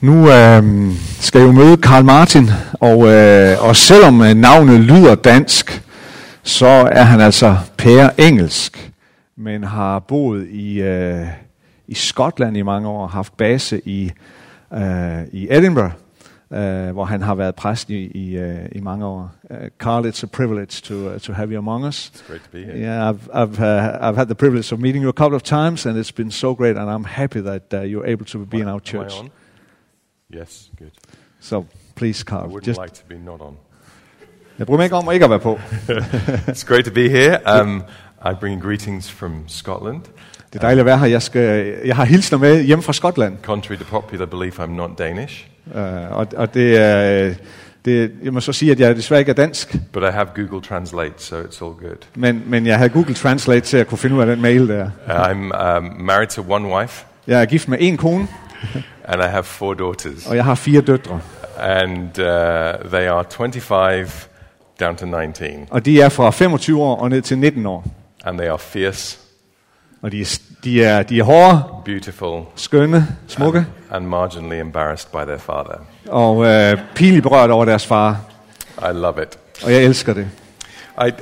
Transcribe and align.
Nu 0.00 0.30
øh, 0.30 0.92
skal 1.20 1.38
jeg 1.38 1.46
jo 1.46 1.52
møde 1.52 1.76
Karl 1.76 2.04
Martin, 2.04 2.48
og, 2.72 3.08
øh, 3.08 3.68
og 3.68 3.76
selvom 3.76 4.22
øh, 4.22 4.34
navnet 4.34 4.80
lyder 4.80 5.14
dansk, 5.14 5.82
så 6.42 6.66
er 6.92 7.02
han 7.02 7.20
altså 7.20 7.56
pære 7.78 8.20
engelsk, 8.20 8.92
men 9.36 9.64
har 9.64 9.98
boet 9.98 10.48
i, 10.48 10.82
øh, 10.82 11.26
i 11.88 11.94
Skotland 11.94 12.56
i 12.56 12.62
mange 12.62 12.88
år, 12.88 13.06
haft 13.06 13.36
base 13.36 13.80
i, 13.84 14.12
øh, 14.74 15.22
i 15.32 15.46
Edinburgh, 15.50 15.92
øh, 16.52 16.90
hvor 16.90 17.04
han 17.04 17.22
har 17.22 17.34
været 17.34 17.54
præst 17.54 17.90
i, 17.90 18.06
i, 18.06 18.36
øh, 18.36 18.58
i 18.72 18.80
mange 18.80 19.06
år. 19.06 19.30
Uh, 19.50 19.56
Carl, 19.78 20.06
it's 20.06 20.22
a 20.24 20.26
privilege 20.26 20.82
to, 20.82 20.94
uh, 20.94 21.18
to 21.20 21.32
have 21.32 21.50
you 21.52 21.58
among 21.58 21.84
us. 21.84 22.12
It's 22.14 22.28
great 22.28 22.40
to 22.40 22.50
be 22.52 22.58
here. 22.58 22.76
Yeah, 22.76 23.10
I've, 23.10 23.28
I've, 23.34 23.60
uh, 23.60 24.08
I've 24.08 24.16
had 24.16 24.26
the 24.26 24.34
privilege 24.34 24.74
of 24.74 24.80
meeting 24.80 25.02
you 25.02 25.08
a 25.08 25.12
couple 25.22 25.36
of 25.36 25.42
times, 25.42 25.86
and 25.86 25.98
it's 25.98 26.14
been 26.16 26.30
so 26.30 26.54
great, 26.54 26.76
and 26.76 26.90
I'm 26.90 27.04
happy 27.04 27.40
that 27.40 27.62
uh, 27.74 27.80
you're 27.80 28.06
able 28.12 28.24
to 28.24 28.38
be 28.46 28.56
in 28.56 28.68
our 28.68 28.74
Am 28.74 28.80
I 28.86 28.90
church. 28.92 29.18
on? 29.18 29.30
Yes, 30.34 30.70
good. 30.78 30.90
So 31.40 31.64
please, 31.96 32.22
I 32.22 32.24
Carl, 32.30 32.48
wouldn't 32.48 32.66
just 32.66 32.80
like 32.80 32.94
to 32.94 33.02
be 33.08 33.14
not 33.24 33.40
on. 33.40 33.56
jeg 34.58 34.66
bryder 34.66 34.76
mig 34.78 34.84
ikke 34.84 34.96
om 34.96 35.12
ikke 35.12 35.24
at 35.24 35.30
være 35.30 35.38
på. 35.40 35.58
It's 36.52 36.64
great 36.66 36.84
to 36.84 36.90
be 36.92 37.08
here. 37.08 37.60
Um, 37.62 37.82
I 38.30 38.34
bring 38.40 38.62
greetings 38.62 39.10
from 39.10 39.44
Scotland. 39.48 40.02
Det 40.52 40.56
er 40.56 40.60
dejligt 40.60 40.80
at 40.80 40.86
være 40.86 40.98
her. 40.98 41.06
Jeg, 41.06 41.22
skal, 41.22 41.74
jeg 41.84 41.96
har 41.96 42.04
hilsner 42.04 42.38
med 42.38 42.62
hjem 42.62 42.82
fra 42.82 42.92
Skotland, 42.92 43.36
Contrary 43.42 43.78
to 43.78 43.84
popular 43.90 44.26
belief, 44.26 44.60
I'm 44.60 44.66
not 44.70 44.90
Danish, 44.98 45.46
uh, 45.66 45.80
og, 46.10 46.26
og 46.36 46.54
det, 46.54 46.78
er, 46.78 47.34
det, 47.84 48.12
jeg 48.22 48.32
må 48.32 48.40
så 48.40 48.52
sige, 48.52 48.72
at 48.72 48.80
jeg 48.80 48.96
desværre 48.96 49.20
ikke 49.20 49.30
er 49.30 49.34
dansk, 49.34 49.76
but 49.92 50.02
I 50.02 50.06
have 50.06 50.26
Google 50.36 50.60
Translate, 50.68 51.14
so 51.18 51.36
it's 51.36 51.64
all 51.64 51.72
good. 51.74 51.96
men, 52.14 52.42
men 52.46 52.66
jeg 52.66 52.76
havde 52.78 52.90
Google 52.90 53.14
Translate 53.14 53.60
til 53.60 53.76
at 53.76 53.86
kunne 53.86 53.98
finde 53.98 54.16
ud 54.16 54.20
af 54.20 54.26
den 54.26 54.40
mail 54.42 54.68
der. 54.68 54.90
I'm 55.08 55.76
um, 55.78 55.84
married 56.00 56.28
to 56.28 56.44
one 56.48 56.68
wife, 56.68 57.04
Jeg 57.26 57.40
er 57.40 57.44
gift 57.46 57.68
med 57.68 57.78
en 57.80 57.96
kone, 57.96 58.28
and 59.08 59.22
I 59.22 59.26
have 59.26 59.42
four 59.44 59.74
daughters, 59.74 60.26
og 60.26 60.36
jeg 60.36 60.44
har 60.44 60.54
fire 60.54 60.80
døtre, 60.80 61.20
and 61.58 62.18
uh, 62.18 62.90
they 62.90 63.08
are 63.08 63.24
25 63.30 64.08
down 64.80 64.96
to 64.96 65.06
19, 65.06 65.68
og 65.70 65.84
de 65.84 66.00
er 66.00 66.08
fra 66.08 66.30
25 66.30 66.82
år 66.82 66.96
og 66.96 67.08
ned 67.10 67.22
til 67.22 67.38
19 67.38 67.66
år. 67.66 67.84
and 68.24 68.38
they 68.38 68.48
are 68.48 68.58
fierce, 68.58 69.18
Og 70.02 70.12
de, 70.12 70.20
er- 70.20 70.38
de, 70.64 70.84
er, 70.84 71.02
de 71.02 71.18
er 71.18 71.24
hårde, 71.24 71.62
beautiful, 71.84 72.42
skønne, 72.56 73.06
smukke, 73.28 73.66
and 73.90 74.06
marginally 74.06 74.60
embarrassed 74.60 75.10
by 75.12 75.24
their 75.26 75.38
father. 75.38 75.86
og 76.08 76.44
øh, 76.46 76.78
pinligt 76.94 77.22
berørt 77.22 77.50
over 77.50 77.64
deres 77.64 77.86
far, 77.86 78.20
I 78.78 78.92
love 78.92 79.22
it. 79.22 79.38
og 79.64 79.72
jeg 79.72 79.82
elsker 79.84 80.12
det. 80.14 80.28
I, 81.06 81.08
I, 81.08 81.12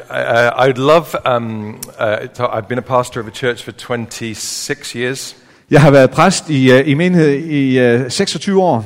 I'd 0.70 0.76
love. 0.76 1.04
Um, 1.36 1.78
uh, 2.00 2.46
I've 2.56 2.66
been 2.68 2.78
a 2.78 2.82
pastor 2.82 3.20
of 3.20 3.26
a 3.26 3.30
church 3.30 3.64
for 3.64 3.72
26 3.72 4.94
years, 4.96 5.36
Jeg 5.70 5.82
har 5.82 5.90
været 5.90 6.10
præst 6.10 6.50
i, 6.50 6.72
øh, 6.72 6.88
i 6.88 6.94
menighed 6.94 7.28
i 7.32 7.78
øh, 7.78 8.10
26 8.10 8.62
år, 8.62 8.84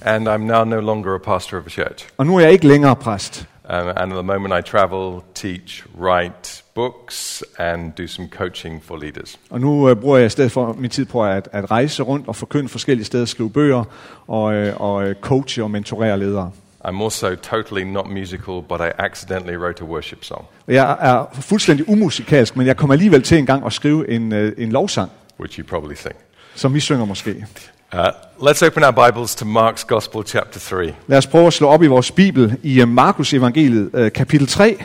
and 0.00 0.28
I'm 0.28 0.36
now 0.36 0.64
no 0.64 0.80
longer 0.80 1.14
a 1.14 1.18
pastor 1.18 1.58
of 1.58 1.66
a 1.66 1.70
church. 1.70 2.08
og 2.16 2.26
nu 2.26 2.36
er 2.36 2.40
jeg 2.40 2.52
ikke 2.52 2.66
længere 2.66 2.96
præst. 2.96 3.46
Um, 3.70 3.74
and 3.74 3.98
at 3.98 4.08
the 4.08 4.22
moment, 4.22 4.54
I 4.58 4.70
travel, 4.70 5.20
teach, 5.34 5.84
write 6.00 6.62
books, 6.74 7.44
and 7.58 7.92
do 7.92 8.06
some 8.06 8.28
coaching 8.38 8.82
for 8.84 8.96
leaders. 8.96 9.38
Og 9.50 9.60
nu 9.60 9.88
øh, 9.88 9.96
bruger 9.96 10.16
jeg 10.16 10.26
i 10.26 10.28
stedet 10.28 10.52
for 10.52 10.76
min 10.78 10.90
tid 10.90 11.04
på 11.04 11.24
at, 11.24 11.48
at 11.52 11.70
rejse 11.70 12.02
rundt 12.02 12.28
og 12.28 12.36
forkynde 12.36 12.68
forskellige 12.68 13.04
steder, 13.06 13.24
skrive 13.24 13.50
bøger 13.50 13.84
og, 14.26 14.54
øh, 14.54 14.80
og 14.80 15.14
coache 15.20 15.62
og 15.62 15.70
mentorere 15.70 16.18
ledere. 16.18 16.50
I'm 16.84 17.02
also 17.02 17.34
totally 17.34 17.82
not 17.82 18.06
musical, 18.10 18.62
but 18.68 18.80
I 18.80 18.90
accidentally 18.98 19.56
wrote 19.56 19.84
a 19.84 19.86
worship 19.86 20.24
song, 20.24 20.44
jeg 20.68 20.96
er 21.00 21.24
fuldstændig 21.40 21.88
umusikalsk, 21.88 22.56
men 22.56 22.66
jeg 22.66 22.76
kommer 22.76 22.94
alligevel 22.94 23.22
til 23.22 23.38
en 23.38 23.46
gang 23.46 23.66
at 23.66 23.72
skrive 23.72 24.10
en, 24.10 24.32
øh, 24.32 24.52
en 24.58 24.72
lovsang, 24.72 25.10
which 25.40 25.58
you 25.58 25.66
probably 25.66 25.94
sing. 25.94 26.14
som 26.54 26.74
vi 26.74 26.80
synger 26.80 27.04
måske. 27.04 27.46
Uh, 27.92 28.00
let's 28.40 28.66
open 28.66 28.84
our 28.84 29.06
Bibles 29.06 29.34
to 29.34 29.44
Mark's 29.44 29.86
Gospel, 29.86 30.22
chapter 30.26 30.60
3. 30.60 30.94
Lad 31.06 31.18
os 31.18 31.26
prøve 31.26 31.46
at 31.46 31.52
slå 31.52 31.68
op 31.68 31.82
i 31.82 31.86
vores 31.86 32.10
bibel 32.10 32.56
i 32.62 32.80
øh, 32.80 32.88
Markus 32.88 33.34
evangeliet, 33.34 33.90
øh, 33.94 34.12
kapitel 34.12 34.46
3. 34.46 34.84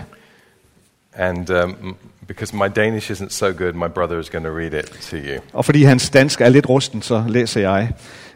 And 1.13 1.49
um, 1.49 1.95
because 2.27 2.55
my 2.55 2.67
Danish 2.75 3.11
isn't 3.11 3.29
so 3.29 3.51
good, 3.51 3.73
my 3.73 3.87
brother 3.95 4.19
is 4.19 4.29
going 4.29 4.45
to 4.45 4.51
read 4.51 4.73
it 4.73 4.85
to 4.85 5.15
you. 5.15 5.41
Og 5.53 5.65
fordi 5.65 5.83
hans 5.83 6.09
dansk 6.09 6.41
er 6.41 6.49
lidt 6.49 6.69
rusten, 6.69 7.01
så 7.01 7.23
læser 7.27 7.61
jeg 7.61 7.91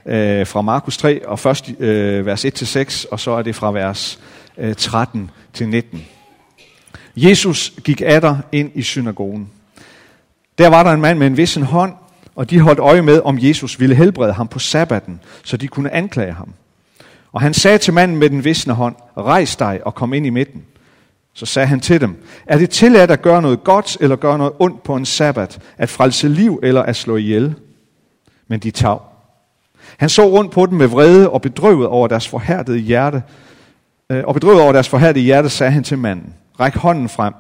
øh, 0.06 0.48
fra 0.48 0.62
Markus 0.62 0.98
3, 0.98 1.28
og 1.28 1.40
først 1.40 1.70
øh, 1.80 2.26
vers 2.26 2.46
1-6, 2.46 3.06
og 3.12 3.20
så 3.20 3.32
er 3.32 3.42
det 3.42 3.56
fra 3.56 3.72
vers 3.72 4.20
øh, 4.58 4.76
13 4.76 5.32
til 5.54 5.70
19. 5.70 6.06
Jesus 7.16 7.74
gik 7.84 8.02
atter 8.02 8.38
ind 8.52 8.72
i 8.76 8.82
synagogen. 8.82 9.50
Der 10.58 10.68
var 10.68 10.84
der 10.84 10.92
en 10.92 11.02
mand 11.02 11.20
med 11.20 11.28
en 11.28 11.38
vissen 11.38 11.64
hånd, 11.64 11.94
og 12.36 12.50
de 12.50 12.60
holdt 12.60 12.80
øje 12.80 13.02
med, 13.02 13.22
om 13.26 13.38
Jesus 13.42 13.80
ville 13.80 13.96
helbrede 13.96 14.34
ham 14.34 14.48
på 14.48 14.60
sabbaten, 14.60 15.20
så 15.44 15.58
de 15.58 15.68
kunne 15.68 15.94
anklage 15.94 16.34
ham. 16.34 16.54
Og 17.32 17.42
han 17.42 17.54
sagde 17.54 17.78
til 17.78 17.94
manden 17.94 18.18
med 18.18 18.30
den 18.30 18.44
visne 18.44 18.74
hånd, 18.74 18.96
rejs 19.18 19.56
dig 19.56 19.80
og 19.86 19.96
kom 19.96 20.14
ind 20.14 20.26
i 20.26 20.30
midten. 20.30 20.64
Så 21.34 21.46
sagde 21.46 21.68
han 21.68 21.80
til 21.80 22.02
dem, 22.02 22.24
er 22.46 22.58
det 22.58 22.70
tilladt 22.70 23.12
at 23.12 23.22
gøre 23.22 23.42
noget 23.42 23.64
godt 23.64 23.98
eller 24.00 24.16
gøre 24.16 24.38
noget 24.38 24.54
ondt 24.60 24.84
på 24.84 24.96
en 24.96 25.06
sabbat, 25.06 25.60
at 25.78 25.90
frelse 25.90 26.28
liv 26.28 26.60
eller 26.64 26.84
at 26.84 26.96
slå 26.96 27.16
ihjel? 27.16 27.56
Men 28.48 28.60
de 28.60 28.72
tav. 28.72 29.02
Han 29.98 30.10
så 30.10 30.30
rundt 30.30 30.52
på 30.52 30.66
dem 30.66 30.78
med 30.78 30.88
vrede 30.88 31.30
og 31.30 31.42
bedrøvet 31.42 31.88
over 31.88 32.08
deres 32.08 32.28
forhærdede 32.28 32.78
hjerte. 32.78 33.24
Øh, 34.10 34.24
og 34.28 34.34
bedrøvet 34.34 34.62
over 34.62 34.72
deres 34.72 34.90
forhærdede 34.90 35.24
hjerte 35.24 35.50
sagde 35.50 35.72
han 35.72 35.84
til 35.84 35.98
manden, 35.98 36.34
ræk 36.60 36.76
hånden 36.76 37.10
frem. 37.10 37.34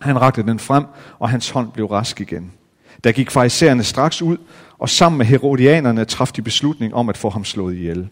Han 0.00 0.20
rakte 0.20 0.42
den 0.42 0.58
frem, 0.58 0.84
og 1.18 1.30
hans 1.30 1.50
hånd 1.50 1.72
blev 1.72 1.86
rask 1.86 2.20
igen. 2.20 2.52
Der 3.04 3.12
gik 3.12 3.30
farisæerne 3.30 3.84
straks 3.84 4.22
ud, 4.22 4.36
og 4.78 4.88
sammen 4.88 5.18
med 5.18 5.26
herodianerne 5.26 6.04
traf 6.04 6.28
de 6.28 6.42
beslutning 6.42 6.94
om 6.94 7.08
at 7.08 7.16
få 7.16 7.30
ham 7.30 7.44
slået 7.44 7.74
ihjel. 7.74 8.08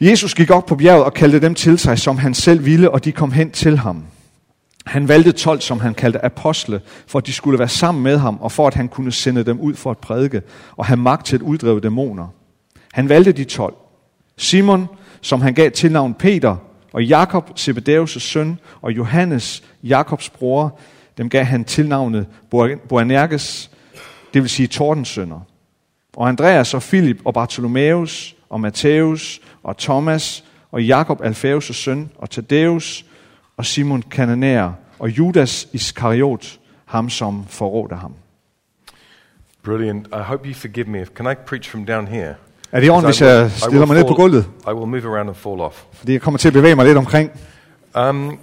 Jesus 0.00 0.34
gik 0.34 0.50
op 0.50 0.66
på 0.66 0.76
bjerget 0.76 1.04
og 1.04 1.14
kaldte 1.14 1.40
dem 1.40 1.54
til 1.54 1.78
sig, 1.78 1.98
som 1.98 2.18
han 2.18 2.34
selv 2.34 2.64
ville, 2.64 2.90
og 2.90 3.04
de 3.04 3.12
kom 3.12 3.32
hen 3.32 3.50
til 3.50 3.78
ham. 3.78 4.04
Han 4.86 5.08
valgte 5.08 5.32
12, 5.32 5.60
som 5.60 5.80
han 5.80 5.94
kaldte 5.94 6.24
apostle, 6.24 6.80
for 7.06 7.18
at 7.18 7.26
de 7.26 7.32
skulle 7.32 7.58
være 7.58 7.68
sammen 7.68 8.04
med 8.04 8.18
ham, 8.18 8.38
og 8.40 8.52
for 8.52 8.66
at 8.66 8.74
han 8.74 8.88
kunne 8.88 9.12
sende 9.12 9.44
dem 9.44 9.60
ud 9.60 9.74
for 9.74 9.90
at 9.90 9.98
prædike, 9.98 10.42
og 10.76 10.86
have 10.86 10.96
magt 10.96 11.26
til 11.26 11.36
at 11.36 11.42
uddrive 11.42 11.80
dæmoner. 11.80 12.28
Han 12.92 13.08
valgte 13.08 13.32
de 13.32 13.44
12. 13.44 13.74
Simon, 14.36 14.88
som 15.20 15.40
han 15.40 15.54
gav 15.54 15.70
tilnavn 15.70 16.14
Peter, 16.14 16.56
og 16.92 17.04
Jakob, 17.04 17.50
Zebedeus' 17.58 18.18
søn, 18.18 18.58
og 18.82 18.92
Johannes, 18.92 19.62
Jakobs 19.82 20.30
bror, 20.30 20.78
dem 21.18 21.28
gav 21.28 21.44
han 21.44 21.64
tilnavnet 21.64 22.26
Boanerges, 22.88 23.70
det 24.34 24.42
vil 24.42 24.50
sige 24.50 24.66
Tordensønner. 24.66 25.40
Og 26.16 26.28
Andreas 26.28 26.74
og 26.74 26.82
Filip 26.82 27.20
og 27.24 27.34
Bartholomeus 27.34 28.36
og 28.50 28.60
Matthæus 28.60 29.40
og 29.62 29.78
Thomas 29.78 30.44
og 30.72 30.84
Jakob 30.84 31.20
Alfæus' 31.20 31.72
søn 31.72 32.10
og 32.18 32.30
Thaddeus 32.30 33.04
og 33.56 33.66
Simon 33.66 34.02
Kananær 34.02 34.70
og 34.98 35.18
Judas 35.18 35.68
Iskariot, 35.72 36.58
ham 36.84 37.10
som 37.10 37.44
forrådte 37.48 37.94
ham. 37.94 38.14
Brilliant. 39.62 40.06
I 40.06 40.22
hope 40.22 40.48
you 40.48 40.54
forgive 40.54 40.86
me. 40.86 41.06
Can 41.16 41.32
I 41.32 41.34
preach 41.46 41.70
from 41.70 41.84
down 41.86 42.06
here? 42.06 42.34
Er 42.72 42.80
det 42.80 42.86
i 42.86 42.90
orden, 42.90 43.04
hvis 43.04 43.20
jeg 43.20 43.50
stiller 43.50 43.86
mig 43.86 43.96
ned 43.96 44.04
på 44.04 44.14
gulvet? 44.14 44.46
I 44.68 44.70
will 44.70 44.86
move 44.86 45.14
around 45.14 45.28
and 45.28 45.36
fall 45.36 45.60
off. 45.60 45.82
Fordi 45.92 46.12
jeg 46.12 46.20
kommer 46.20 46.38
til 46.38 46.48
at 46.48 46.54
bevæge 46.54 46.74
mig 46.74 46.86
lidt 46.86 46.98
omkring. 46.98 47.30
Um, 48.08 48.38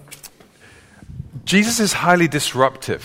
Jesus 1.54 1.80
is 1.80 1.94
highly 1.94 2.28
disruptive. 2.32 3.00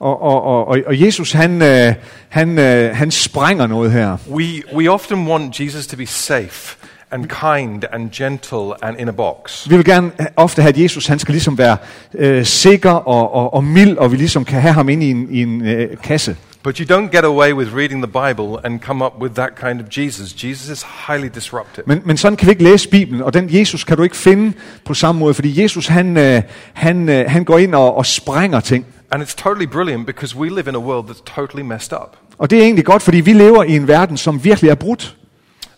Og, 0.00 0.22
og, 0.22 0.42
og, 0.42 0.66
og- 0.86 1.00
Jesus, 1.00 1.32
han, 1.32 1.62
øh, 1.62 1.94
han, 2.28 2.58
øh, 2.58 2.96
han 2.96 3.10
sprænger 3.10 3.66
noget 3.66 3.92
her. 3.92 4.16
We, 4.30 4.44
we 4.74 4.90
often 4.90 5.26
want 5.28 5.60
Jesus 5.60 5.86
to 5.86 5.96
be 5.96 6.06
safe 6.06 6.76
and 7.10 7.24
kind 7.24 7.84
and 7.92 8.10
gentle 8.10 8.84
and 8.84 8.96
in 9.00 9.08
a 9.08 9.12
box. 9.12 9.68
Vi 9.70 9.76
vil 9.76 9.84
gerne 9.84 10.12
ofte 10.36 10.62
have, 10.62 10.68
at 10.74 10.78
Jesus 10.82 11.06
han 11.06 11.18
skal 11.18 11.32
ligesom 11.32 11.58
være 11.58 11.76
øh, 12.14 12.44
sikker 12.44 12.90
og, 12.90 13.34
og, 13.34 13.54
og 13.54 13.64
mild, 13.64 13.96
og 13.96 14.12
vi 14.12 14.16
ligesom 14.16 14.44
kan 14.44 14.60
have 14.60 14.74
ham 14.74 14.88
inde 14.88 15.06
i 15.06 15.10
en, 15.10 15.26
i 15.30 15.42
en 15.42 15.66
øh, 15.66 15.96
kasse. 16.02 16.36
But 16.62 16.76
you 16.80 16.84
don't 16.84 17.10
get 17.10 17.24
away 17.24 17.52
with 17.52 17.72
reading 17.72 18.02
the 18.02 18.12
Bible 18.12 18.60
and 18.64 18.80
come 18.80 19.04
up 19.04 19.12
with 19.20 19.34
that 19.34 19.50
kind 19.56 19.80
of 19.80 19.88
Jesus. 19.88 20.44
Jesus 20.44 20.68
is 20.68 20.82
highly 20.82 21.28
disruptive. 21.34 21.84
Men, 21.86 22.02
men 22.04 22.16
sådan 22.16 22.36
kan 22.36 22.46
vi 22.46 22.50
ikke 22.50 22.64
læse 22.64 22.88
Bibelen, 22.88 23.22
og 23.22 23.34
den 23.34 23.54
Jesus 23.54 23.84
kan 23.84 23.96
du 23.96 24.02
ikke 24.02 24.16
finde 24.16 24.52
på 24.84 24.94
samme 24.94 25.18
måde, 25.18 25.34
fordi 25.34 25.62
Jesus 25.62 25.86
han, 25.86 26.16
øh, 26.16 26.42
han, 26.72 27.08
øh, 27.08 27.30
han 27.30 27.44
går 27.44 27.58
ind 27.58 27.74
og, 27.74 27.96
og 27.96 28.06
sprænger 28.06 28.60
ting. 28.60 28.86
And 29.10 29.22
it's 29.22 29.34
totally 29.36 29.66
brilliant 29.66 30.06
because 30.06 30.36
we 30.36 30.48
live 30.48 30.68
in 30.68 30.74
a 30.74 30.78
world 30.78 31.10
that's 31.10 31.34
totally 31.34 31.62
messed 31.62 31.92
up. 31.92 32.16
Og 32.38 32.50
det 32.50 32.58
er 32.58 32.62
egentlig 32.62 32.84
godt, 32.84 33.02
fordi 33.02 33.20
vi 33.20 33.32
lever 33.32 33.64
i 33.64 33.76
en 33.76 33.88
verden, 33.88 34.16
som 34.16 34.44
virkelig 34.44 34.70
er 34.70 34.74
brudt. 34.74 35.16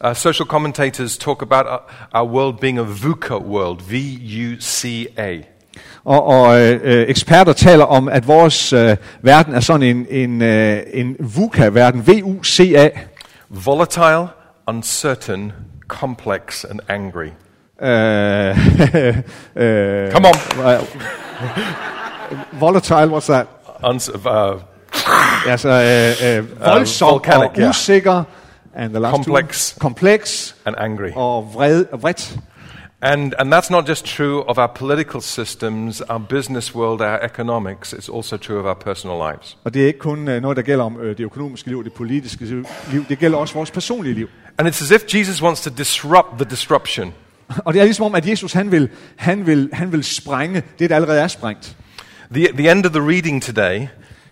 Uh, 0.05 0.17
social 0.17 0.47
commentators 0.47 1.19
talk 1.19 1.43
about 1.43 1.67
our, 1.67 1.83
our 2.15 2.33
world 2.33 2.59
being 2.61 2.79
a 2.79 2.83
VUCA 2.83 3.39
world, 3.39 3.81
V-U-C-A. 3.91 5.50
Og, 6.05 6.27
og 6.27 6.61
øh, 6.61 6.81
øh, 6.83 7.05
eksperter 7.09 7.53
taler 7.53 7.85
om, 7.85 8.09
at 8.09 8.29
vores 8.29 8.73
øh, 8.73 8.97
verden 9.23 9.55
er 9.55 9.61
sådan 9.61 9.83
en, 9.83 10.07
en, 10.11 10.43
øh, 10.43 10.81
en 10.93 11.17
VUCA-verden, 11.21 12.07
V-U-C-A. 12.07 12.89
Volatile, 13.51 14.27
uncertain, 14.67 15.53
complex, 15.89 16.65
and 16.65 16.81
angry. 16.89 17.27
Øh, 17.83 18.57
Come 20.13 20.27
on. 20.29 20.35
volatile, 22.61 23.17
what's 23.17 23.27
that? 23.33 23.47
Uns- 23.85 24.29
uh, 24.29 24.61
Altså, 25.47 25.69
øh, 25.69 26.39
øh, 26.39 26.45
voldsom 26.75 27.11
volcanic, 27.11 27.51
og 27.63 27.69
usikker, 27.69 28.23
and 28.75 28.91
the 28.91 28.99
last 29.01 29.13
Complex. 29.15 29.71
two, 29.73 29.79
kompleks 29.81 30.57
and 30.65 30.75
angry. 30.79 31.09
og 31.17 31.51
vred, 31.55 31.85
vredt. 31.93 32.37
And, 33.03 33.35
and 33.39 33.53
that's 33.53 33.71
not 33.71 33.89
just 33.89 34.05
true 34.05 34.43
of 34.43 34.59
our 34.59 34.67
political 34.67 35.21
systems, 35.21 36.03
our 36.03 36.19
business 36.19 36.75
world, 36.75 37.01
our 37.01 37.19
economics, 37.23 37.93
it's 37.93 38.11
also 38.17 38.37
true 38.37 38.59
of 38.59 38.67
our 38.67 38.75
personal 38.75 39.17
lives. 39.17 39.57
Og 39.65 39.75
det 39.75 39.83
er 39.83 39.87
ikke 39.87 39.99
kun 39.99 40.29
øh, 40.29 40.43
noget, 40.43 40.57
der 40.57 40.63
gælder 40.63 40.85
om 40.85 41.01
øh, 41.01 41.19
det 41.19 41.25
økonomiske 41.25 41.69
liv 41.69 41.85
det 41.85 41.93
politiske 41.93 42.45
liv. 42.45 43.05
Det 43.09 43.19
gælder 43.19 43.39
også 43.39 43.55
vores 43.55 43.71
personlige 43.71 44.15
liv. 44.15 44.29
And 44.59 44.69
it's 44.69 44.83
as 44.83 44.91
if 44.91 45.15
Jesus 45.15 45.43
wants 45.43 45.61
to 45.61 45.71
disrupt 45.79 46.29
the 46.39 46.51
disruption. 46.51 47.15
Og 47.65 47.75
det 47.75 47.81
er 47.81 47.85
ligesom 47.85 48.05
om, 48.05 48.15
at 48.15 48.29
Jesus 48.29 48.53
han 48.53 48.73
vil, 48.73 48.89
han 49.17 49.47
vil, 49.47 49.71
han 49.73 49.93
vil 49.93 50.05
sprænge 50.05 50.63
det, 50.79 50.91
der 50.91 50.97
allerede 50.97 51.21
er 51.21 51.29
sprængt. 51.29 51.77
The, 52.35 52.49
the 52.53 52.71
end 52.73 52.87
of 52.87 52.93
the 52.93 53.03
reading 53.09 53.43
today, 53.43 53.87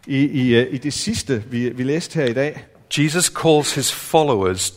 I, 0.06 0.18
i, 0.18 0.54
øh, 0.54 0.74
I 0.74 0.78
det 0.78 0.92
sidste, 0.92 1.42
vi, 1.50 1.68
vi 1.68 1.82
læste 1.82 2.14
her 2.14 2.26
i 2.26 2.32
dag, 2.32 2.64
Jesus 2.98 3.24
calls 3.24 3.74
his 3.74 3.92
followers 3.92 4.74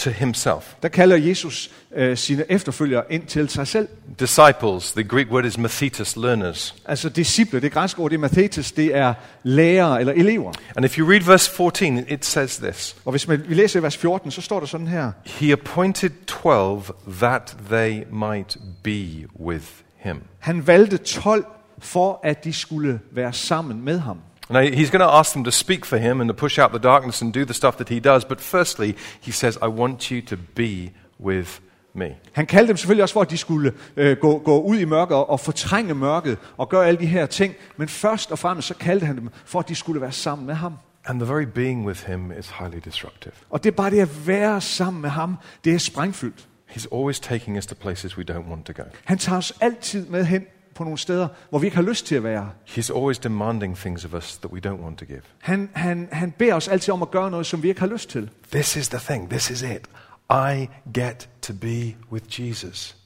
to 0.00 0.10
himself. 0.10 0.74
der 0.82 0.88
kalder 0.88 1.16
Jesus 1.16 1.70
øh, 1.96 2.16
sine 2.16 2.44
efterfølgere 2.48 3.02
ind 3.10 3.26
til 3.26 3.48
sig 3.48 3.66
selv. 3.66 3.88
Disciples, 4.18 4.92
the 4.92 5.04
Greek 5.04 5.30
word 5.30 5.44
is 5.44 5.58
mathetes, 5.58 6.16
learners. 6.16 6.74
Altså 6.84 7.08
disciple, 7.08 7.60
det 7.60 7.72
græske 7.72 8.00
ord, 8.00 8.10
det 8.10 8.16
er 8.16 8.20
mathetes, 8.20 8.72
det 8.72 8.96
er 8.96 9.14
lærere 9.42 10.00
eller 10.00 10.12
elever. 10.12 10.52
And 10.76 10.84
if 10.84 10.98
you 10.98 11.10
read 11.10 11.20
verse 11.20 11.50
14, 11.50 12.04
it 12.08 12.26
says 12.26 12.56
this 12.56 12.96
Og 13.04 13.10
hvis 13.10 13.28
man, 13.28 13.42
vi 13.48 13.54
læser 13.54 13.80
vers 13.80 13.96
14, 13.96 14.30
så 14.30 14.40
står 14.40 14.60
der 14.60 14.66
sådan 14.66 14.86
her. 14.86 15.12
He 15.24 15.52
appointed 15.52 16.10
12 16.26 16.82
that 17.20 17.56
they 17.70 18.02
might 18.12 18.56
be 18.82 19.28
with 19.40 19.66
him. 19.96 20.22
Han 20.38 20.66
valgte 20.66 20.96
12 20.96 21.44
for, 21.78 22.20
at 22.22 22.44
de 22.44 22.52
skulle 22.52 23.00
være 23.12 23.32
sammen 23.32 23.84
med 23.84 23.98
ham. 23.98 24.18
Now, 24.50 24.62
he's 24.62 24.90
going 24.90 25.00
to 25.00 25.18
ask 25.18 25.32
them 25.32 25.44
to 25.44 25.50
speak 25.50 25.86
for 25.86 25.96
him 25.96 26.20
and 26.20 26.28
to 26.28 26.34
push 26.34 26.58
out 26.58 26.70
the 26.70 26.78
darkness 26.78 27.22
and 27.22 27.32
do 27.32 27.44
the 27.44 27.54
stuff 27.54 27.76
that 27.76 27.88
he 27.88 28.00
does. 28.00 28.24
But 28.24 28.40
firstly, 28.40 28.96
he 29.20 29.32
says, 29.32 29.56
I 29.62 29.68
want 29.68 30.10
you 30.10 30.20
to 30.22 30.36
be 30.54 30.90
with 31.20 31.60
me. 31.94 32.16
Han 32.32 32.46
kaldte 32.46 32.68
dem 32.68 32.76
selvfølgelig 32.76 33.02
også 33.02 33.12
for, 33.12 33.20
at 33.20 33.30
de 33.30 33.36
skulle 33.36 33.72
øh, 33.96 34.16
gå, 34.16 34.38
gå 34.38 34.60
ud 34.60 34.78
i 34.78 34.84
mørket 34.84 35.16
og, 35.16 35.30
og 35.30 35.40
fortrænge 35.40 35.94
mørket 35.94 36.38
og 36.56 36.68
gøre 36.68 36.86
alle 36.86 37.00
de 37.00 37.06
her 37.06 37.26
ting. 37.26 37.54
Men 37.76 37.88
først 37.88 38.32
og 38.32 38.38
fremmest 38.38 38.68
så 38.68 38.74
kaldte 38.74 39.06
han 39.06 39.16
dem 39.16 39.30
for, 39.44 39.58
at 39.58 39.68
de 39.68 39.74
skulle 39.74 40.00
være 40.00 40.12
sammen 40.12 40.46
med 40.46 40.54
ham. 40.54 40.74
And 41.04 41.20
the 41.20 41.34
very 41.34 41.46
being 41.54 41.86
with 41.86 42.06
him 42.06 42.32
is 42.38 42.50
highly 42.58 42.78
disruptive. 42.84 43.32
Og 43.50 43.64
det 43.64 43.70
er 43.70 43.76
bare 43.76 43.90
det 43.90 44.00
at 44.00 44.26
være 44.26 44.60
sammen 44.60 45.02
med 45.02 45.10
ham, 45.10 45.36
det 45.64 45.74
er 45.74 45.78
sprængfyldt. 45.78 46.48
He's 46.70 46.86
always 46.92 47.20
taking 47.20 47.58
us 47.58 47.66
to 47.66 47.74
places 47.80 48.18
we 48.18 48.24
don't 48.30 48.50
want 48.50 48.66
to 48.66 48.72
go. 48.76 48.82
Han 49.04 49.18
tager 49.18 49.38
os 49.38 49.52
altid 49.60 50.06
med 50.06 50.24
hen 50.24 50.44
på 50.74 50.84
nogle 50.84 50.98
steder, 50.98 51.28
hvor 51.50 51.58
vi 51.58 51.66
ikke 51.66 51.76
har 51.76 51.84
lyst 51.84 52.06
til 52.06 52.14
at 52.14 52.24
være. 52.24 52.50
He's 52.68 52.96
always 52.96 53.18
demanding 53.18 53.76
things 53.76 54.04
of 54.04 54.14
us 54.14 54.36
that 54.36 54.52
we 54.52 54.60
don't 54.66 54.82
want 54.84 54.98
to 54.98 55.04
give. 55.04 55.20
Han, 55.38 55.70
han, 55.72 56.08
han 56.12 56.30
beder 56.30 56.54
os 56.54 56.68
altid 56.68 56.94
om 56.94 57.02
at 57.02 57.10
gøre 57.10 57.30
noget, 57.30 57.46
som 57.46 57.62
vi 57.62 57.68
ikke 57.68 57.80
har 57.80 57.88
lyst 57.88 58.10
til. 58.10 58.30
This 58.52 58.76
is 58.76 58.88
the 58.88 58.98
thing. 58.98 59.30
This 59.30 59.50
is 59.50 59.62
it. 59.62 59.88
I 60.30 60.68
get 61.00 61.28
to 61.42 61.52
be 61.52 61.94
with 62.12 62.40
Jesus. 62.40 62.96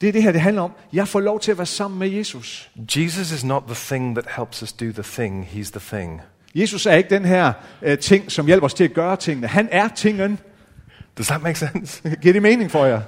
Det 0.00 0.08
er 0.08 0.12
det 0.12 0.22
her, 0.22 0.32
det 0.32 0.40
handler 0.40 0.62
om. 0.62 0.72
Jeg 0.92 1.08
får 1.08 1.20
lov 1.20 1.40
til 1.40 1.50
at 1.50 1.58
være 1.58 1.66
sammen 1.66 1.98
med 1.98 2.08
Jesus. 2.08 2.70
Jesus 2.96 3.32
is 3.32 3.44
not 3.44 3.62
the 3.66 3.96
thing 3.96 4.14
that 4.16 4.26
helps 4.36 4.62
us 4.62 4.72
do 4.72 4.84
the 4.92 5.02
thing, 5.02 5.48
he's 5.52 5.70
the 5.70 5.96
thing. 5.96 6.20
Jesus 6.54 6.86
er 6.86 6.94
ikke 6.94 7.10
den 7.10 7.24
her 7.24 7.52
øh, 7.82 7.98
ting, 7.98 8.32
som 8.32 8.46
hjælper 8.46 8.64
os 8.64 8.74
til 8.74 8.84
at 8.84 8.94
gøre 8.94 9.16
tingene. 9.16 9.46
Han 9.46 9.68
er 9.70 9.88
tingen. 9.88 10.38
Does 11.18 11.26
that 11.26 11.42
make 11.42 11.58
sense? 11.58 12.16
Giver 12.22 12.32
det 12.32 12.42
mening 12.42 12.70
for 12.70 12.84
jer? 12.84 13.00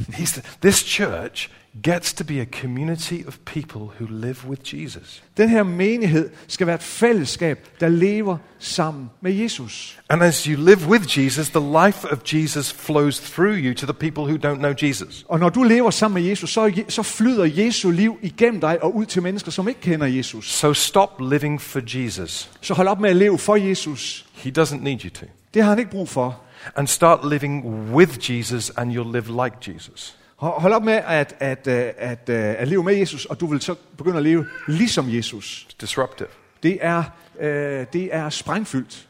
He's 0.00 0.40
the, 0.40 0.42
this 0.62 0.76
church 0.76 1.50
gets 1.82 2.12
to 2.14 2.24
be 2.24 2.40
a 2.40 2.44
community 2.44 3.24
of 3.26 3.38
people 3.44 3.80
who 3.80 4.06
live 4.06 4.48
with 4.48 4.74
Jesus. 4.74 5.22
Den 5.36 5.48
her 5.48 5.62
menighed 5.62 6.30
skal 6.48 6.66
være 6.66 6.74
et 6.74 6.82
fællesskab, 6.82 7.68
der 7.80 7.88
lever 7.88 8.38
sammen 8.58 9.10
med 9.20 9.32
Jesus. 9.32 9.98
And 10.08 10.22
as 10.22 10.44
you 10.44 10.64
live 10.64 10.88
with 10.88 11.18
Jesus, 11.18 11.50
the 11.50 11.86
life 11.86 12.08
of 12.12 12.18
Jesus 12.34 12.72
flows 12.72 13.20
through 13.20 13.56
you 13.56 13.74
to 13.74 13.86
the 13.86 13.94
people 13.94 14.22
who 14.22 14.36
don't 14.36 14.58
know 14.58 14.72
Jesus. 14.82 15.24
Og 15.28 15.38
når 15.38 15.48
du 15.48 15.62
lever 15.62 15.90
sammen 15.90 16.22
med 16.22 16.30
Jesus, 16.30 16.50
så, 16.50 16.82
så 16.88 17.02
flyder 17.02 17.44
Jesu 17.44 17.90
liv 17.90 18.18
igennem 18.22 18.60
dig 18.60 18.82
og 18.82 18.96
ud 18.96 19.06
til 19.06 19.22
mennesker, 19.22 19.50
som 19.50 19.68
ikke 19.68 19.80
kender 19.80 20.06
Jesus. 20.06 20.52
So 20.52 20.72
stop 20.72 21.10
living 21.20 21.60
for 21.60 21.80
Jesus. 21.86 22.50
Så 22.60 22.74
hold 22.74 22.88
op 22.88 23.00
med 23.00 23.10
at 23.10 23.16
leve 23.16 23.38
for 23.38 23.56
Jesus. 23.56 24.26
He 24.32 24.52
doesn't 24.58 24.82
need 24.82 25.04
you 25.04 25.10
to. 25.10 25.26
Det 25.54 25.62
har 25.62 25.70
han 25.70 25.78
ikke 25.78 25.90
brug 25.90 26.08
for. 26.08 26.40
And 26.76 26.86
start 26.86 27.20
living 27.30 27.64
with 27.92 28.30
Jesus, 28.30 28.70
and 28.70 28.92
you'll 28.92 29.12
live 29.12 29.44
like 29.44 29.72
Jesus. 29.72 30.16
Ho- 30.36 30.60
Hold 30.60 30.72
op 30.72 30.82
med 30.84 30.92
at, 30.94 31.36
at, 31.40 31.68
at, 31.68 31.68
at, 31.98 32.28
øh, 32.28 32.54
at 32.58 32.68
leve 32.68 32.82
med 32.84 32.94
Jesus, 32.94 33.24
og 33.24 33.40
du 33.40 33.46
vil 33.46 33.60
så 33.60 33.74
begynde 33.96 34.16
at 34.16 34.22
leve 34.22 34.46
ligesom 34.68 35.10
Jesus. 35.14 35.66
It's 35.70 35.76
disruptive. 35.80 36.28
Det 36.62 36.78
er, 36.80 37.02
øh, 37.40 37.86
det 37.92 38.14
er 38.14 38.28
sprængfyldt. 38.30 39.08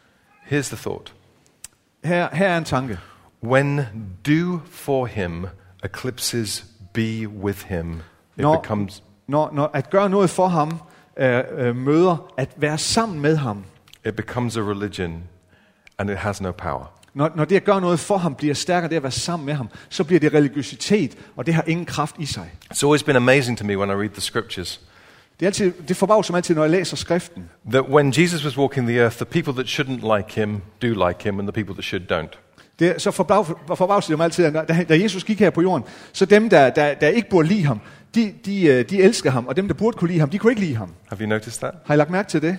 Here's 0.51 0.69
the 0.69 0.77
thought 0.77 1.15
Her, 2.05 2.29
her 2.33 2.49
er 2.49 2.59
en 2.59 2.65
tanke. 2.65 2.99
when 3.45 3.81
do 4.27 4.59
for 4.71 5.07
him 5.07 5.47
eclipses 5.85 6.67
be 6.93 7.29
with 7.29 7.67
him, 7.67 7.91
it 7.93 8.03
Når, 8.37 8.61
becomes, 8.63 9.03
når, 9.27 9.51
når 9.53 9.71
at 9.75 9.91
gøre 9.91 10.11
noget 10.11 10.31
for 10.31 10.49
ham 10.49 10.79
øh, 11.17 11.43
øh, 11.51 11.77
møder 11.77 12.33
at 12.37 12.51
være 12.57 12.79
sammen 12.79 13.21
med 13.21 13.37
ham. 13.37 13.65
it 14.07 14.17
becomes 14.17 14.57
a 14.57 14.61
religion 14.61 15.23
and 15.99 16.11
it 16.11 16.17
has 16.17 16.41
no 16.41 16.53
power. 16.53 16.93
Når, 17.17 17.31
når 17.37 17.45
det 17.45 17.57
at 17.57 17.65
gøre 17.65 17.81
noget 17.81 18.01
for 18.01 18.17
ham 18.17 18.35
bliver 18.35 18.55
stærkere, 18.55 18.91
det 18.91 18.97
at 18.97 19.03
være 19.03 19.13
sammen 19.13 19.47
med 19.47 19.55
ham, 19.55 19.69
så 19.89 20.05
bliver 20.05 20.21
det 20.21 20.35
religiøsitet, 20.35 21.15
og 21.37 21.47
det 21.47 21.55
har 21.55 21.65
ingen 21.67 21.87
kraft 21.87 22.17
i 22.19 22.27
sig. 22.27 22.51
It's 22.75 22.83
always 22.85 23.03
been 23.03 23.17
amazing 23.17 23.59
to 23.59 23.65
me 23.67 23.79
when 23.79 23.91
I 23.91 23.93
read 23.93 24.09
the 24.11 24.21
scriptures 24.21 24.81
Det, 25.41 25.47
er 25.47 25.49
altid, 25.49 25.73
det 25.89 25.97
forbavser 25.97 26.33
mig 26.33 26.39
altid, 26.39 26.55
når 26.55 26.63
jeg 26.63 26.71
læser 26.71 26.97
skriften. 26.97 27.51
that 27.71 27.85
when 27.89 28.13
Jesus 28.19 28.45
was 28.45 28.59
walking 28.59 28.89
the 28.89 28.99
earth, 29.03 29.17
the 29.17 29.25
people 29.25 29.53
that 29.53 29.67
shouldn't 29.67 30.17
like 30.17 30.41
him 30.41 30.61
do 30.83 31.09
like 31.09 31.25
him, 31.25 31.39
and 31.39 31.49
the 31.49 31.53
people 31.53 31.75
that 31.75 31.85
should 31.85 32.13
don't. 32.13 32.39
Det, 32.79 33.03
så 33.03 33.11
forbavser 33.11 34.09
det 34.09 34.19
mig 34.19 34.25
altid, 34.25 34.45
at 34.45 34.53
når- 34.53 34.63
da, 34.65 34.85
da 34.89 34.99
Jesus 35.03 35.25
gik 35.25 35.41
her 35.41 35.51
på 35.51 35.63
jorden, 35.63 35.85
så 36.13 36.25
dem, 36.27 36.51
der, 36.51 36.71
der, 36.71 36.95
der 36.95 37.09
ikke 37.09 37.31
burde 37.31 37.49
lide 37.49 37.65
ham, 37.65 37.81
de, 38.15 38.35
de, 38.45 38.65
øh, 38.67 38.91
de 38.91 39.03
elsker 39.03 39.31
ham, 39.31 39.47
og 39.47 39.57
dem, 39.57 39.69
der 39.69 39.75
burde 39.75 39.97
kunne 39.99 40.09
lide 40.09 40.21
ham, 40.21 40.31
de 40.31 40.39
kunne 40.39 40.53
ikke 40.53 40.63
lide 40.63 40.77
ham. 40.77 40.91
Have 41.09 41.21
you 41.23 41.29
noticed 41.29 41.61
that? 41.61 41.75
Har 41.87 41.95
I 41.95 41.97
lagt 41.97 42.11
mærke 42.11 42.29
til 42.29 42.43
det? 42.43 42.59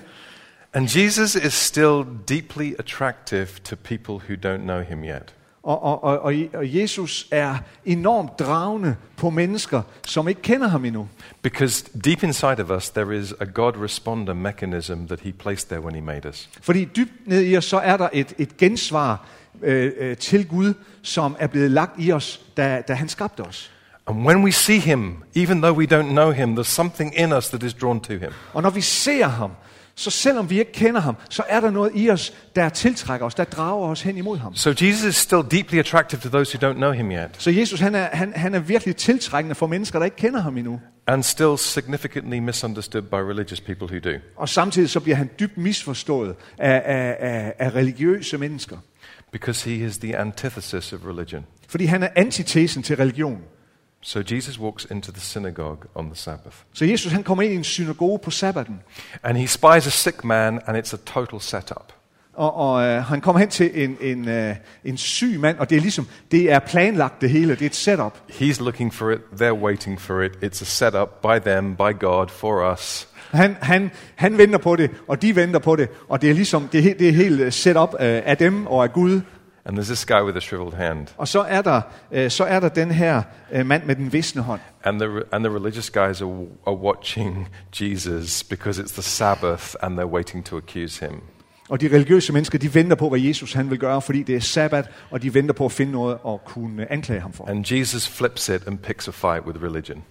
And 0.73 0.87
Jesus 0.87 1.35
is 1.35 1.53
still 1.53 2.05
deeply 2.29 2.75
attractive 2.79 3.47
to 3.63 3.75
people 3.75 4.19
who 4.27 4.35
don't 4.35 4.65
know 4.65 4.81
him 4.81 5.03
yet. 5.03 5.33
Og, 5.63 5.83
og, 5.83 6.03
og, 6.03 6.33
og, 6.53 6.75
Jesus 6.75 7.27
er 7.31 7.57
enormt 7.85 8.39
dragende 8.39 8.95
på 9.17 9.29
mennesker, 9.29 9.81
som 10.05 10.27
ikke 10.27 10.41
kender 10.41 10.67
ham 10.67 10.85
endnu. 10.85 11.07
Because 11.41 11.85
deep 12.03 12.23
inside 12.23 12.59
of 12.59 12.69
us, 12.69 12.89
there 12.89 13.17
is 13.17 13.33
a 13.39 13.45
God 13.45 13.73
responder 13.83 14.33
mechanism 14.33 15.07
that 15.07 15.19
he 15.19 15.31
placed 15.31 15.69
there 15.69 15.81
when 15.81 15.95
he 15.95 16.01
made 16.01 16.29
us. 16.29 16.49
Fordi 16.61 16.85
dybt 16.85 17.11
ned 17.25 17.43
i 17.43 17.57
os, 17.57 17.65
så 17.65 17.77
er 17.77 17.97
der 17.97 18.09
et, 18.13 18.33
et 18.37 18.57
gensvar 18.57 19.25
øh, 19.61 19.91
øh, 19.97 20.17
til 20.17 20.47
Gud, 20.47 20.73
som 21.01 21.35
er 21.39 21.47
blevet 21.47 21.71
lagt 21.71 21.93
i 21.97 22.11
os, 22.11 22.41
da, 22.57 22.81
da 22.87 22.93
han 22.93 23.09
skabte 23.09 23.41
os. 23.41 23.71
And 24.07 24.25
when 24.25 24.43
we 24.43 24.51
see 24.51 24.79
him, 24.79 25.23
even 25.35 25.61
though 25.61 25.77
we 25.77 25.85
don't 25.85 26.11
know 26.11 26.31
him, 26.31 26.59
there's 26.59 26.63
something 26.63 27.13
in 27.19 27.33
us 27.33 27.49
that 27.49 27.63
is 27.63 27.73
drawn 27.73 27.99
to 27.99 28.13
him. 28.13 28.31
Og 28.53 28.61
når 28.61 28.69
vi 28.69 28.81
ser 28.81 29.27
ham, 29.27 29.51
så 29.99 30.09
selvom 30.11 30.49
vi 30.49 30.59
ikke 30.59 30.71
kender 30.71 31.01
ham, 31.01 31.15
så 31.29 31.43
er 31.49 31.59
der 31.59 31.71
noget 31.71 31.91
i 31.95 32.09
os, 32.09 32.33
der 32.55 32.69
tiltrækker 32.69 33.25
os, 33.25 33.35
der 33.35 33.43
drager 33.43 33.87
os 33.87 34.01
hen 34.01 34.17
imod 34.17 34.37
ham. 34.37 34.55
So 34.55 34.69
Jesus 34.69 35.03
is 35.03 35.15
still 35.15 35.41
deeply 35.51 35.75
attractive 35.79 36.21
to 36.21 36.29
those 36.29 36.57
who 36.57 36.71
don't 36.71 36.75
know 36.75 36.91
him 36.91 37.11
yet, 37.11 37.29
Så 37.37 37.51
Jesus, 37.51 37.79
han 37.79 37.95
er, 37.95 38.09
han, 38.13 38.33
han 38.35 38.53
er 38.55 38.59
virkelig 38.59 38.95
tiltrækkende 38.95 39.55
for 39.55 39.67
mennesker, 39.67 39.99
der 39.99 40.05
ikke 40.05 40.17
kender 40.17 40.39
ham 40.41 40.57
endnu. 40.57 40.79
and 41.07 41.23
still 41.23 41.57
significantly 41.57 42.37
misunderstood 42.39 43.01
by 43.01 43.15
religious 43.15 43.61
people 43.61 43.87
who 43.87 43.99
do. 43.99 44.19
Og 44.35 44.49
samtidig 44.49 44.89
så 44.89 44.99
bliver 44.99 45.15
han 45.15 45.29
dybt 45.39 45.57
misforstået 45.57 46.35
af, 46.57 46.81
af, 46.85 47.17
af, 47.19 47.53
af 47.59 47.75
religiøse 47.75 48.37
mennesker. 48.37 48.77
Because 49.31 49.69
he 49.69 49.85
is 49.85 49.97
the 49.97 50.17
antithesis 50.17 50.93
of 50.93 50.99
religion. 51.05 51.45
Fordi 51.67 51.85
han 51.85 52.03
er 52.03 52.07
antitesen 52.15 52.83
til 52.83 52.95
religion. 52.97 53.41
So 54.07 54.21
Jesus 54.31 54.59
walks 54.59 54.85
into 54.85 55.11
the 55.11 55.19
synagogue 55.19 55.87
on 55.95 56.05
the 56.05 56.15
Sabbath. 56.15 56.55
Så 56.73 56.85
Jesus 56.85 57.11
han 57.11 57.23
kommer 57.23 57.43
ind 57.43 57.53
i 57.53 57.55
en 57.55 57.63
synagoge 57.63 58.19
på 58.19 58.31
sabbaten. 58.31 58.79
And 59.23 59.37
he 59.37 59.47
spies 59.47 59.87
a 59.87 59.89
sick 59.89 60.23
man, 60.23 60.59
and 60.65 60.77
it's 60.77 60.93
a 60.93 60.97
total 61.05 61.41
setup. 61.41 61.93
Og, 62.33 62.55
og 62.55 62.85
øh, 62.85 63.03
han 63.03 63.21
kommer 63.21 63.39
hen 63.39 63.49
til 63.49 63.83
en, 63.83 63.97
en, 64.01 64.27
øh, 64.29 64.55
en 64.83 64.97
syg 64.97 65.39
mand, 65.39 65.57
og 65.57 65.69
det 65.69 65.77
er 65.77 65.81
ligesom, 65.81 66.07
det 66.31 66.51
er 66.51 66.59
planlagt 66.59 67.21
det 67.21 67.29
hele, 67.29 67.55
det 67.55 67.61
er 67.61 67.65
et 67.65 67.75
setup. 67.75 68.17
He's 68.29 68.63
looking 68.63 68.93
for 68.93 69.11
it, 69.11 69.19
they're 69.41 69.63
waiting 69.63 70.01
for 70.01 70.21
it. 70.21 70.31
It's 70.31 70.61
a 70.61 70.65
setup 70.65 71.21
by 71.21 71.49
them, 71.49 71.75
by 71.75 71.99
God, 71.99 72.27
for 72.27 72.73
us. 72.73 73.07
Han, 73.31 73.55
han, 73.61 73.91
han 74.15 74.37
venter 74.37 74.57
på 74.57 74.75
det, 74.75 74.91
og 75.07 75.21
de 75.21 75.35
venter 75.35 75.59
på 75.59 75.75
det, 75.75 75.89
og 76.09 76.21
det 76.21 76.29
er 76.29 76.33
ligesom, 76.33 76.67
det 76.67 76.91
er, 76.91 76.93
det 76.93 77.09
er 77.09 77.13
helt 77.13 77.41
øh, 77.41 77.51
set 77.51 77.77
op 77.77 77.93
øh, 77.99 78.21
af 78.25 78.37
dem 78.37 78.67
og 78.67 78.83
af 78.83 78.93
Gud. 78.93 79.21
And 79.67 79.77
there's 79.77 79.87
this 79.87 80.05
guy 80.05 80.21
with 80.21 80.37
a 80.37 80.39
shriveled 80.39 80.73
hand. 80.73 81.07
Og 81.17 81.27
så 81.27 81.41
er 81.41 81.61
der, 81.61 81.81
øh, 82.11 82.31
så 82.31 82.43
er 82.43 82.59
der 82.59 82.69
den 82.69 82.91
her 82.91 83.21
øh, 83.51 83.65
mand 83.65 83.83
med 83.83 83.95
den 83.95 84.13
visne 84.13 84.41
hånd. 84.41 84.61
And 84.83 84.99
the, 84.99 85.09
and 85.31 85.43
the 85.43 85.55
religious 85.55 85.89
guys 85.89 86.21
are, 86.21 86.45
are 86.67 86.75
watching 86.75 87.47
Jesus 87.81 88.43
because 88.43 88.81
it's 88.81 88.93
the 88.93 89.01
Sabbath 89.01 89.75
and 89.81 89.99
they're 89.99 90.13
waiting 90.13 90.45
to 90.45 90.57
accuse 90.57 91.05
him. 91.05 91.21
Og 91.69 91.81
de 91.81 91.87
religiøse 91.87 92.33
mennesker, 92.33 92.59
de 92.59 92.75
venter 92.75 92.95
på, 92.95 93.09
hvad 93.09 93.19
Jesus 93.19 93.53
han 93.53 93.69
vil 93.69 93.79
gøre, 93.79 94.01
fordi 94.01 94.23
det 94.23 94.35
er 94.35 94.39
sabbat, 94.39 94.89
og 95.09 95.21
de 95.21 95.33
venter 95.33 95.53
på 95.53 95.65
at 95.65 95.71
finde 95.71 95.91
noget 95.91 96.17
at 96.27 96.45
kunne 96.45 96.91
anklage 96.91 97.19
ham 97.21 97.33
for. 97.33 97.49
And 97.49 97.71
Jesus 97.71 98.07
flips 98.07 98.49
it 98.49 98.67
and 98.67 98.77
picks 98.77 99.07
a 99.07 99.11
fight 99.11 99.45
with 99.45 99.63
religion. 99.63 100.03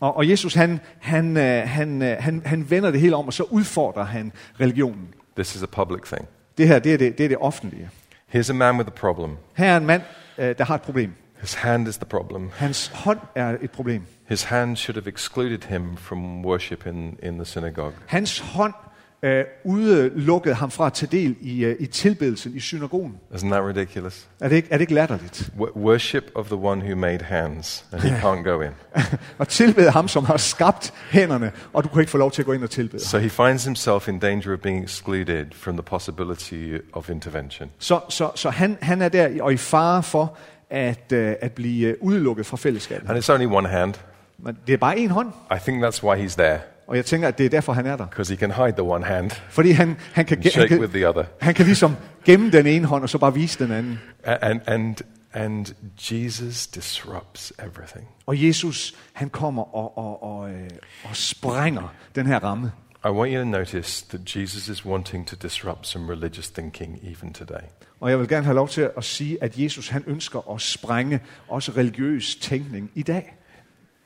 Og, 0.00 0.16
og 0.16 0.28
Jesus, 0.28 0.54
han, 0.54 0.80
han, 1.00 1.36
øh, 1.36 1.68
han, 1.68 2.02
øh, 2.02 2.16
han, 2.20 2.42
han 2.44 2.70
vender 2.70 2.90
det 2.90 3.00
hele 3.00 3.16
om, 3.16 3.26
og 3.26 3.32
så 3.32 3.42
udfordrer 3.42 4.04
han 4.04 4.32
religionen. 4.60 5.08
This 5.36 5.54
is 5.54 5.62
a 5.62 5.66
public 5.66 6.02
thing. 6.02 6.28
Det 6.58 6.68
her, 6.68 6.78
det 6.78 6.94
er 6.94 6.98
det, 6.98 7.18
det, 7.18 7.24
er 7.24 7.28
det 7.28 7.38
offentlige. 7.40 7.90
Here's 8.32 8.48
a 8.48 8.54
man 8.54 8.78
with 8.78 8.88
a 8.88 8.92
problem. 8.92 9.36
Her 9.54 9.72
er 9.72 9.76
en 9.76 9.86
mand, 9.86 10.02
der 10.36 10.64
har 10.64 10.74
et 10.74 10.82
problem. 10.82 11.14
His 11.40 11.54
hand 11.54 11.88
is 11.88 11.96
the 11.96 12.06
problem. 12.06 12.50
Hans 12.54 12.86
hånd 12.94 13.18
er 13.36 13.56
et 13.60 13.70
problem. 13.70 14.06
His 14.28 14.44
hand 14.44 14.76
should 14.76 14.96
have 14.96 15.08
excluded 15.08 15.64
him 15.64 15.96
from 15.96 16.44
worship 16.44 16.86
in, 16.86 17.18
in 17.22 17.34
the 17.34 17.44
synagogue. 17.44 17.92
Hans 18.06 18.38
hånd 18.38 18.74
øh, 19.22 19.44
udelukkede 19.64 20.54
ham 20.54 20.70
fra 20.70 20.86
at 20.86 20.92
tage 20.92 21.10
del 21.12 21.36
i, 21.40 21.64
øh, 21.64 21.76
i 21.80 21.86
tilbedelsen 21.86 22.52
i 22.56 22.60
synagogen. 22.60 23.14
Isn't 23.34 23.50
that 23.50 23.64
ridiculous? 23.64 24.26
Er 24.40 24.48
det 24.48 24.56
ikke, 24.56 24.68
er 24.70 24.76
det 24.76 24.80
ikke 24.80 24.94
latterligt? 24.94 25.50
W- 25.58 25.76
worship 25.76 26.24
of 26.34 26.46
the 26.46 26.56
one 26.56 26.84
who 26.84 26.96
made 26.96 27.24
hands, 27.24 27.84
and 27.92 28.02
he 28.02 28.16
can't 28.18 28.42
go 28.42 28.60
in. 28.60 28.70
og 29.38 29.48
tilbede 29.48 29.90
ham, 29.90 30.08
som 30.08 30.24
har 30.24 30.36
skabt 30.36 30.94
hænderne, 31.10 31.52
og 31.72 31.84
du 31.84 31.88
kan 31.88 32.00
ikke 32.00 32.10
få 32.10 32.18
lov 32.18 32.30
til 32.30 32.42
at 32.42 32.46
gå 32.46 32.52
ind 32.52 32.64
og 32.64 32.70
tilbede. 32.70 33.04
So 33.04 33.18
he 33.18 33.28
finds 33.28 33.64
himself 33.64 34.08
in 34.08 34.18
danger 34.18 34.52
of 34.52 34.58
being 34.58 34.84
excluded 34.84 35.46
from 35.52 35.76
the 35.76 35.82
possibility 35.82 36.76
of 36.92 37.10
intervention. 37.10 37.70
Så, 37.78 38.00
så, 38.08 38.30
så 38.34 38.50
han, 38.50 38.78
han 38.82 39.02
er 39.02 39.08
der 39.08 39.42
og 39.42 39.52
i 39.52 39.56
fare 39.56 40.02
for 40.02 40.36
at, 40.70 41.12
øh, 41.12 41.34
at 41.40 41.52
blive 41.52 41.88
øh, 41.88 41.94
udelukket 42.00 42.46
fra 42.46 42.56
fællesskabet. 42.56 43.10
And 43.10 43.18
it's 43.18 43.32
only 43.32 43.46
one 43.46 43.68
hand. 43.68 43.94
Men 44.38 44.58
det 44.66 44.72
er 44.72 44.76
bare 44.76 44.98
en 44.98 45.10
hånd, 45.10 45.28
I 45.50 45.58
think 45.60 45.84
that's 45.84 46.02
why 46.04 46.26
he's 46.26 46.34
there, 46.36 46.58
og 46.92 46.96
jeg 46.96 47.04
tænker, 47.04 47.28
at 47.28 47.38
det 47.38 47.46
er 47.46 47.50
derfor, 47.50 47.72
han 47.72 47.86
er 47.86 47.96
der. 47.96 48.06
because 48.06 48.32
he 48.34 48.38
can 48.38 48.52
hide 48.52 48.72
the 48.72 48.82
one 48.82 49.04
hand 49.04 49.30
Fordi 49.30 49.70
han, 49.70 49.96
han, 50.12 50.24
kan, 50.24 50.42
han, 50.42 50.50
shake 50.50 50.80
with 50.80 50.92
kan, 50.92 51.00
the 51.00 51.08
other. 51.08 51.24
han 51.40 51.54
kan 51.54 51.64
ligesom 51.64 51.96
gemme 52.24 52.50
den 52.50 52.66
ene 52.66 52.86
hånd, 52.86 53.02
og 53.02 53.08
så 53.08 53.18
bare 53.18 53.34
vise 53.34 53.64
den 53.64 53.72
anden. 53.72 54.00
And, 54.24 54.60
and, 54.66 54.96
and 55.32 55.66
Jesus 56.12 56.66
disrupts 56.66 57.52
everything. 57.58 58.08
Og 58.26 58.42
Jesus, 58.46 58.94
han 59.12 59.30
kommer 59.30 59.74
og, 59.76 59.98
og, 59.98 60.22
og, 60.22 60.50
øh, 60.50 60.70
og 61.04 61.16
sprænger 61.16 61.94
den 62.14 62.26
her 62.26 62.38
ramme. 62.38 62.72
I 63.04 63.08
want 63.08 63.32
you 63.34 63.38
to 63.38 63.48
notice 63.48 64.06
that 64.08 64.36
Jesus 64.36 64.68
is 64.68 64.86
wanting 64.86 65.26
to 65.28 65.36
disrupt 65.42 65.86
some 65.86 66.12
religious 66.12 66.50
thinking 66.50 66.98
even 67.02 67.32
today. 67.32 67.66
Og 68.00 68.10
jeg 68.10 68.18
vil 68.18 68.28
gerne 68.28 68.44
have 68.44 68.54
lov 68.54 68.68
til 68.68 68.90
at 68.96 69.04
sige, 69.04 69.42
at 69.42 69.58
Jesus 69.58 69.88
han 69.88 70.04
ønsker 70.06 70.50
at 70.54 70.60
sprænge 70.60 71.20
også 71.48 71.72
religiøs 71.76 72.36
tænkning 72.36 72.90
i 72.94 73.02
dag. 73.02 73.36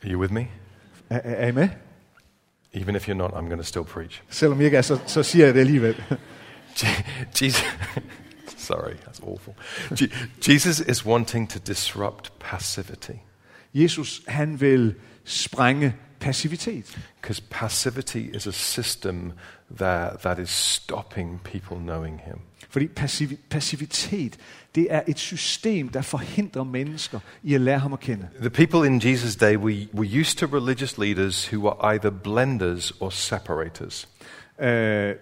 Are 0.04 0.10
you 0.10 0.20
with 0.20 0.32
me? 0.32 0.46
Er 1.10 1.20
er 1.24 1.46
I 1.48 1.52
med? 1.52 1.68
Even 2.73 2.96
if 2.96 3.08
you're 3.08 3.18
not, 3.18 3.30
I'm 3.30 3.46
going 3.46 3.58
to 3.61 3.64
still 3.64 3.85
preach. 3.85 4.23
Selvom 4.30 4.61
I 4.61 4.64
ikke 4.64 4.76
er, 4.76 4.82
så, 4.82 4.99
så 5.06 5.23
siger 5.23 5.44
jeg 5.44 5.54
det 5.54 5.61
alligevel. 5.61 6.02
Je- 6.82 7.04
Jesus, 7.42 7.64
sorry, 8.58 8.92
that's 8.94 9.20
awful. 9.26 9.54
Je- 10.00 10.11
Jesus 10.52 10.80
is 10.80 11.06
wanting 11.06 11.50
to 11.50 11.58
disrupt 11.66 12.32
passivity 12.40 13.11
Jesus 13.75 14.23
han 14.28 14.61
vil 14.61 14.94
sprænge 15.25 15.94
passivitet. 16.26 16.99
because 17.21 17.40
passivity 17.50 18.30
is 18.37 18.47
a 18.47 18.52
system 18.52 19.33
that, 19.78 20.23
that 20.23 20.38
is 20.38 20.50
stopping 20.50 21.40
people 21.45 21.76
knowing 21.76 22.21
Him. 22.21 22.38
Fordi 22.71 22.87
passiv, 22.87 23.37
passivitet, 23.50 24.37
det 24.75 24.87
er 24.90 25.02
et 25.09 25.18
system, 25.18 25.88
der 25.88 26.02
forhindrer 26.02 26.64
mennesker 26.64 27.21
i 27.42 27.54
at 27.54 27.61
lære 27.61 27.78
ham 27.78 27.92
at 27.92 28.00
kende. 28.00 28.28
The 28.40 28.50
people 28.50 28.87
in 28.87 29.00
Jesus' 29.00 29.37
day 29.37 29.56
were, 29.56 29.87
were 29.92 30.21
used 30.21 30.38
to 30.38 30.47
religious 30.47 30.99
leaders 30.99 31.52
who 31.52 31.61
were 31.61 31.95
either 31.95 32.11
blenders 32.11 32.92
or 33.00 33.11
separators. 33.11 34.09
Øh, 34.61 35.14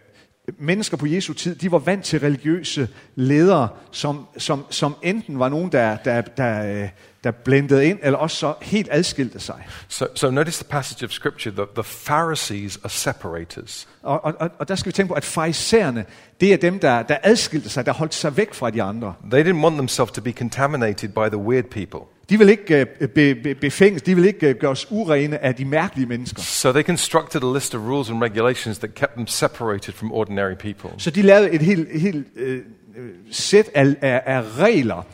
mennesker 0.59 0.97
på 0.97 1.07
Jesu 1.07 1.33
tid, 1.33 1.55
de 1.55 1.73
var 1.73 1.79
vant 1.79 2.05
til 2.05 2.21
religiøse 2.21 2.89
ledere, 3.15 3.69
som, 3.91 4.27
som, 4.39 4.65
som 4.71 4.95
enten 5.03 5.39
var 5.39 5.49
nogen, 5.49 5.73
der, 5.73 5.97
der, 5.97 6.21
der, 6.21 6.89
der 7.25 7.31
blendede 7.31 7.87
ind, 7.87 7.99
eller 8.03 8.19
også 8.19 8.37
så 8.37 8.55
helt 8.63 8.89
adskilte 8.91 9.41
sig. 9.41 9.67
So, 9.89 10.07
so 10.15 10.31
notice 10.31 10.65
the 10.65 10.71
passage 10.71 11.05
of 11.07 11.11
Scripture 11.11 11.55
that 11.55 11.69
the 11.75 11.83
Pharisees 11.85 12.77
are 12.85 12.91
separators. 12.91 13.89
Og, 14.03 14.25
og, 14.25 14.35
og- 14.41 14.51
og 14.59 14.69
der 14.69 14.75
skal 14.75 14.87
vi 14.91 14.93
tænke 14.93 15.09
på, 15.09 15.15
at 15.15 15.25
farisæerne, 15.25 16.05
det 16.41 16.53
er 16.53 16.57
dem, 16.57 16.79
der, 16.79 17.03
der 17.03 17.17
adskilte 17.23 17.69
sig, 17.69 17.87
der 17.87 17.93
holdt 17.93 18.15
sig 18.15 18.37
væk 18.37 18.55
fra 18.55 18.71
de 18.71 18.83
andre. 18.83 19.15
They 19.31 19.45
didn't 19.49 19.63
want 19.65 19.75
themselves 19.77 20.13
to 20.13 20.21
be 20.23 20.33
contaminated 20.33 21.09
by 21.09 21.29
the 21.29 21.37
weird 21.39 21.65
people. 21.65 22.01
De 22.31 22.39
vil 22.39 22.49
ikke 22.49 22.87
øh, 23.01 23.09
be, 23.09 23.35
be, 23.35 23.55
befænges, 23.55 24.03
de 24.03 24.15
vil 24.15 24.25
ikke 24.25 24.49
øh, 24.49 24.55
gøres 24.55 24.87
urene 24.91 25.45
af 25.45 25.55
de 25.55 25.65
mærkelige 25.65 26.07
mennesker. 26.07 26.43
So 26.43 26.73
they 26.73 26.83
constructed 26.83 27.43
a 27.43 27.55
list 27.55 27.75
of 27.75 27.81
rules 27.81 28.11
and 28.11 28.23
regulations 28.23 28.79
that 28.79 28.95
kept 28.95 29.13
them 29.13 29.27
separated 29.27 29.93
from 29.93 30.13
ordinary 30.13 30.55
people. 30.55 30.91
Så 30.99 31.11
de 31.11 31.23
lavede 31.23 31.51
et 31.51 31.63
helt, 31.63 31.89
et 31.93 32.01
helt 32.01 32.27
øh, 32.37 32.61
øh, 32.97 33.11
sæt 33.31 33.71
af, 33.75 33.97
af, 34.01 34.23
af 34.27 34.43
regler, 34.59 35.07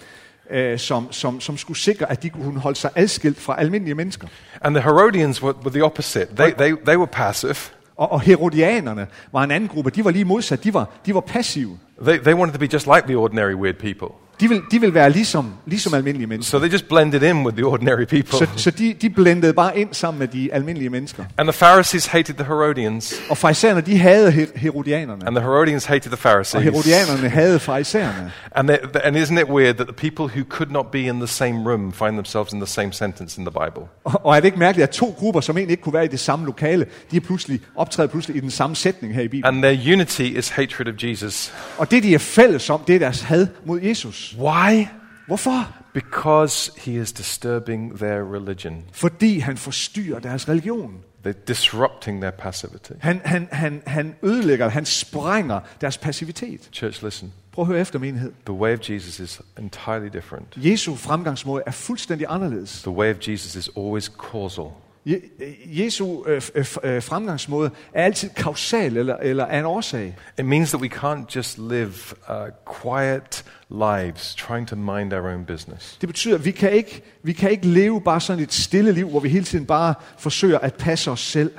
øh, 0.50 0.78
som, 0.78 1.12
som, 1.12 1.40
som 1.40 1.56
skulle 1.56 1.78
sikre, 1.78 2.10
at 2.10 2.22
de 2.22 2.30
kunne 2.30 2.60
holde 2.60 2.78
sig 2.78 2.90
adskilt 2.94 3.40
fra 3.40 3.60
almindelige 3.60 3.94
mennesker. 3.94 4.28
And 4.60 4.74
the 4.74 4.82
Herodians 4.82 5.42
were, 5.42 5.54
were 5.56 5.70
the 5.70 5.84
opposite. 5.84 6.26
They, 6.36 6.52
they, 6.52 6.74
they 6.86 6.96
were 6.96 7.06
passive. 7.06 7.56
Og, 7.96 8.12
og 8.12 8.20
herodianerne 8.20 9.06
var 9.32 9.42
en 9.42 9.50
anden 9.50 9.68
gruppe. 9.68 9.90
De 9.90 10.04
var 10.04 10.10
lige 10.10 10.24
modsat. 10.24 10.64
De 10.64 10.74
var, 10.74 10.88
de 11.06 11.14
var 11.14 11.20
passive. 11.20 11.78
They, 12.04 12.18
they 12.18 12.34
wanted 12.34 12.52
to 12.52 12.58
be 12.58 12.68
just 12.72 12.86
like 12.86 13.02
the 13.06 13.16
ordinary 13.16 13.54
weird 13.54 13.76
people. 13.76 14.08
De 14.40 14.48
vil, 14.48 14.62
de 14.70 14.80
vil 14.80 14.94
være 14.94 15.10
ligesom, 15.10 15.52
ligesom 15.66 15.94
almindelige 15.94 16.26
mennesker. 16.26 16.50
So 16.50 16.58
they 16.58 16.72
just 16.72 16.88
blended 16.88 17.22
in 17.22 17.44
with 17.46 17.56
the 17.56 17.66
ordinary 17.66 18.04
people. 18.04 18.38
Så, 18.38 18.46
så 18.56 18.70
de, 18.70 18.94
de 19.02 19.10
blendede 19.10 19.52
bare 19.52 19.78
ind 19.78 19.88
sammen 19.92 20.18
med 20.18 20.28
de 20.28 20.52
almindelige 20.54 20.90
mennesker. 20.90 21.24
And 21.38 21.48
the 21.48 21.58
Pharisees 21.58 22.06
hated 22.06 22.34
the 22.34 22.44
Herodians, 22.44 23.14
Og 23.30 23.36
farisæerne, 23.38 23.80
de 23.80 23.98
havde 23.98 24.32
her- 24.32 24.46
herodianerne. 24.56 25.26
and 25.26 25.36
the 25.36 25.42
Herodians 25.44 25.84
hated 25.84 26.00
the 26.02 26.12
Og 26.12 26.18
Pharisees. 26.18 26.62
herodianerne 26.64 27.28
havde 27.28 27.58
farisæerne. 27.58 28.32
And, 28.52 28.68
they, 28.68 28.78
and 29.04 29.16
isn't 29.16 29.40
it 29.40 29.48
weird 29.48 29.74
that 29.74 29.86
the 29.86 30.10
people 30.10 30.34
who 30.40 30.44
could 30.48 30.70
not 30.72 30.86
be 30.90 31.00
in 31.00 31.16
the 31.20 31.26
same 31.26 31.70
room 31.70 31.92
find 31.92 32.12
themselves 32.12 32.52
in 32.52 32.60
the 32.60 32.66
same 32.66 32.92
sentence 32.92 33.40
in 33.40 33.46
the 33.46 33.52
Bible? 33.52 33.86
Og, 34.04 34.26
og 34.26 34.36
er 34.36 34.40
det 34.40 34.46
ikke 34.46 34.58
mærkeligt, 34.58 34.88
at 34.88 34.90
to 34.90 35.14
grupper, 35.18 35.40
som 35.40 35.56
egentlig 35.56 35.72
ikke 35.72 35.82
kunne 35.82 35.94
være 35.94 36.04
i 36.04 36.08
det 36.08 36.20
samme 36.20 36.46
lokale, 36.46 36.86
de 37.10 37.16
er 37.16 37.20
pludselig, 37.20 37.60
optræder 37.76 38.08
pludselig 38.08 38.36
i 38.36 38.40
den 38.40 38.50
samme 38.50 38.76
sætning 38.76 39.14
her 39.14 39.22
i 39.22 39.28
Bibelen. 39.28 39.44
And 39.44 39.62
their 39.76 39.92
unity 39.94 40.22
is 40.22 40.48
hatred 40.48 40.86
of 40.88 40.94
Jesus. 41.02 41.52
Og 41.78 41.89
det, 41.90 42.02
de 42.02 42.14
er 42.14 42.18
fælles 42.18 42.70
om, 42.70 42.80
det 42.86 42.94
er 42.94 42.98
deres 42.98 43.22
had 43.22 43.46
mod 43.64 43.80
Jesus. 43.80 44.36
Why? 44.38 44.86
Hvorfor? 45.26 45.74
Because 45.94 46.72
he 46.80 47.00
is 47.00 47.12
disturbing 47.12 47.98
their 47.98 48.34
religion. 48.34 48.84
Fordi 48.92 49.38
han 49.38 49.56
forstyrrer 49.56 50.18
deres 50.18 50.48
religion. 50.48 50.94
They're 51.26 51.44
disrupting 51.48 52.20
their 52.20 52.30
passivity. 52.30 52.92
Han, 53.00 53.20
han, 53.24 53.48
han, 53.52 53.82
han 53.86 54.14
ødelægger, 54.22 54.68
han 54.68 54.84
sprænger 54.84 55.60
deres 55.80 55.98
passivitet. 55.98 56.68
Church, 56.72 57.04
listen. 57.04 57.32
Prøv 57.52 57.62
at 57.62 57.66
høre 57.66 57.80
efter 57.80 57.98
menighed. 57.98 58.32
The 58.46 58.54
way 58.54 58.72
of 58.72 58.90
Jesus 58.90 59.20
is 59.20 59.40
entirely 59.58 60.08
different. 60.12 60.46
Jesu 60.56 60.94
fremgangsmåde 60.94 61.62
er 61.66 61.70
fuldstændig 61.70 62.26
anderledes. 62.30 62.82
The 62.82 62.90
way 62.90 63.14
of 63.14 63.28
Jesus 63.28 63.54
is 63.54 63.70
always 63.76 64.04
causal. 64.04 64.66
Je- 65.06 65.20
Jesu 65.66 66.24
øh, 66.26 66.42
øh, 66.54 66.66
øh, 66.82 67.02
fremgangsmåde 67.02 67.70
er 67.94 68.04
altid 68.04 68.30
kausal 68.36 68.96
eller, 68.96 69.16
eller 69.16 69.44
er 69.44 69.58
en 69.60 69.66
årsag. 69.66 70.16
It 70.38 70.44
means 70.44 70.70
that 70.70 70.80
we 70.80 70.88
can't 70.94 71.36
just 71.36 71.58
live 71.58 71.92
uh, 72.28 72.34
quiet 72.82 73.44
lives 73.70 74.34
trying 74.34 74.68
to 74.68 74.76
mind 74.76 75.12
our 75.12 75.28
own 75.34 75.44
business. 75.44 75.96
Det 76.00 76.08
betyder, 76.08 76.34
at 76.34 76.44
vi 76.44 76.50
kan, 76.50 76.72
ikke, 76.72 77.02
vi 77.22 77.32
kan 77.32 77.50
ikke 77.50 77.66
leve 77.66 78.00
bare 78.00 78.20
sådan 78.20 78.42
et 78.42 78.52
stille 78.52 78.92
liv, 78.92 79.08
hvor 79.08 79.20
vi 79.20 79.28
hele 79.28 79.44
tiden 79.44 79.66
bare 79.66 79.94
forsøger 80.18 80.58
at 80.58 80.74
passe 80.74 81.10
os 81.10 81.20
selv. 81.20 81.52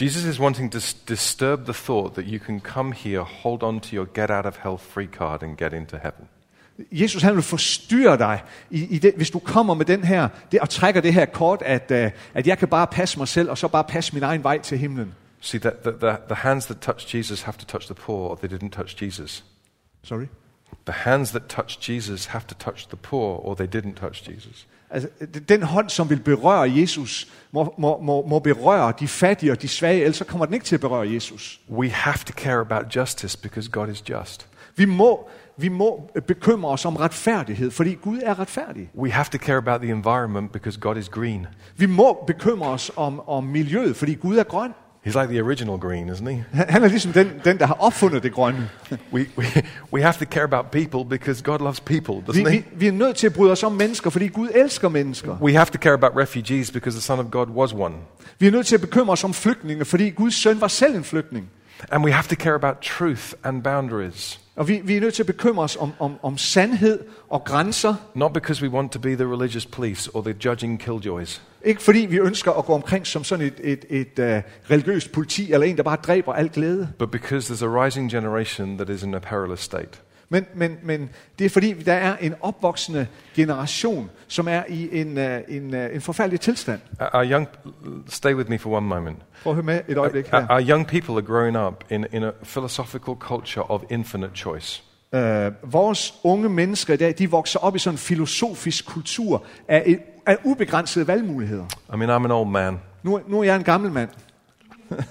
Jesus 0.00 0.24
is 0.24 0.40
wanting 0.40 0.72
to 0.72 0.78
disturb 1.08 1.64
the 1.64 1.72
thought 1.74 2.14
that 2.14 2.24
you 2.26 2.38
can 2.46 2.60
come 2.60 2.94
here, 2.94 3.20
hold 3.20 3.62
on 3.62 3.80
to 3.80 3.88
your 3.96 4.06
get 4.14 4.30
out 4.30 4.46
of 4.46 4.56
hell 4.62 4.78
free 4.78 5.08
card, 5.18 5.42
and 5.42 5.56
get 5.56 5.72
into 5.72 5.96
heaven. 5.96 6.24
Jesus 6.92 7.22
han 7.22 7.34
vil 7.34 7.42
forstyrre 7.42 8.18
dig, 8.18 8.42
i, 8.70 8.84
i 8.84 8.98
det, 8.98 9.12
hvis 9.16 9.30
du 9.30 9.38
kommer 9.38 9.74
med 9.74 9.84
den 9.84 10.04
her, 10.04 10.28
det, 10.52 10.60
og 10.60 10.70
trækker 10.70 11.00
det 11.00 11.14
her 11.14 11.24
kort, 11.24 11.62
at, 11.62 11.90
uh, 11.90 12.10
at 12.34 12.46
jeg 12.46 12.58
kan 12.58 12.68
bare 12.68 12.86
passe 12.86 13.18
mig 13.18 13.28
selv, 13.28 13.50
og 13.50 13.58
så 13.58 13.68
bare 13.68 13.84
passe 13.84 14.14
min 14.14 14.22
egen 14.22 14.44
vej 14.44 14.58
til 14.58 14.78
himlen. 14.78 15.14
See, 15.40 15.60
that 15.60 15.74
the, 15.82 15.90
the, 15.90 16.16
the 16.26 16.34
hands 16.34 16.66
that 16.66 16.76
touched 16.80 17.14
Jesus 17.14 17.42
have 17.42 17.54
to 17.58 17.64
touch 17.64 17.86
the 17.86 17.94
poor, 17.94 18.30
or 18.30 18.34
they 18.34 18.48
didn't 18.48 18.70
touch 18.70 19.02
Jesus. 19.02 19.44
Sorry? 20.04 20.26
The 20.86 20.92
hands 20.92 21.30
that 21.30 21.42
touched 21.48 21.88
Jesus 21.88 22.26
have 22.26 22.44
to 22.48 22.54
touch 22.54 22.88
the 22.88 22.96
poor, 22.96 23.38
or 23.46 23.54
they 23.54 23.66
didn't 23.66 23.94
touch 23.94 24.30
Jesus. 24.30 24.66
Altså, 24.90 25.08
den 25.48 25.62
hånd, 25.62 25.90
som 25.90 26.10
vil 26.10 26.20
berøre 26.20 26.72
Jesus, 26.76 27.28
må, 27.52 27.74
må, 27.78 28.00
må, 28.00 28.26
må 28.26 28.38
berøre 28.38 28.92
de 29.00 29.08
fattige 29.08 29.52
og 29.52 29.62
de 29.62 29.68
svage, 29.68 30.00
ellers 30.00 30.16
så 30.16 30.24
kommer 30.24 30.46
den 30.46 30.54
ikke 30.54 30.66
til 30.66 30.74
at 30.74 30.80
berøre 30.80 31.12
Jesus. 31.12 31.60
We 31.70 31.90
have 31.90 32.18
to 32.26 32.32
care 32.36 32.60
about 32.60 32.96
justice 32.96 33.38
because 33.38 33.70
God 33.70 33.88
is 33.88 34.08
just. 34.08 34.48
Vi 34.76 34.84
må, 34.84 35.28
vi 35.56 35.68
må 35.68 36.10
bekymre 36.26 36.70
os 36.70 36.84
om 36.84 36.96
retfærdighed, 36.96 37.70
fordi 37.70 37.94
Gud 37.94 38.18
er 38.22 38.38
retfærdig. 38.40 38.90
We 38.98 39.10
have 39.10 39.26
to 39.32 39.38
care 39.38 39.56
about 39.56 39.80
the 39.80 39.90
environment 39.90 40.52
because 40.52 40.80
God 40.80 40.96
is 40.96 41.08
green. 41.08 41.46
Vi 41.76 41.86
må 41.86 42.24
bekymre 42.26 42.68
os 42.68 42.90
om, 42.96 43.28
om 43.28 43.44
miljøet, 43.44 43.96
fordi 43.96 44.14
Gud 44.14 44.36
er 44.36 44.44
grøn. 44.44 44.70
He's 45.06 45.20
like 45.20 45.32
the 45.32 45.42
original 45.42 45.78
green, 45.78 46.08
isn't 46.10 46.28
he? 46.28 46.44
Han 46.52 46.84
er 46.84 46.88
ligesom 46.88 47.12
den, 47.12 47.30
den 47.44 47.58
der 47.58 47.66
har 47.66 47.74
opfundet 47.80 48.22
det 48.22 48.32
grønne. 48.32 48.68
We, 49.12 49.26
we, 49.38 49.44
we 49.92 50.02
have 50.02 50.12
to 50.12 50.24
care 50.24 50.42
about 50.44 50.66
people 50.70 51.04
because 51.18 51.42
God 51.42 51.58
loves 51.58 51.80
people, 51.80 52.14
Vi, 52.14 52.20
doesn't 52.42 52.48
vi, 52.48 52.54
he? 52.56 52.64
vi 52.76 52.86
er 52.86 52.92
nødt 52.92 53.16
til 53.16 53.26
at 53.26 53.32
bryde 53.32 53.52
os 53.52 53.62
om 53.62 53.72
mennesker, 53.72 54.10
fordi 54.10 54.28
Gud 54.28 54.48
elsker 54.54 54.88
mennesker. 54.88 55.36
We 55.40 55.52
have 55.52 55.66
to 55.66 55.78
care 55.78 55.92
about 55.94 56.12
refugees 56.16 56.70
because 56.70 56.96
the 56.98 57.02
Son 57.02 57.18
of 57.18 57.26
God 57.30 57.46
was 57.46 57.72
one. 57.72 57.94
Vi 58.38 58.46
er 58.46 58.50
nødt 58.50 58.66
til 58.66 58.74
at 58.74 58.80
bekymre 58.80 59.12
os 59.12 59.24
om 59.24 59.34
flygtninge, 59.34 59.84
fordi 59.84 60.10
Guds 60.10 60.34
søn 60.34 60.60
var 60.60 60.68
selv 60.68 60.96
en 60.96 61.04
flygtning. 61.04 61.50
And 61.90 62.04
we 62.04 62.12
have 62.12 62.24
to 62.28 62.34
care 62.34 62.54
about 62.54 62.76
truth 62.82 63.32
and 63.44 63.62
boundaries. 63.62 64.40
Og 64.56 64.68
vi, 64.68 64.80
vi 64.84 64.96
er 64.96 65.00
nødt 65.00 65.14
til 65.14 65.22
at 65.22 65.26
bekymre 65.26 65.64
os 65.64 65.76
om, 65.76 65.92
om, 65.98 66.14
om 66.22 66.38
sandhed 66.38 67.00
og 67.28 67.44
grænser. 67.44 67.94
Not 68.14 68.32
because 68.32 68.62
we 68.62 68.70
want 68.70 68.92
to 68.92 68.98
be 68.98 69.14
the 69.14 69.24
religious 69.24 69.66
police 69.66 70.10
or 70.14 70.22
the 70.22 70.34
judging 70.44 70.80
killjoys, 70.80 71.42
Ikke 71.64 71.82
fordi 71.82 71.98
vi 71.98 72.18
ønsker 72.18 72.52
at 72.52 72.64
gå 72.64 72.72
omkring 72.74 73.06
som 73.06 73.24
sådan 73.24 73.46
et, 73.46 73.60
et, 73.62 73.84
et 73.90 74.18
uh, 74.18 74.24
religiøst 74.70 75.12
politi, 75.12 75.52
eller 75.52 75.66
en, 75.66 75.76
der 75.76 75.82
bare 75.82 75.96
dræber 75.96 76.32
al 76.32 76.48
glæde. 76.48 76.88
but 76.98 77.10
because 77.10 77.54
there's 77.54 77.64
a 77.64 77.84
rising 77.84 78.10
generation 78.10 78.76
that 78.78 78.88
is 78.88 79.02
in 79.02 79.14
a 79.14 79.18
perilous 79.18 79.60
state. 79.60 80.00
Men, 80.32 80.46
men, 80.54 80.78
men 80.82 81.10
det 81.38 81.44
er 81.44 81.48
fordi, 81.48 81.72
der 81.72 81.92
er 81.92 82.16
en 82.16 82.34
opvoksende 82.40 83.06
generation, 83.34 84.10
som 84.28 84.48
er 84.48 84.62
i 84.68 85.00
en, 85.00 85.18
uh, 85.18 85.24
en, 85.48 85.74
uh, 85.74 85.94
en 85.94 86.00
forfærdelig 86.00 86.40
tilstand. 86.40 86.80
Our 87.14 87.24
young, 87.24 87.48
stay 88.08 88.34
with 88.34 88.50
me 88.50 88.58
for 88.58 88.70
one 88.70 88.86
moment. 88.86 89.18
Prøv 89.42 89.50
at 89.50 89.54
høre 89.54 89.64
med 89.64 89.80
et 89.88 89.96
øjeblik 89.96 90.26
Our, 90.32 90.40
her. 90.40 90.46
our 90.50 90.60
young 90.60 90.86
people 90.86 91.14
are 91.14 91.22
growing 91.22 91.58
up 91.58 91.84
in, 91.90 92.06
in 92.12 92.24
a 92.24 92.30
philosophical 92.42 93.14
culture 93.14 93.70
of 93.70 93.82
infinite 93.90 94.30
choice. 94.34 94.82
Uh, 95.12 95.72
vores 95.72 96.14
unge 96.24 96.48
mennesker 96.48 96.94
i 96.94 96.96
dag, 96.96 97.14
de 97.18 97.30
vokser 97.30 97.58
op 97.58 97.76
i 97.76 97.78
sådan 97.78 97.94
en 97.94 97.98
filosofisk 97.98 98.86
kultur 98.86 99.44
af, 99.68 99.82
et, 99.86 100.00
af 100.26 100.36
ubegrænsede 100.44 101.06
valgmuligheder. 101.06 101.64
I 101.94 101.96
mean, 101.96 102.10
I'm 102.10 102.24
an 102.24 102.30
old 102.30 102.48
man. 102.48 102.80
Nu, 103.02 103.20
nu 103.28 103.40
er 103.40 103.44
jeg 103.44 103.56
en 103.56 103.64
gammel 103.64 103.92
mand, 103.92 104.08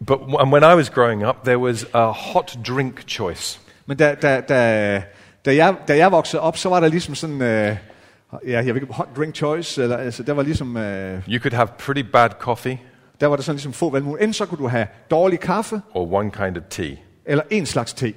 But 0.00 0.28
when 0.52 0.64
I 0.64 0.74
was 0.74 0.90
growing 0.90 1.24
up, 1.24 1.44
there 1.44 1.58
was 1.58 1.86
a 1.94 2.12
hot 2.12 2.56
drink 2.62 3.06
choice. 3.06 3.58
Men 3.86 3.96
da, 3.96 4.14
da, 4.14 4.40
da, 4.40 5.02
da, 5.44 5.54
jeg, 5.54 5.74
da 5.88 5.96
jeg 5.96 6.12
voksede 6.12 6.42
op, 6.42 6.56
så 6.56 6.68
var 6.68 6.80
der 6.80 6.88
ligesom 6.88 7.14
sådan, 7.14 7.34
uh, 7.34 7.40
ja, 7.40 7.76
jeg 8.44 8.66
ved 8.66 8.74
ikke, 8.74 8.94
hot 8.94 9.08
drink 9.16 9.34
choice, 9.34 9.82
eller, 9.82 9.96
altså, 9.96 10.22
der 10.22 10.32
var 10.32 10.42
ligesom, 10.42 10.76
uh, 10.76 10.82
You 11.28 11.40
could 11.40 11.52
have 11.52 11.68
pretty 11.78 12.02
bad 12.12 12.30
coffee 12.40 12.78
der 13.20 13.26
var 13.26 13.36
der 13.36 13.42
sådan 13.42 13.56
ligesom 13.56 13.72
få 13.72 13.90
valgmuligheder. 13.90 14.24
Enten 14.24 14.32
så 14.34 14.46
kunne 14.46 14.58
du 14.58 14.68
have 14.68 14.86
dårlig 15.10 15.40
kaffe, 15.40 15.80
or 15.94 16.12
one 16.12 16.30
kind 16.30 16.56
of 16.56 16.62
tea. 16.70 16.96
eller 17.26 17.44
en 17.50 17.66
slags 17.66 17.92
te. 17.92 18.14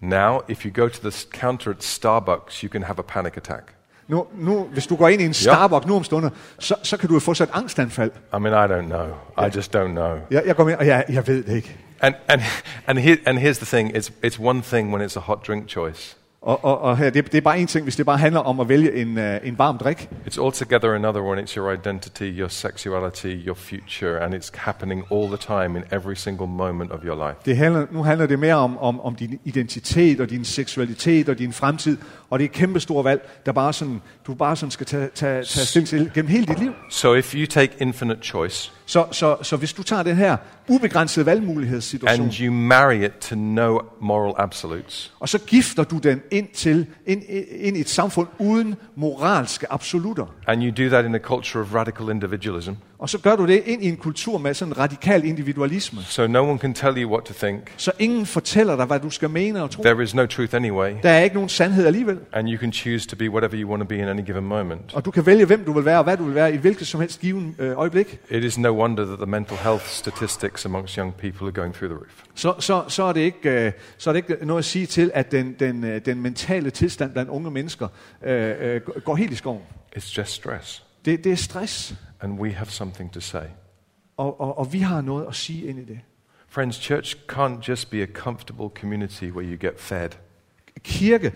Now, 0.00 0.40
if 0.48 0.64
you 0.64 0.72
go 0.82 0.88
to 0.88 1.10
the 1.10 1.28
counter 1.40 1.70
at 1.70 1.84
Starbucks, 1.84 2.60
you 2.60 2.70
can 2.70 2.82
have 2.82 2.98
a 2.98 3.02
panic 3.02 3.36
attack. 3.36 3.74
Nu, 4.08 4.26
nu, 4.34 4.68
hvis 4.72 4.86
du 4.86 4.96
går 4.96 5.08
ind 5.08 5.22
i 5.22 5.24
en 5.24 5.34
Starbucks 5.34 5.86
nu 5.86 5.96
om 5.96 6.04
stunder, 6.04 6.30
så, 6.58 6.74
så 6.82 6.96
kan 6.96 7.08
du 7.08 7.14
jo 7.14 7.20
få 7.20 7.34
sådan 7.34 7.52
et 7.54 7.58
angstanfald. 7.58 8.10
I 8.36 8.38
mean, 8.38 8.70
I 8.70 8.72
don't 8.72 8.86
know. 8.86 9.06
I 9.46 9.56
just 9.56 9.76
don't 9.76 9.88
know. 9.88 10.18
Jeg, 10.30 10.42
jeg 10.46 10.56
går 10.56 10.64
med, 10.64 10.76
og 10.76 10.86
jeg, 10.86 11.04
jeg 11.08 11.26
ved 11.26 11.42
det 11.42 11.56
ikke. 11.56 11.76
And, 12.00 12.14
and, 12.28 12.42
and, 12.86 12.98
here, 12.98 13.18
and 13.26 13.38
here's 13.38 13.58
the 13.58 13.66
thing 13.66 13.96
it's, 13.96 14.10
it's 14.22 14.38
one 14.38 14.62
thing 14.62 14.92
when 14.92 15.02
it's 15.02 15.16
a 15.16 15.20
hot 15.20 15.46
drink 15.46 15.68
choice, 15.68 16.14
Og, 16.42 16.64
og, 16.64 16.80
og 16.80 16.98
her, 16.98 17.10
det, 17.10 17.32
det 17.32 17.38
er 17.38 17.42
bare 17.42 17.58
en 17.58 17.66
ting, 17.66 17.82
hvis 17.82 17.96
det 17.96 18.06
bare 18.06 18.18
handler 18.18 18.40
om 18.40 18.60
at 18.60 18.68
vælge 18.68 18.94
en, 18.94 19.18
uh, 19.18 19.48
en 19.48 19.58
varm 19.58 19.78
drik. 19.78 20.08
it's 20.26 20.44
altogether 20.44 20.94
another 20.94 21.22
when 21.22 21.44
it's 21.44 21.56
your 21.56 21.72
identity, 21.72 22.22
your 22.22 22.48
sexuality, 22.48 23.46
your 23.46 23.54
future, 23.54 24.24
and 24.24 24.34
it's 24.34 24.50
happening 24.54 25.04
all 25.12 25.26
the 25.26 25.36
time 25.36 25.78
in 25.78 25.84
every 25.92 26.14
single 26.14 26.46
moment 26.46 26.92
of 26.92 27.00
your 27.04 27.28
life. 27.28 27.38
Det 27.44 27.56
handler, 27.56 27.86
nu 27.90 28.02
handler 28.02 28.26
det 28.26 28.38
mere 28.38 28.54
om, 28.54 28.78
om, 28.78 29.00
om 29.00 29.14
din 29.14 29.40
identitet 29.44 30.20
og 30.20 30.30
din 30.30 30.44
seksualitet 30.44 31.28
og 31.28 31.38
din 31.38 31.52
fremtid. 31.52 31.96
Og 32.30 32.38
det 32.38 32.44
er 32.44 32.48
et 32.48 32.54
kæmpe 32.54 32.80
stort 32.80 33.04
valg, 33.04 33.30
der 33.46 33.52
bare 33.52 33.72
sådan, 33.72 34.02
du 34.26 34.34
bare 34.34 34.56
sådan 34.56 34.70
skal 34.70 34.86
tage, 34.86 35.08
tage, 35.14 35.44
tage 35.44 35.66
stilling 35.66 35.88
til 35.88 36.10
gennem 36.14 36.30
hele 36.30 36.46
dit 36.46 36.58
liv. 36.58 36.72
So 36.90 37.14
if 37.14 37.34
you 37.34 37.46
take 37.46 37.72
infinite 37.80 38.20
choice 38.22 38.72
Så, 38.88 39.06
så, 39.10 39.36
så 39.42 39.56
hvis 39.56 39.72
du 39.72 39.82
tager 39.82 40.02
den 40.02 40.16
her 40.16 40.36
ubegrænsede 40.68 41.26
valgmulighedssituation, 41.26 42.26
and 42.26 42.40
you 42.40 42.52
marry 42.52 43.04
it 43.04 43.12
to 43.12 43.36
no 43.36 43.78
moral 44.00 44.34
absolutes, 44.36 45.12
og 45.20 45.28
så 45.28 45.38
gifter 45.38 45.84
du 45.84 45.98
den 45.98 46.22
ind, 46.30 46.48
til, 46.54 46.86
ind, 47.06 47.22
ind 47.50 47.76
i 47.76 47.80
et 47.80 47.88
samfund 47.88 48.28
uden 48.38 48.74
moralske 48.96 49.72
absolutter, 49.72 50.26
and 50.46 50.62
you 50.62 50.84
do 50.84 50.90
that 50.90 51.04
in 51.04 51.14
a 51.14 51.18
culture 51.18 51.62
of 51.62 51.74
radical 51.74 52.08
individualism, 52.08 52.72
og 52.98 53.08
så 53.08 53.18
gør 53.18 53.36
du 53.36 53.46
det 53.46 53.62
ind 53.66 53.84
i 53.84 53.88
en 53.88 53.96
kultur 53.96 54.38
med 54.38 54.54
sådan 54.54 54.78
radikal 54.78 55.24
individualisme, 55.24 56.00
so 56.02 56.26
no 56.26 56.48
one 56.50 56.58
can 56.58 56.74
tell 56.74 57.02
you 57.02 57.10
what 57.10 57.24
to 57.24 57.34
think, 57.46 57.74
så 57.76 57.92
ingen 57.98 58.26
fortæller 58.26 58.76
dig, 58.76 58.86
hvad 58.86 59.00
du 59.00 59.10
skal 59.10 59.30
mene 59.30 59.62
og 59.62 59.70
tro. 59.70 59.82
there 59.82 60.02
is 60.02 60.14
no 60.14 60.26
truth 60.26 60.54
anyway, 60.54 60.94
Der 61.02 61.10
er 61.10 61.20
ikke 61.22 61.34
nogen 61.34 61.48
sandhed 61.48 61.86
alligevel, 61.86 62.18
and 62.32 62.48
you 62.48 62.58
can 62.58 62.72
choose 62.72 63.08
to 63.08 63.16
be 63.16 63.30
whatever 63.30 63.54
you 63.62 63.70
want 63.70 63.80
to 63.80 63.86
be 63.88 63.96
in 63.96 64.04
any 64.08 64.22
given 64.26 64.44
moment. 64.44 64.94
og 64.94 65.04
du 65.04 65.10
kan 65.10 65.26
vælge, 65.26 65.44
hvem 65.44 65.64
du 65.64 65.72
vil 65.72 65.84
være 65.84 65.98
og 65.98 66.04
hvad 66.04 66.16
du 66.16 66.24
vil 66.24 66.34
være 66.34 66.54
i 66.54 66.56
hvilket 66.56 66.86
som 66.86 67.00
helst 67.00 67.20
given 67.20 67.56
øh, 67.58 67.78
øjeblik. 67.78 68.18
It 68.30 68.44
is 68.44 68.58
no 68.58 68.68
wonder 68.68 69.04
that 69.06 69.18
the 69.18 69.26
mental 69.30 69.56
health 69.56 69.84
statistics 69.86 70.66
amongst 70.66 70.94
young 70.94 71.14
people 71.14 71.46
are 71.46 71.52
going 71.52 71.74
through 71.74 71.90
the 71.90 71.98
roof. 71.98 72.22
Så, 72.34 72.54
så, 72.58 72.84
så, 72.88 73.02
er 73.02 73.12
det 73.12 73.20
ikke, 73.20 73.50
øh, 73.66 73.72
så 73.98 74.10
er 74.10 74.14
det 74.14 74.30
ikke 74.30 74.46
noget 74.46 74.58
at 74.58 74.64
sige 74.64 74.86
til, 74.86 75.10
at 75.14 75.32
den, 75.32 75.56
den, 75.60 75.84
øh, 75.84 76.00
den 76.04 76.22
mentale 76.22 76.70
tilstand 76.70 77.12
blandt 77.12 77.30
unge 77.30 77.50
mennesker 77.50 77.88
øh, 78.24 78.54
øh, 78.60 78.80
går 79.04 79.16
helt 79.16 79.32
i 79.32 79.36
skoven. 79.36 79.62
It's 79.96 80.18
just 80.18 80.30
stress. 80.32 80.84
Det, 81.04 81.24
det 81.24 81.32
er 81.32 81.36
stress, 81.36 81.94
And 82.20 82.38
we 82.38 82.52
have 82.52 82.70
something 82.70 83.12
to 83.12 83.20
say. 83.20 83.46
og, 84.18 84.40
og, 84.40 84.58
og 84.58 84.72
vi 84.72 84.78
har 84.78 85.00
noget 85.00 85.26
at 85.26 85.34
sige 85.34 85.66
ind 85.66 85.78
i 85.78 85.84
det. 85.84 86.00
Friends, 86.48 86.76
church 86.76 87.16
can't 87.32 87.68
just 87.68 87.90
be 87.90 88.02
a 88.02 88.06
comfortable 88.06 88.68
community 88.80 89.24
where 89.24 89.52
you 89.52 89.56
get 89.60 89.80
fed. 89.80 90.08
Kirke, 90.82 91.32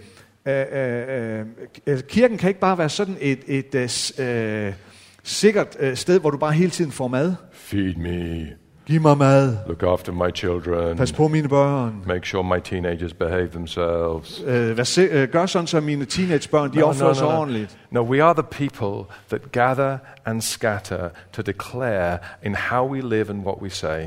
øh, 0.46 0.66
øh, 0.72 1.46
øh, 1.86 2.00
kirken 2.00 2.38
kan 2.38 2.48
ikke 2.48 2.60
bare 2.60 2.78
være 2.78 2.88
sådan 2.88 3.16
et, 3.20 3.44
et 3.46 3.74
øh, 3.74 4.66
øh, 4.66 4.74
sikkert 5.22 5.76
øh, 5.80 5.96
sted, 5.96 6.20
hvor 6.20 6.30
du 6.30 6.38
bare 6.38 6.52
hele 6.52 6.70
tiden 6.70 6.92
får 6.92 7.08
mad. 7.08 7.34
Feed 7.52 7.94
me. 7.94 8.61
Giv 8.86 9.00
mig 9.00 9.16
mad. 9.18 9.56
Look 9.66 9.82
after 9.82 10.12
my 10.12 10.30
children. 10.34 10.96
Pas 10.96 11.12
på 11.12 11.28
mine 11.28 11.48
børn. 11.48 12.02
Make 12.06 12.26
sure 12.26 12.44
my 12.44 12.60
teenagers 12.64 13.12
behave 13.14 13.48
themselves. 13.48 14.42
Øh, 14.46 14.76
vær 14.76 14.84
se, 14.84 15.00
øh, 15.02 15.28
gør 15.28 15.46
sådan, 15.46 15.66
så 15.66 15.80
mine 15.80 16.04
teenagebørn 16.04 16.72
de 16.72 16.78
No, 16.78 16.86
opfører 16.86 17.08
no, 17.08 17.14
sig 17.14 17.24
no, 17.26 17.32
no. 17.32 17.38
ordentligt. 17.38 17.78
No, 17.90 18.00
we 18.00 18.22
are 18.22 18.34
the 18.34 18.42
people 18.68 19.14
that 19.30 19.52
gather 19.52 19.98
and 20.26 20.42
scatter 20.42 21.08
to 21.32 21.42
declare 21.42 22.18
in 22.44 22.54
how 22.54 22.88
we 22.92 23.00
live 23.00 23.30
and 23.30 23.44
what 23.44 23.62
we 23.62 23.70
say. 23.70 24.02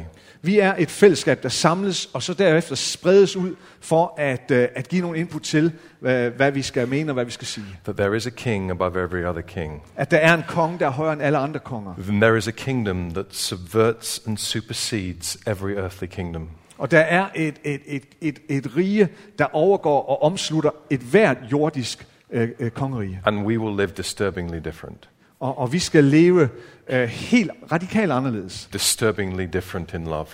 Vi 0.46 0.60
er 0.60 0.76
et 0.78 0.92
fællesskab, 0.92 1.44
der 1.44 1.50
samles, 1.50 2.10
og 2.14 2.24
så 2.24 2.34
derefter 2.34 2.76
spredes 2.76 3.36
ud 3.36 3.56
for 3.80 4.14
at, 4.18 4.52
øh, 4.52 4.68
at 4.76 4.88
give 4.88 5.02
nogle 5.02 5.20
input 5.20 5.42
til, 5.42 5.72
hvad, 6.00 6.30
hvad 6.30 6.52
vi 6.52 6.62
skal 6.62 6.88
mene 6.88 7.12
og 7.12 7.14
hvad 7.14 7.26
vi 7.26 7.32
skal 7.32 7.48
sige. 7.48 7.66
That 7.84 7.96
there 7.98 8.18
is 8.18 8.28
a 8.28 8.30
king 8.30 8.72
above 8.72 9.04
every 9.04 9.26
other 9.26 9.42
king. 9.42 9.84
At 9.96 10.12
der 10.12 10.18
er 10.18 10.34
en 10.34 10.44
konge, 10.48 10.80
der 10.80 10.86
er 10.86 10.90
højere 10.90 11.14
end 11.14 11.22
alle 11.22 11.38
andre 11.38 11.60
konger. 11.60 11.94
Then 12.00 12.22
there 12.22 12.38
is 12.38 12.48
a 12.48 12.52
kingdom 12.52 13.12
that 13.12 13.26
subverts 13.30 14.22
and 14.28 14.38
supersedes 14.38 15.38
every 15.48 15.72
earthly 15.72 16.08
kingdom. 16.08 16.50
Og 16.78 16.92
der 16.92 17.00
er 17.00 17.28
et, 17.36 17.56
et, 17.64 17.82
et, 17.86 18.04
et, 18.22 18.40
et 18.50 18.76
rige, 18.76 19.10
der 19.40 19.46
overgår 19.54 20.02
og 20.10 20.24
omslutter 20.24 20.70
et 20.90 21.00
hvert 21.00 21.38
jordisk 21.52 22.08
øh, 22.32 22.50
øh, 22.60 22.72
kongerige. 22.72 23.22
And 23.26 23.46
we 23.46 23.60
will 23.60 23.78
live 23.78 23.92
disturbingly 23.98 24.58
different. 24.66 25.10
Og, 25.40 25.58
og 25.58 25.74
vi 25.74 25.80
skal 25.80 26.04
leve 26.04 26.50
øh, 26.90 27.08
helt 27.08 27.52
radikalt 27.72 28.12
anderledes. 28.12 28.70
Disturbingly 28.74 29.48
different 29.54 29.94
in 29.94 30.04
love. 30.04 30.28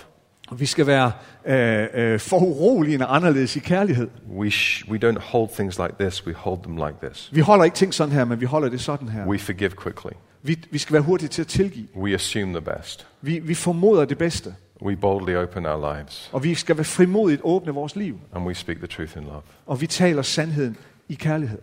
Og 0.48 0.60
vi 0.60 0.66
skal 0.66 0.86
være 0.86 1.12
øh, 1.46 1.86
øh, 1.94 2.20
foruroligende 2.20 3.06
anderledes 3.06 3.56
i 3.56 3.58
kærlighed. 3.58 4.08
We, 4.30 4.48
sh- 4.48 4.90
we 4.90 4.98
don't 5.08 5.18
hold 5.18 5.48
things 5.54 5.78
like 5.78 5.94
this, 6.00 6.26
we 6.26 6.32
hold 6.34 6.62
them 6.62 6.76
like 6.76 6.94
this. 7.02 7.30
Vi 7.32 7.40
holder 7.40 7.64
ikke 7.64 7.74
ting 7.74 7.94
sådan 7.94 8.14
her, 8.14 8.24
men 8.24 8.40
vi 8.40 8.46
holder 8.46 8.68
det 8.68 8.80
sådan 8.80 9.08
her. 9.08 9.26
We 9.26 9.38
forgive 9.38 9.70
quickly. 9.82 10.10
Vi, 10.42 10.58
vi 10.70 10.78
skal 10.78 10.92
være 10.92 11.02
hurtige 11.02 11.28
til 11.28 11.42
at 11.42 11.48
tilgive. 11.48 11.86
We 11.96 12.14
assume 12.14 12.60
the 12.60 12.76
best. 12.76 13.06
Vi, 13.20 13.38
vi 13.38 13.54
formoder 13.54 14.04
det 14.04 14.18
bedste. 14.18 14.54
We 14.82 14.96
boldly 14.96 15.34
open 15.34 15.66
our 15.66 15.94
lives. 15.96 16.30
Og 16.32 16.44
vi 16.44 16.54
skal 16.54 16.76
være 16.76 16.84
frimodigt 16.84 17.40
åbne 17.44 17.72
vores 17.74 17.96
liv. 17.96 18.18
And 18.34 18.46
we 18.46 18.54
speak 18.54 18.76
the 18.76 18.86
truth 18.86 19.16
in 19.16 19.22
love. 19.22 19.42
Og 19.66 19.80
vi 19.80 19.86
taler 19.86 20.22
sandheden 20.22 20.76
i 21.08 21.14
kærlighed. 21.14 21.58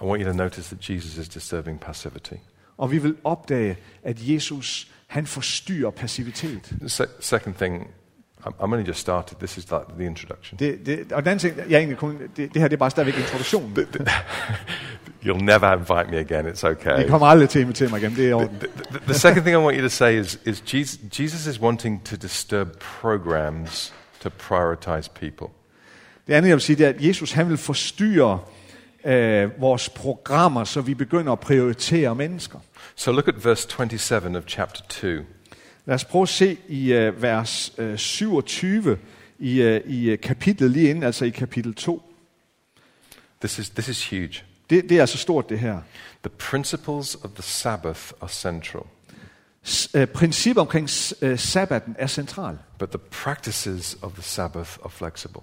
I 0.00 0.04
want 0.04 0.22
you 0.22 0.28
to 0.28 0.36
notice 0.36 0.76
that 0.76 0.90
Jesus 0.90 1.18
is 1.18 1.28
disturbing 1.28 1.80
passivity. 1.80 2.34
Og 2.78 2.90
vi 2.90 2.98
vil 2.98 3.16
opdage, 3.24 3.76
at 4.02 4.16
Jesus, 4.20 4.88
han 5.06 5.26
forstyrrer 5.26 5.90
passivitet. 5.90 6.74
The 6.80 6.88
se- 6.88 7.06
second 7.20 7.54
thing, 7.54 7.86
I'm, 8.46 8.52
only 8.58 8.88
just 8.88 9.00
started. 9.00 9.36
This 9.36 9.58
is 9.58 9.64
like 9.70 9.84
the 9.98 10.06
introduction. 10.06 10.58
Det, 10.58 10.86
det, 10.86 11.12
og 11.12 11.22
den 11.22 11.30
anden 11.30 11.38
ting, 11.38 11.70
jeg 11.70 11.78
egentlig 11.78 11.98
kun, 11.98 12.18
det, 12.36 12.54
det 12.54 12.62
her 12.62 12.68
det 12.68 12.76
er 12.76 12.78
bare 12.78 12.90
stadigvæk 12.90 13.18
introduktionen. 13.18 13.78
You'll 15.24 15.44
never 15.44 15.72
invite 15.72 16.10
me 16.10 16.18
again. 16.18 16.46
It's 16.46 16.66
I 16.66 16.70
okay. 16.70 17.08
kommer 17.08 17.26
aldrig 17.26 17.48
til 17.48 17.58
at 17.58 17.62
invitere 17.62 17.88
mig 17.88 18.00
igen, 18.00 18.16
det 18.16 18.24
er 18.24 18.28
i 18.28 18.32
orden. 18.32 18.58
The, 18.58 18.68
the, 18.90 18.98
the 18.98 19.14
second 19.14 19.42
thing 19.42 19.54
I 19.54 19.58
want 19.58 19.76
you 19.76 19.82
to 19.82 19.88
say 19.88 20.20
is, 20.20 20.38
is 20.44 20.74
Jesus, 20.74 20.98
Jesus 21.20 21.46
is 21.46 21.60
wanting 21.60 22.04
to 22.04 22.16
disturb 22.16 22.68
programs 23.00 23.94
to 24.20 24.28
prioritize 24.38 25.10
people. 25.10 25.46
Det 26.26 26.34
andet, 26.34 26.48
jeg 26.48 26.54
vil 26.54 26.62
sige, 26.62 26.76
det 26.76 26.84
er, 26.86 26.88
at 26.88 27.04
Jesus 27.04 27.32
han 27.32 27.48
vil 27.48 27.56
forstyrre 27.56 28.38
øh, 29.04 29.60
vores 29.60 29.88
programmer, 29.88 30.64
så 30.64 30.80
vi 30.80 30.94
begynder 30.94 31.32
at 31.32 31.40
prioritere 31.40 32.14
mennesker. 32.14 32.58
So 32.96 33.12
look 33.12 33.28
at 33.28 33.44
verse 33.44 33.68
27 33.68 34.36
of 34.38 34.44
chapter 34.48 34.82
2. 34.88 35.08
Lad 35.86 35.94
os 35.94 36.04
prøve 36.04 36.22
at 36.22 36.28
se 36.28 36.56
i 36.68 36.92
øh, 36.92 37.22
vers 37.22 37.72
øh, 37.78 37.98
27 37.98 38.98
i, 39.38 39.62
øh, 39.62 39.80
i 39.86 40.10
øh, 40.10 40.20
kapitlet 40.20 40.70
lige 40.70 40.88
inden, 40.90 41.04
altså 41.04 41.24
i 41.24 41.30
kapitel 41.30 41.74
2. 41.74 42.02
This 43.40 43.58
is, 43.58 43.70
this 43.70 43.88
is 43.88 44.10
huge. 44.10 44.42
Det, 44.70 44.88
det 44.88 44.96
er 44.96 45.00
altså 45.00 45.18
stort, 45.18 45.48
det 45.48 45.58
her. 45.58 45.80
The 46.22 46.30
principles 46.38 47.14
of 47.14 47.30
the 47.30 47.42
Sabbath 47.42 48.00
are 48.20 48.28
central, 48.30 48.82
S- 49.64 49.88
øh, 49.94 50.06
princippet 50.06 50.60
omkring 50.60 50.90
s- 50.90 51.14
øh, 51.22 51.38
sabbaten 51.38 51.96
er 51.98 52.06
central. 52.06 52.58
but 52.78 52.88
the 52.90 52.98
practices 52.98 53.96
of 54.02 54.12
the 54.12 54.22
Sabbath 54.22 54.70
are 54.82 54.90
flexible. 54.90 55.40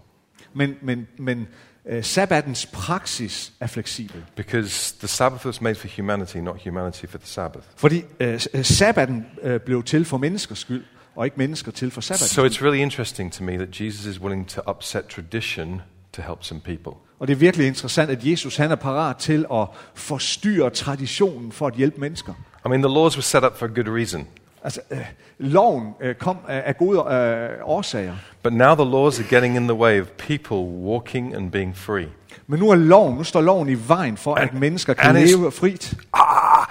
Men, 0.53 0.75
men, 0.81 1.07
men 1.17 1.47
øh, 1.85 2.03
sabbatens 2.03 2.65
praksis 2.65 3.51
er 3.59 3.67
fleksibel. 3.67 4.23
Because 4.35 4.95
the 4.99 5.07
Sabbath 5.07 5.45
was 5.45 5.61
made 5.61 5.75
for 5.75 5.87
humanity, 5.95 6.37
not 6.37 6.61
humanity 6.63 7.05
for 7.05 7.17
the 7.17 7.27
Sabbath. 7.27 7.65
Fordi 7.75 8.03
øh, 8.19 8.39
s- 8.39 8.47
øh, 8.53 8.65
sabbaten 8.65 9.25
øh, 9.41 9.59
blev 9.59 9.83
til 9.83 10.05
for 10.05 10.17
menneskers 10.17 10.59
skyld, 10.59 10.83
og 11.15 11.25
ikke 11.25 11.37
mennesker 11.37 11.71
til 11.71 11.91
for 11.91 12.01
sabbatens 12.01 12.31
So 12.31 12.45
it's 12.45 12.63
really 12.65 12.81
interesting 12.81 13.33
to 13.33 13.43
me 13.43 13.57
that 13.57 13.81
Jesus 13.81 14.05
is 14.05 14.21
willing 14.21 14.47
to 14.49 14.61
upset 14.69 15.05
tradition 15.05 15.81
to 16.13 16.21
help 16.21 16.43
some 16.43 16.59
people. 16.61 16.91
Og 17.19 17.27
det 17.27 17.33
er 17.33 17.37
virkelig 17.37 17.67
interessant, 17.67 18.09
at 18.11 18.25
Jesus 18.25 18.55
han 18.57 18.71
er 18.71 18.75
parat 18.75 19.17
til 19.17 19.45
at 19.53 19.67
forstyrre 19.95 20.69
traditionen 20.69 21.51
for 21.51 21.67
at 21.67 21.73
hjælpe 21.75 22.01
mennesker. 22.01 22.33
I 22.65 22.69
mean, 22.69 22.81
the 22.81 22.93
laws 22.93 23.15
were 23.17 23.21
set 23.23 23.43
up 23.43 23.57
for 23.57 23.65
a 23.65 23.69
good 23.69 23.87
reason. 23.97 24.27
Altså, 24.63 24.81
øh, 24.91 24.97
loven 25.37 25.93
øh, 26.01 26.15
kom 26.15 26.37
af, 26.47 26.63
af 26.65 26.77
gode 26.77 27.13
øh, 27.13 27.49
årsager. 27.63 28.15
But 28.43 28.53
now 28.53 28.75
the 28.75 28.91
laws 28.91 29.19
are 29.19 29.27
getting 29.29 29.55
in 29.55 29.63
the 29.63 29.73
way 29.73 30.01
of 30.01 30.07
people 30.07 30.57
walking 30.57 31.35
and 31.35 31.51
being 31.51 31.77
free. 31.77 32.07
Men 32.47 32.59
nu 32.59 32.69
er 32.69 32.75
loven, 32.75 33.15
nu 33.17 33.23
står 33.23 33.41
loven 33.41 33.69
i 33.69 33.75
vejen 33.87 34.17
for, 34.17 34.35
at 34.35 34.49
And- 34.49 34.59
mennesker 34.59 34.93
kan 34.93 35.15
leve 35.15 35.51
frit. 35.51 35.93
Ah! 36.13 36.65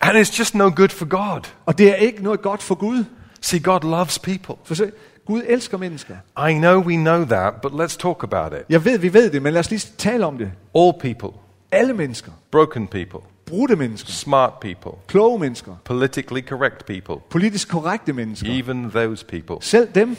and 0.00 0.16
it's 0.18 0.38
just 0.38 0.54
no 0.54 0.70
good 0.76 0.88
for 0.88 1.04
God. 1.06 1.40
Og 1.66 1.78
det 1.78 1.90
er 1.90 1.94
ikke 1.94 2.22
noget 2.22 2.42
godt 2.42 2.62
for 2.62 2.74
Gud. 2.74 3.04
See, 3.40 3.60
God 3.60 3.80
loves 3.80 4.18
people. 4.18 4.54
For 4.64 4.74
se, 4.74 4.90
Gud 5.26 5.42
elsker 5.46 5.78
mennesker. 5.78 6.14
I 6.50 6.52
know 6.54 6.82
we 6.82 6.96
know 6.96 7.24
that, 7.24 7.54
but 7.62 7.72
let's 7.72 7.96
talk 7.98 8.22
about 8.24 8.52
it. 8.52 8.58
Jeg 8.68 8.84
ved, 8.84 8.98
vi 8.98 9.12
ved 9.14 9.30
det, 9.30 9.42
men 9.42 9.52
lad 9.52 9.60
os 9.60 9.70
lige 9.70 9.88
tale 9.98 10.26
om 10.26 10.38
det. 10.38 10.50
All 10.74 10.92
people, 11.00 11.28
Alle 11.72 11.92
mennesker. 11.92 12.32
broken 12.50 12.86
people, 12.86 13.20
Brudte 13.48 13.76
mennesker. 13.76 14.12
smart 14.12 14.60
people, 14.60 14.90
Kloge 15.06 15.38
mennesker. 15.38 15.74
politically 15.84 16.40
correct 16.40 16.84
people, 16.86 17.14
Politisk 17.30 17.68
korrekte 17.68 18.12
mennesker. 18.12 18.50
even 18.52 18.90
those 18.90 19.24
people, 19.26 19.56
Selv 19.60 19.88
dem. 19.94 20.16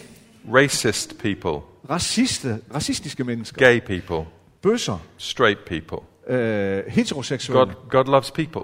racist 0.54 1.18
people, 1.20 1.58
Raciste, 1.90 2.60
racistiske 2.76 3.24
mennesker. 3.24 3.58
gay 3.60 3.80
people, 3.80 4.26
Bøsser. 4.62 4.98
straight 5.18 5.60
people. 5.66 5.98
Øh, 6.36 6.84
heteroseksuelle. 6.88 7.66
God, 7.66 7.90
God 7.90 8.06
loves 8.06 8.32
people. 8.32 8.62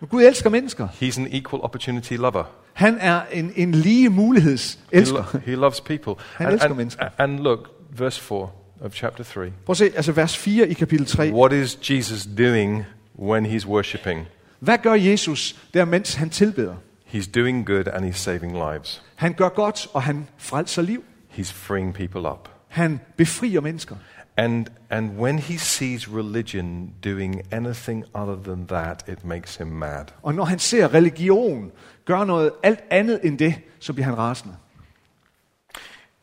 Men 0.00 0.08
Gud 0.08 0.22
elsker 0.22 0.50
mennesker. 0.50 0.88
He's 0.88 1.20
an 1.20 1.26
equal 1.30 1.60
opportunity 1.62 2.12
lover. 2.12 2.44
Han 2.72 2.98
er 3.00 3.20
en, 3.32 3.52
en 3.56 3.72
lige 3.72 4.08
muligheds 4.08 4.78
He, 4.92 4.98
elsker. 4.98 5.24
lo- 5.34 5.40
he 5.46 5.54
loves 5.54 5.80
people. 5.80 6.14
Han 6.36 6.46
And, 6.46 6.52
elsker 6.54 6.68
and, 6.68 6.76
mennesker. 6.76 7.06
and 7.18 7.40
look, 7.40 7.68
verse 7.98 8.20
4 8.20 8.50
of 8.80 8.92
chapter 8.92 9.24
3. 9.24 9.50
Prøv 9.66 9.72
at 9.72 9.76
se, 9.76 9.84
altså 9.84 10.12
vers 10.12 10.36
4 10.36 10.68
i 10.68 10.72
kapitel 10.72 11.06
3. 11.06 11.32
What 11.32 11.52
is 11.52 11.90
Jesus 11.90 12.28
doing 12.38 12.84
when 13.20 13.46
he's 13.46 13.66
worshipping? 13.66 14.26
Hvad 14.58 14.78
gør 14.78 14.94
Jesus 14.94 15.56
der, 15.74 15.84
mens 15.84 16.14
han 16.14 16.30
tilbeder? 16.30 16.74
He's 17.14 17.30
doing 17.34 17.66
good 17.66 17.88
and 17.88 18.04
he's 18.04 18.18
saving 18.18 18.52
lives. 18.52 19.02
Han 19.14 19.32
gør 19.32 19.48
godt, 19.48 19.88
og 19.92 20.02
han 20.02 20.28
frelser 20.38 20.82
liv. 20.82 21.04
He's 21.38 21.52
freeing 21.52 21.94
people 21.94 22.20
up. 22.20 22.48
Han 22.68 23.00
befrier 23.16 23.60
mennesker. 23.60 23.96
And, 24.36 24.66
and 24.90 25.10
when 25.18 25.38
he 25.38 25.58
sees 25.58 26.08
religion 26.08 26.92
doing 27.04 27.42
anything 27.52 28.04
other 28.14 28.36
than 28.42 28.66
that, 28.66 29.08
it 29.08 29.24
makes 29.24 29.56
him 29.56 29.66
mad. 29.66 30.04
Og 30.22 30.34
når 30.34 30.44
han 30.44 30.58
ser 30.58 30.94
religion 30.94 31.72
gøre 32.04 32.26
noget 32.26 32.52
alt 32.62 32.80
andet 32.90 33.20
end 33.22 33.38
det, 33.38 33.54
så 33.80 33.92
bliver 33.92 34.06
han 34.06 34.18
rasende. 34.18 34.54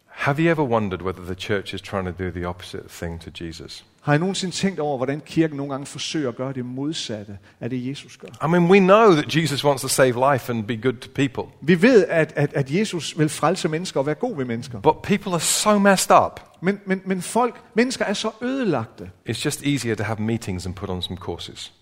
Have 0.06 0.40
you 0.40 0.50
ever 0.52 0.64
wondered 0.64 1.02
whether 1.02 1.24
the 1.24 1.36
church 1.36 1.74
is 1.74 1.82
trying 1.82 2.06
to 2.06 2.24
do 2.24 2.32
the 2.32 2.48
opposite 2.48 2.84
thing 2.90 3.22
to 3.22 3.46
Jesus? 3.46 3.86
Har 4.08 4.14
I 4.14 4.18
nogensinde 4.18 4.56
tænkt 4.56 4.80
over, 4.80 4.98
hvordan 4.98 5.22
kirken 5.26 5.58
nogle 5.58 5.72
gange 5.72 5.86
forsøger 5.86 6.30
at 6.30 6.36
gøre 6.36 6.54
det 6.54 6.66
modsatte 6.66 7.38
af 7.62 7.70
det, 7.70 7.88
Jesus 7.88 8.18
gør? 8.18 8.48
I 8.48 8.50
mean, 8.50 8.64
we 8.64 8.80
know 8.80 9.12
that 9.12 9.36
Jesus 9.36 9.66
wants 9.66 9.82
to 9.82 9.88
save 9.88 10.34
life 10.34 10.54
and 10.54 10.64
be 10.64 10.78
good 10.78 10.94
to 10.94 11.10
people, 11.16 11.44
Vi 11.62 11.82
ved, 11.82 12.06
at, 12.08 12.34
at, 12.36 12.54
at 12.54 12.72
Jesus 12.72 13.20
vil 13.20 13.30
frelse 13.30 13.70
mennesker 13.70 14.00
og 14.00 14.06
være 14.06 14.16
god 14.16 14.36
ved 14.38 14.46
mennesker. 14.46 14.82
but 14.82 14.96
people 15.04 15.32
are 15.32 15.40
so 15.40 15.80
messed 15.80 16.18
up. 16.26 16.42
Men, 16.62 16.80
men, 16.86 17.02
men 17.06 17.22
folk, 17.22 17.62
mennesker 17.74 18.06
er 18.06 18.14
så 18.14 18.32
ødelagte. 18.42 19.10
It's 19.30 19.46
just 19.46 19.66
easier 19.66 19.96
to 19.96 20.04
have 20.04 20.20
meetings 20.20 20.66
and 20.66 20.76
put 20.76 20.90
on 20.90 21.02
some 21.02 21.18
courses. 21.18 21.74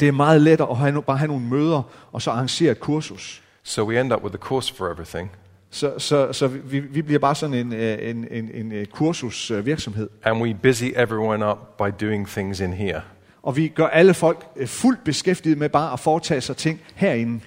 det 0.00 0.08
er 0.08 0.12
meget 0.12 0.40
lettere 0.40 0.70
at 0.70 0.76
have, 0.76 1.02
bare 1.02 1.16
have 1.16 1.28
nogle 1.28 1.44
møder, 1.44 1.82
og 2.12 2.22
så 2.22 2.30
arrangere 2.30 2.72
et 2.72 2.80
kursus. 2.80 3.42
So 3.62 3.84
we 3.84 4.00
end 4.00 4.12
up 4.12 4.22
with 4.22 4.34
a 4.34 4.38
course 4.38 4.74
for 4.74 4.90
everything, 4.92 5.30
Så, 5.74 5.98
så, 5.98 6.32
så 6.32 6.46
vi, 6.46 6.80
vi 6.80 7.02
bliver 7.02 7.18
bare 7.18 7.34
sådan 7.34 7.54
en, 7.54 7.72
øh, 7.72 8.10
en, 8.10 8.28
en, 8.30 8.50
en 8.54 8.72
øh, 8.72 8.86
kursusvirksomhed. 8.86 10.08
and 10.22 10.42
we 10.42 10.54
busy 10.62 10.84
everyone 10.96 11.46
up 11.50 11.58
by 11.78 12.04
doing 12.04 12.28
things 12.28 12.60
in 12.60 12.72
here. 12.72 13.00
Og 13.42 13.56
vi 13.56 13.68
gør 13.68 13.86
alle 13.86 14.14
folk 14.14 14.46
øh, 14.56 14.66
fuldt 14.68 15.04
beskæftiget 15.04 15.58
med 15.58 15.68
bare 15.68 15.92
at 15.92 16.00
foretage 16.00 16.40
sig 16.40 16.56
ting 16.56 16.80
herinde. 16.94 17.40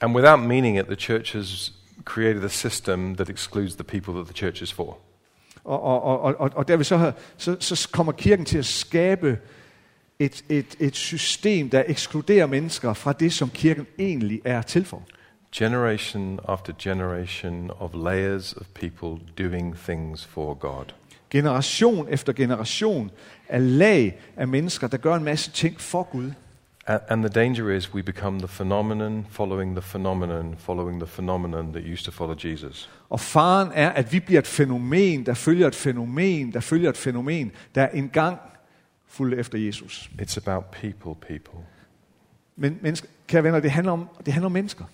And 0.00 0.16
without 0.16 0.40
meaning 0.40 0.78
it, 0.78 0.86
the 0.86 0.94
church 0.96 1.36
has 1.36 1.72
created 2.04 2.44
a 2.44 2.48
system 2.48 3.16
that 3.16 3.30
excludes 3.30 3.74
the 3.74 3.84
people 3.84 4.14
that 4.14 4.26
the 4.26 4.34
church 4.34 4.62
is 4.62 4.72
for. 4.72 4.98
Og, 5.64 5.82
og, 5.82 6.02
og, 6.02 6.20
og, 6.22 6.34
og, 6.38 6.50
og 6.54 6.68
derved 6.68 6.84
så, 6.84 6.96
har- 6.96 7.14
så, 7.36 7.56
så 7.60 7.88
kommer 7.92 8.12
kirken 8.12 8.44
til 8.44 8.58
at 8.58 8.66
skabe 8.66 9.38
et, 10.18 10.44
et, 10.48 10.76
et 10.80 10.96
system, 10.96 11.70
der 11.70 11.82
ekskluderer 11.86 12.46
mennesker 12.46 12.92
fra 12.92 13.12
det, 13.12 13.32
som 13.32 13.50
kirken 13.50 13.86
egentlig 13.98 14.40
er 14.44 14.62
til 14.62 14.84
for. 14.84 15.02
Generation 15.58 16.40
after 16.48 16.72
generation 16.72 17.70
of 17.78 17.94
layers 17.94 18.52
of 18.56 18.74
people 18.74 19.20
doing 19.36 19.72
things 19.72 20.24
for 20.24 20.54
God. 20.54 20.92
Generation 21.30 22.08
efter 22.08 22.32
generation 22.32 23.10
af 23.48 23.78
lag 23.78 24.20
af 24.36 24.48
mennesker, 24.48 24.86
der 24.86 24.96
gør 24.96 25.14
en 25.14 25.24
masse 25.24 25.50
ting 25.50 25.80
for 25.80 26.02
Gud. 26.02 26.30
And, 26.86 27.22
the 27.22 27.28
danger 27.28 27.70
is 27.70 27.94
we 27.94 28.02
become 28.02 28.38
the 28.38 28.48
phenomenon 28.48 29.26
following 29.30 29.74
the 29.74 29.82
phenomenon 29.82 30.56
following 30.58 31.00
the 31.00 31.06
phenomenon 31.06 31.72
that 31.72 31.82
used 31.92 32.04
to 32.04 32.10
follow 32.10 32.36
Jesus. 32.44 32.90
Og 33.08 33.20
faren 33.20 33.70
er, 33.74 33.90
at 33.90 34.12
vi 34.12 34.20
bliver 34.20 34.40
et 34.40 34.46
fænomen, 34.46 35.26
der 35.26 35.34
følger 35.34 35.66
et 35.66 35.74
fænomen, 35.74 36.52
der 36.52 36.60
følger 36.60 36.90
et 36.90 36.96
fænomen, 36.96 37.52
der 37.74 37.88
engang 37.88 38.38
fulgte 39.06 39.36
efter 39.36 39.58
Jesus. 39.58 40.10
It's 40.20 40.38
about 40.46 40.64
people, 40.64 41.14
people. 41.28 41.60
Men 42.56 42.78
mennesker, 42.82 43.08
kære 43.26 43.44
venner, 43.44 43.60
det 43.60 43.70
handler 43.70 43.92
om, 43.92 44.08
det 44.26 44.32
handler 44.32 44.46
om 44.46 44.52
mennesker. 44.52 44.84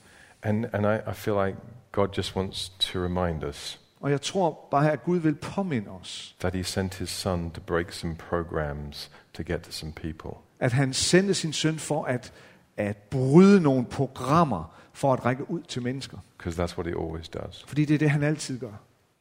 And, 0.42 0.66
and 0.72 0.86
I, 0.86 1.10
I 1.10 1.12
feel 1.14 1.34
like 1.46 1.56
God 1.92 2.08
just 2.18 2.36
wants 2.36 2.68
to 2.68 2.98
remind 3.04 3.44
us 3.44 3.80
Og 4.00 4.10
jeg 4.10 4.20
tror 4.20 4.68
bare 4.70 4.92
at 4.92 5.04
Gud 5.04 5.18
vil 5.18 5.34
påminde 5.34 5.88
os, 5.90 6.36
that 6.40 6.54
He 6.54 6.64
sent 6.64 6.94
His 6.94 7.08
Son 7.10 7.50
to 7.50 7.60
break 7.60 7.92
some 7.92 8.14
programs 8.16 9.10
to 9.34 9.42
get 9.42 9.60
to 9.62 9.70
some 9.72 9.92
people. 9.92 10.30
at 10.60 10.72
han 10.72 10.92
sendte 10.92 11.34
sin 11.34 11.52
søn 11.52 11.78
for 11.78 12.04
at, 12.04 12.32
at 12.76 12.96
bryde 12.96 13.60
nogle 13.60 13.84
programmer, 13.84 14.74
for 14.92 15.12
at 15.12 15.24
række 15.24 15.50
ud 15.50 15.62
til 15.62 15.82
mennesker. 15.82 16.18
Because 16.38 16.62
that's 16.62 16.76
what 16.78 16.86
He 16.86 16.92
always 17.04 17.28
does. 17.28 17.64
Fordi 17.66 17.84
det 17.84 17.94
er 17.94 17.98
det, 17.98 18.10
han 18.10 18.22
altid 18.22 18.58
gør. 18.60 18.72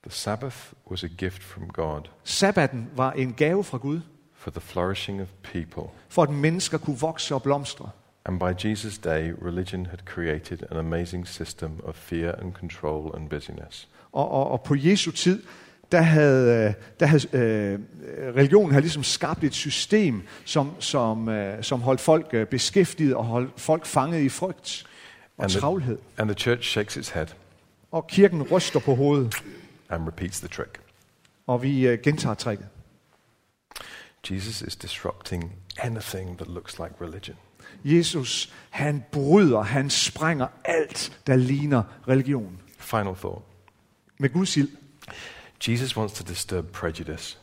The 0.03 0.11
Sabbath 0.11 0.57
was 0.91 1.03
a 1.03 1.07
gift 1.07 1.43
from 1.43 1.67
God 1.67 2.01
Sabbaten 2.23 2.89
var 2.95 3.11
en 3.11 3.33
gave 3.33 3.63
fra 3.63 3.77
Gud, 3.77 3.99
for 4.33 4.51
the 4.51 4.61
flourishing 4.61 5.21
of 5.21 5.27
people. 5.43 5.83
for 6.09 6.23
at 6.23 6.29
mennesker 6.29 6.77
kunne 6.77 6.99
vokse 6.99 7.35
og 7.35 7.43
blomstre. 7.43 7.89
And 8.29 8.39
by 8.39 8.53
Jesus' 8.67 8.97
day, 8.99 9.31
religion 9.41 9.85
had 9.85 9.99
created 10.05 10.63
an 10.71 10.77
amazing 10.77 11.27
system 11.27 11.79
of 11.83 11.95
fear 11.95 12.31
and 12.41 12.53
control 12.53 13.11
and 13.15 13.29
busyness. 13.29 13.87
Og, 14.11 14.31
og, 14.31 14.51
og 14.51 14.61
på 14.61 14.75
Jesu 14.75 15.11
tid, 15.11 15.43
der 15.91 16.01
havde, 16.01 16.65
øh, 16.67 16.73
der 16.99 17.05
havde 17.05 17.27
øh, 17.33 17.79
religionen 18.35 18.71
havde 18.71 18.81
ligesom 18.81 19.03
skabt 19.03 19.43
et 19.43 19.53
system, 19.53 20.21
som, 20.45 20.71
som, 20.79 21.29
øh, 21.29 21.63
som 21.63 21.81
holdt 21.81 22.01
folk 22.01 22.29
øh, 22.33 22.47
beskæftiget 22.47 23.15
og 23.15 23.25
holdt 23.25 23.61
folk 23.61 23.85
fanget 23.85 24.21
i 24.21 24.29
frygt 24.29 24.83
og 25.37 25.43
And 25.43 25.51
the, 25.51 25.59
travlhed. 25.59 25.97
and 26.17 26.29
the 26.29 26.37
church 26.39 26.69
shakes 26.69 26.97
its 26.97 27.09
head 27.09 27.27
Og 27.91 28.07
kirken 28.07 28.43
ryster 28.43 28.79
på 28.79 28.95
hovedet, 28.95 29.35
and 29.89 30.07
repeats 30.07 30.39
the 30.39 30.47
trick. 30.47 30.79
og 31.47 31.63
vi 31.63 31.87
øh, 31.87 31.99
gentager 32.03 32.35
tricket. 32.35 32.67
Jesus 34.31 34.61
is 34.61 34.75
disrupting 34.75 35.53
anything 35.77 36.37
that 36.37 36.47
looks 36.47 36.79
like 36.79 36.91
religion. 37.01 37.35
Jesus, 37.83 38.53
han 38.69 39.03
bryder, 39.11 39.61
han 39.61 39.89
sprænger 39.89 40.47
alt, 40.65 41.19
der 41.27 41.35
ligner 41.35 41.83
religion. 42.07 42.59
Final 42.77 43.15
thought 43.15 43.41
Med 44.17 44.29
Guds 44.29 44.57
ild. 44.57 44.69
Jesus 45.67 45.97
wants 45.97 46.13
to 46.13 46.23
disturb 46.27 46.65
prejudice 46.65 47.37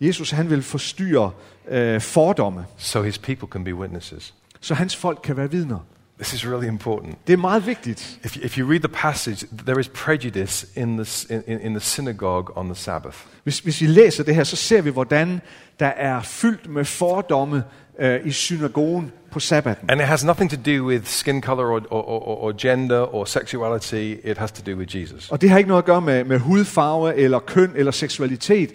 Jesus, 0.00 0.30
han 0.30 0.50
vil 0.50 0.62
forstyrre 0.62 1.30
øh, 1.68 2.00
fordomme, 2.00 2.66
so 2.76 3.02
his 3.02 3.18
people 3.18 3.48
can 3.52 3.64
be 3.64 3.74
witnesses. 3.74 4.34
så 4.60 4.74
hans 4.74 4.96
folk 4.96 5.20
kan 5.24 5.36
være 5.36 5.50
vidner. 5.50 5.78
This 6.18 6.32
is 6.32 6.46
really 6.46 6.66
important. 6.66 7.26
Det 7.26 7.32
er 7.32 7.36
meget 7.36 7.66
vigtigt. 7.66 8.20
If 8.24 8.36
you, 8.36 8.44
if 8.44 8.58
you 8.58 8.70
read 8.70 8.80
the 8.80 8.88
passage, 8.88 9.46
there 9.66 9.80
is 9.80 9.88
prejudice 9.88 10.66
in 10.76 11.04
the, 11.04 11.34
in, 11.46 11.60
in 11.60 11.70
the 11.70 11.80
synagogue 11.80 12.56
on 12.56 12.66
the 12.66 12.74
Sabbath. 12.74 13.18
Hvis, 13.42 13.58
hvis 13.58 13.80
vi 13.80 13.86
læser 13.86 14.24
det 14.24 14.34
her, 14.34 14.44
så 14.44 14.56
ser 14.56 14.80
vi, 14.80 14.90
hvordan 14.90 15.40
der 15.80 15.86
er 15.86 16.22
fyldt 16.22 16.68
med 16.68 16.84
fordomme 16.84 17.64
øh, 17.98 18.26
i 18.26 18.30
synagogen 18.30 19.12
på 19.30 19.40
sabbaten. 19.40 19.90
And 19.90 20.00
it 20.00 20.06
has 20.06 20.24
nothing 20.24 20.50
to 20.50 20.56
do 20.56 20.84
with 20.86 21.06
skin 21.06 21.42
color 21.42 21.64
or, 21.64 21.82
or, 21.90 22.08
or, 22.08 22.44
or 22.44 22.52
gender 22.52 23.14
or 23.14 23.24
sexuality, 23.24 24.14
it 24.24 24.38
has 24.38 24.52
to 24.52 24.72
do 24.72 24.76
with 24.76 24.96
Jesus. 24.96 25.30
Og 25.30 25.40
det 25.40 25.50
har 25.50 25.58
ikke 25.58 25.68
noget 25.68 25.82
at 25.82 25.86
gøre 25.86 26.00
med, 26.00 26.24
med 26.24 26.38
hudfarve 26.38 27.16
eller 27.16 27.38
køn 27.38 27.72
eller 27.74 27.92
seksualitet. 27.92 28.72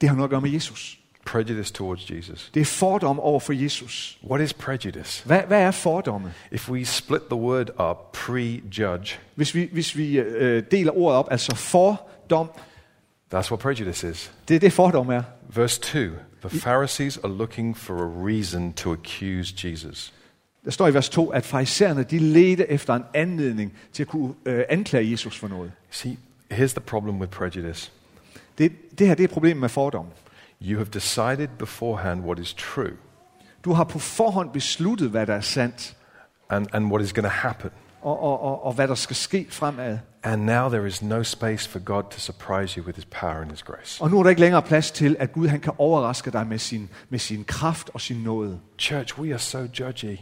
Det 0.00 0.08
har 0.08 0.16
noget 0.16 0.26
at 0.26 0.30
gøre 0.30 0.40
med 0.40 0.50
Jesus. 0.50 0.98
Prejudice 1.26 1.72
towards 1.72 2.10
Jesus. 2.10 2.50
Det 2.54 2.60
er 2.60 2.64
fordom 2.64 3.20
over 3.20 3.40
for 3.40 3.52
Jesus. 3.52 4.18
What 4.30 4.40
is 4.40 4.52
prejudice? 4.52 5.26
Hvad, 5.26 5.40
hvad 5.46 5.60
er 5.62 5.70
fordomme? 5.70 6.32
If 6.52 6.70
we 6.70 6.84
split 6.84 7.22
the 7.30 7.40
word 7.40 7.70
up, 7.90 8.12
prejudge, 8.12 9.18
Hvis 9.34 9.54
vi, 9.54 9.68
hvis 9.72 9.96
vi 9.96 10.18
øh, 10.18 10.62
deler 10.70 10.98
ordet 10.98 11.18
op, 11.18 11.28
altså 11.30 11.54
fordom, 11.54 12.50
that's 13.34 13.50
what 13.50 13.58
prejudice 13.58 14.10
is. 14.10 14.32
det 14.48 14.56
er 14.56 14.60
det 14.60 14.72
fordom 14.72 15.08
er. 15.08 15.22
Verse 15.54 15.80
2 15.80 15.98
The 16.44 16.58
Pharisees 16.60 17.18
are 17.24 17.32
looking 17.32 17.76
for 17.76 17.94
a 17.94 18.26
reason 18.26 18.72
to 18.72 18.92
accuse 18.92 19.68
Jesus. 19.68 20.12
Der 20.64 20.70
står 20.70 20.88
i 20.88 20.94
vers 20.94 21.08
2, 21.08 21.30
at 21.30 21.44
farisæerne 21.44 22.02
de 22.02 22.18
ledte 22.18 22.70
efter 22.70 22.94
en 22.94 23.04
anledning 23.14 23.72
til 23.92 24.02
at 24.02 24.06
kunne 24.08 24.34
øh, 24.46 24.64
anklage 24.68 25.10
Jesus 25.10 25.38
for 25.38 25.48
noget. 25.48 25.72
See, 25.90 26.18
here's 26.52 26.66
the 26.72 26.80
problem 26.80 27.20
with 27.20 27.30
prejudice 27.32 27.90
Det, 28.58 28.72
det 28.98 29.06
her 29.06 29.14
det 29.14 29.24
er 29.24 29.28
problemet 29.28 29.60
med 29.60 29.68
fordom. 29.68 30.06
you 30.62 30.76
have 30.76 30.88
decided 30.94 31.48
beforehand 31.58 32.24
what 32.24 32.38
is 32.38 32.54
true 32.54 32.96
Du 33.64 33.72
har 33.72 33.84
på 33.84 33.98
forhånd 33.98 34.50
besluttet, 34.52 35.10
hvad 35.10 35.26
der 35.26 35.34
er 35.34 35.40
sandt, 35.40 35.96
and, 36.50 36.66
and 36.72 36.86
what 36.86 37.02
is 37.04 37.12
going 37.12 37.24
to 37.24 37.28
happen. 37.30 37.70
og, 38.00 38.22
og, 38.22 38.40
og, 38.42 38.64
og 38.64 38.72
hvad 38.72 38.88
der 38.88 38.94
skal 38.94 39.16
ske 39.16 39.46
fremad. 39.50 39.98
And 40.24 40.42
now 40.46 40.68
there 40.68 40.86
is 40.86 41.02
no 41.02 41.22
space 41.22 41.68
for 41.68 41.78
God 41.78 42.02
to 42.10 42.20
surprise 42.20 42.74
you 42.78 42.84
with 42.86 42.96
his 42.96 43.04
power 43.04 43.40
and 43.42 43.50
his 43.50 43.62
grace. 43.62 44.02
Og 44.02 44.10
nu 44.10 44.18
er 44.18 44.22
der 44.22 44.30
ikke 44.30 44.40
længere 44.40 44.62
plads 44.62 44.90
til, 44.90 45.16
at 45.18 45.32
Gud 45.32 45.48
han 45.48 45.60
kan 45.60 45.72
overraske 45.78 46.30
dig 46.30 46.46
med 46.46 46.58
sin, 46.58 46.90
med 47.10 47.18
sin 47.18 47.44
kraft 47.44 47.90
og 47.94 48.00
sin 48.00 48.16
nåde. 48.16 48.60
Church, 48.78 49.18
we 49.20 49.30
are 49.30 49.38
so 49.38 49.58
judgy. 49.80 50.16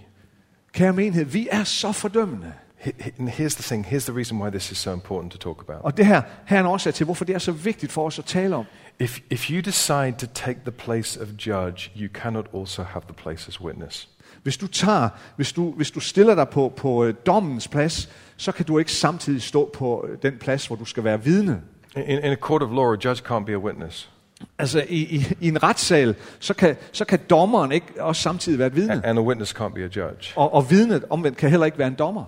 Kære 0.73 0.93
menighed, 0.93 1.25
vi 1.25 1.49
er 1.51 1.65
så 1.65 1.93
fordømmende. 1.93 2.53
He- 2.81 3.11
And 3.19 3.29
here's 3.29 3.55
the 3.55 3.63
thing 3.63 3.87
here's 3.87 4.05
the 4.07 4.17
reason 4.17 4.43
why 4.43 4.51
this 4.51 4.71
is 4.73 4.79
so 4.79 4.93
important 4.93 5.33
to 5.33 5.39
talk 5.39 5.63
about. 5.69 5.83
Og 5.85 5.97
det 5.97 6.07
her, 6.07 6.23
her 6.47 6.57
er 6.57 6.61
en 6.61 6.67
årsag 6.67 6.95
til, 6.95 7.05
hvorfor 7.05 7.25
det 7.25 7.35
er 7.35 7.39
så 7.39 7.53
vigtigt 7.53 7.93
for 7.93 8.07
os 8.07 8.19
at 8.19 8.25
tale 8.25 8.57
om. 8.57 8.65
If, 8.99 9.19
if 9.31 9.51
you 9.51 9.61
decide 9.61 10.15
to 10.19 10.27
take 10.35 10.61
the 10.65 10.71
place 10.71 11.21
of 11.23 11.29
judge, 11.47 11.91
you 11.97 12.09
cannot 12.15 12.47
also 12.55 12.83
have 12.83 13.03
the 13.05 13.15
place 13.15 13.49
as 13.49 13.61
witness. 13.61 14.09
Hvis 14.43 14.57
du 14.57 14.67
tager, 14.67 15.09
hvis 15.37 15.53
du, 15.53 15.71
hvis 15.71 15.91
du 15.91 16.01
stiller 16.01 16.35
dig 16.35 16.49
på, 16.49 16.73
på 16.77 17.05
øh, 17.05 17.15
dommens 17.27 17.69
plads, 17.69 18.09
så 18.37 18.53
kan 18.53 18.67
du 18.67 18.79
ikke 18.79 18.93
samtidig 18.93 19.43
stå 19.43 19.71
på 19.75 20.07
øh, 20.09 20.19
den 20.23 20.39
plads, 20.41 20.67
hvor 20.67 20.77
du 20.77 20.85
skal 20.85 21.05
være 21.05 21.25
vidne. 21.25 21.61
In, 21.97 22.03
in 22.03 22.25
a 22.25 22.35
court 22.35 22.63
of 22.63 22.71
law, 22.71 22.93
a 22.93 22.97
judge 23.05 23.23
can't 23.29 23.45
be 23.45 23.53
a 23.53 23.59
witness, 23.59 24.11
Altså 24.59 24.85
i, 24.89 25.17
i, 25.17 25.27
i 25.41 25.49
en 25.49 25.63
retssal, 25.63 26.15
så 26.39 26.55
kan, 26.55 26.77
så 26.93 27.05
kan 27.05 27.19
dommeren 27.31 27.73
ikke 27.73 27.87
også 27.99 28.23
samtidig 28.23 28.59
være 28.59 28.67
et 28.69 28.77
vidne. 28.77 28.93
and, 28.93 29.05
and 29.05 29.19
a 29.19 29.23
witness 29.23 29.55
can't 29.55 29.75
be 29.75 29.81
a 29.81 29.89
judge. 29.97 30.33
Og, 30.37 30.55
og 30.55 30.71
vidnet 30.71 31.05
omvendt 31.11 31.39
kan 31.39 31.51
heller 31.51 31.67
ikke 31.67 31.79
være 31.79 31.89
en 31.89 31.95
dommer. 31.95 32.25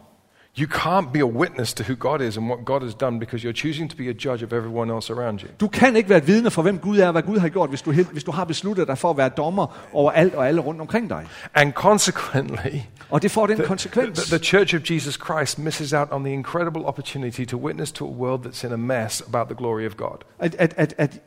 You 0.59 0.67
can't 0.67 1.12
be 1.12 1.21
a 1.21 1.27
witness 1.27 1.73
to 1.75 1.83
who 1.83 1.95
God 1.95 2.21
is 2.21 2.37
and 2.37 2.51
what 2.51 2.65
God 2.65 2.83
has 2.83 2.95
done 2.95 3.19
because 3.19 3.43
you're 3.43 3.55
choosing 3.55 3.91
to 3.91 3.97
be 3.97 4.09
a 4.09 4.12
judge 4.12 4.43
of 4.43 4.53
everyone 4.53 4.91
else 4.95 5.12
around 5.12 5.43
you. 5.43 5.49
Du 5.61 5.69
kan 5.69 5.97
ikke 5.97 6.09
være 6.09 6.19
et 6.19 6.27
vidne 6.27 6.51
for, 6.51 6.62
hvem 6.62 6.79
Gud 6.79 6.99
er 6.99 7.07
og 7.07 7.12
hvad 7.12 7.23
Gud 7.23 7.38
har 7.38 7.49
gjort, 7.49 7.69
hvis 7.69 7.83
du, 7.83 7.93
hvis 7.93 8.25
du 8.25 8.31
har 8.31 8.45
besluttet 8.45 8.88
dig 8.88 8.99
for 8.99 9.11
at 9.11 9.17
være 9.17 9.29
dommer 9.29 9.79
over 9.93 10.12
alt 10.12 10.35
og 10.35 10.49
alle 10.49 10.61
rundt 10.61 10.81
omkring 10.81 11.11
dig. 11.11 11.27
And 11.55 11.73
consequently, 11.73 12.79
Og 13.11 13.23
det 13.23 13.31
får 13.31 13.47
den 13.47 13.57
the, 13.57 13.67
konsekvens. 13.67 14.19
the, 14.19 14.38
the 14.38 14.45
Church 14.45 14.75
of 14.75 14.91
Jesus 14.91 15.15
Christ 15.15 15.59
misses 15.59 15.93
out 15.93 16.09
on 16.11 16.25
the 16.25 16.33
incredible 16.33 16.85
opportunity 16.85 17.45
to 17.45 17.57
witness 17.57 17.93
to 17.93 18.07
a 18.07 18.11
world 18.11 18.47
that's 18.47 18.67
in 18.67 18.73
a 18.73 18.77
mess 18.77 19.23
about 19.29 19.47
the 19.47 19.55
glory 19.55 19.87
of 19.87 19.97
God. 19.97 20.17
At, 20.38 20.55
at, 20.59 20.75
at, 20.77 20.95
at, 20.99 21.21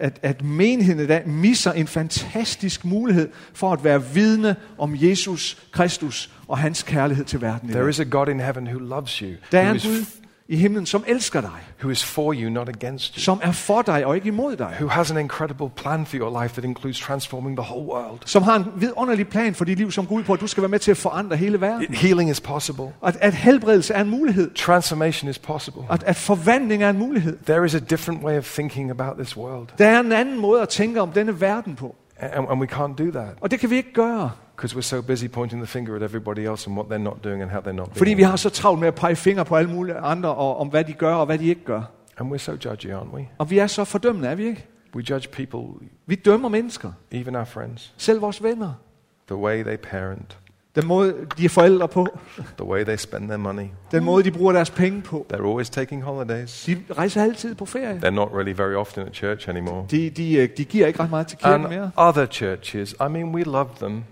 at, 0.00 0.18
at 0.22 0.44
menigheden 0.44 1.04
i 1.04 1.06
dag 1.06 1.28
misser 1.28 1.72
en 1.72 1.86
fantastisk 1.86 2.84
mulighed 2.84 3.28
for 3.52 3.72
at 3.72 3.84
være 3.84 4.04
vidne 4.14 4.56
om 4.78 4.96
Jesus 4.96 5.62
Kristus 5.72 6.30
og 6.48 6.58
hans 6.58 6.82
kærlighed 6.82 7.24
til 7.24 7.40
verden. 7.40 7.68
There 7.68 7.88
is 7.88 8.00
a 8.00 8.04
God 8.04 8.28
in 8.28 8.40
heaven 8.40 8.66
who 8.66 8.78
loves 8.78 9.16
you, 9.16 9.28
Der 9.52 9.60
er 9.60 9.70
en 9.72 9.80
Gud 9.80 10.04
i 10.50 10.56
himlen, 10.56 10.86
som 10.86 11.04
elsker 11.06 11.40
dig, 11.40 11.50
who 11.80 11.90
is 11.90 12.04
for 12.04 12.34
you, 12.34 12.50
not 12.50 12.68
against 12.68 13.14
you, 13.14 13.20
som 13.20 13.40
er 13.42 13.52
for 13.52 13.82
dig 13.82 14.06
og 14.06 14.14
ikke 14.16 14.26
imod 14.28 14.56
dig, 14.56 14.74
who 14.80 14.88
has 14.88 15.10
an 15.10 15.16
incredible 15.18 15.68
plan 15.76 16.06
for 16.06 16.16
your 16.16 16.42
life 16.42 16.54
that 16.54 16.64
includes 16.64 17.00
transforming 17.00 17.56
the 17.56 17.66
whole 17.70 17.86
world. 17.86 18.18
som 18.24 18.42
har 18.42 18.56
en 18.56 18.64
vidunderlig 18.76 19.28
plan 19.28 19.54
for 19.54 19.64
dit 19.64 19.78
liv, 19.78 19.90
som 19.90 20.06
går 20.06 20.14
ud 20.14 20.22
på, 20.22 20.32
at 20.32 20.40
du 20.40 20.46
skal 20.46 20.62
være 20.62 20.68
med 20.70 20.78
til 20.78 20.90
at 20.90 20.96
forandre 20.96 21.36
hele 21.36 21.60
verden. 21.60 21.94
Healing 21.94 22.30
is 22.30 22.40
possible, 22.40 22.84
At, 23.06 23.16
at 23.20 23.34
helbredelse 23.34 23.94
er 23.94 24.00
en 24.00 24.10
mulighed. 24.10 24.50
transformation 24.54 25.30
is 25.30 25.38
possible. 25.38 25.82
At, 25.90 26.02
at 26.02 26.16
forvandling 26.16 26.82
er 26.82 26.90
en 26.90 26.98
mulighed. 26.98 27.38
There 27.46 27.64
is 27.66 27.74
a 27.74 27.78
different 27.90 28.22
way 28.22 28.38
of 28.38 28.44
thinking 28.44 28.90
about 28.90 29.16
this 29.16 29.36
world, 29.36 29.68
Der 29.78 29.86
er 29.86 30.00
en 30.00 30.12
anden 30.12 30.40
måde 30.40 30.62
at 30.62 30.68
tænke 30.68 31.00
om 31.00 31.12
denne 31.12 31.40
verden 31.40 31.74
på. 31.76 31.96
and, 32.18 32.46
and 32.50 32.60
we 32.60 32.66
can't 32.72 32.94
do 33.04 33.10
that. 33.10 33.28
Og 33.40 33.50
det 33.50 33.60
kan 33.60 33.70
vi 33.70 33.76
ikke 33.76 33.92
gøre, 33.92 34.30
Because 34.60 34.76
we're 34.76 34.96
so 34.96 35.02
busy 35.02 35.26
pointing 35.28 35.62
the 35.62 35.66
finger 35.66 35.96
at 35.96 36.02
everybody 36.02 36.44
else 36.44 36.66
and 36.66 36.76
what 36.76 36.86
they're 36.90 36.98
not 37.04 37.24
doing 37.24 37.42
and 37.42 37.50
how 37.50 37.60
they're 37.60 37.72
not 37.72 37.88
fordi 37.92 38.04
being. 38.04 38.18
vi 38.18 38.22
har 38.22 38.36
så 38.36 38.50
travlt 38.50 38.80
med 38.80 38.88
at 38.88 38.94
pege 38.94 39.16
fingre 39.16 39.44
på 39.44 39.56
alle 39.56 39.70
mulige 39.70 39.96
andre, 39.96 40.34
og 40.34 40.60
om 40.60 40.68
hvad 40.68 40.84
de 40.84 40.92
gør 40.92 41.14
og 41.14 41.26
hvad 41.26 41.38
de 41.38 41.46
ikke 41.48 41.64
gør. 41.64 41.82
And 42.18 42.32
we're 42.32 42.38
so 42.38 42.52
judgy, 42.52 42.86
aren't 42.92 43.14
we? 43.14 43.28
Og 43.38 43.50
vi 43.50 43.58
er 43.58 43.66
så 43.66 43.84
fordømmende, 43.84 44.28
er 44.28 44.34
vi 44.34 44.44
ikke? 44.46 44.66
We 44.96 45.02
judge 45.10 45.28
people, 45.28 45.88
Vi 46.06 46.14
dømmer 46.14 46.48
mennesker, 46.48 46.92
even 47.12 47.36
our 47.36 47.44
friends, 47.44 47.92
selv 47.96 48.20
vores 48.22 48.42
venner. 48.42 48.72
the 49.28 49.36
way 49.36 49.64
they 49.64 49.76
parent, 49.76 50.38
Den 50.74 50.86
måde, 50.86 51.14
de 51.38 51.44
er 51.44 51.48
forældre 51.48 51.88
på, 51.88 52.06
the 52.58 52.66
way 52.66 52.84
they 52.84 52.96
spend 52.96 53.24
their 53.28 53.36
money. 53.38 53.66
den 53.92 54.04
måde, 54.04 54.24
de 54.24 54.30
bruger 54.30 54.52
deres 54.52 54.70
penge 54.70 55.02
på. 55.02 55.26
They're 55.32 55.46
always 55.46 55.70
taking 55.70 56.02
holidays. 56.02 56.64
De 56.64 56.76
rejser 56.98 57.22
altid 57.22 57.54
på 57.54 57.64
ferie. 57.66 58.00
They're 58.04 58.10
not 58.10 58.28
really 58.34 58.56
very 58.56 58.74
often 58.74 59.06
at 59.06 59.14
church 59.14 59.48
anymore. 59.48 59.86
De, 59.90 60.10
de, 60.10 60.34
øh, 60.34 60.48
de 60.56 60.64
giver 60.64 60.86
ikke 60.86 61.00
ret 61.02 61.10
meget 61.10 61.26
til 61.26 61.38
kirken 61.38 61.64
And 61.64 61.74
mere. 61.74 61.90
other 61.96 62.26
churches, 62.26 62.92
I 62.92 63.08
mean, 63.10 63.34
we 63.34 63.42
love 63.42 63.68
them, 63.80 64.04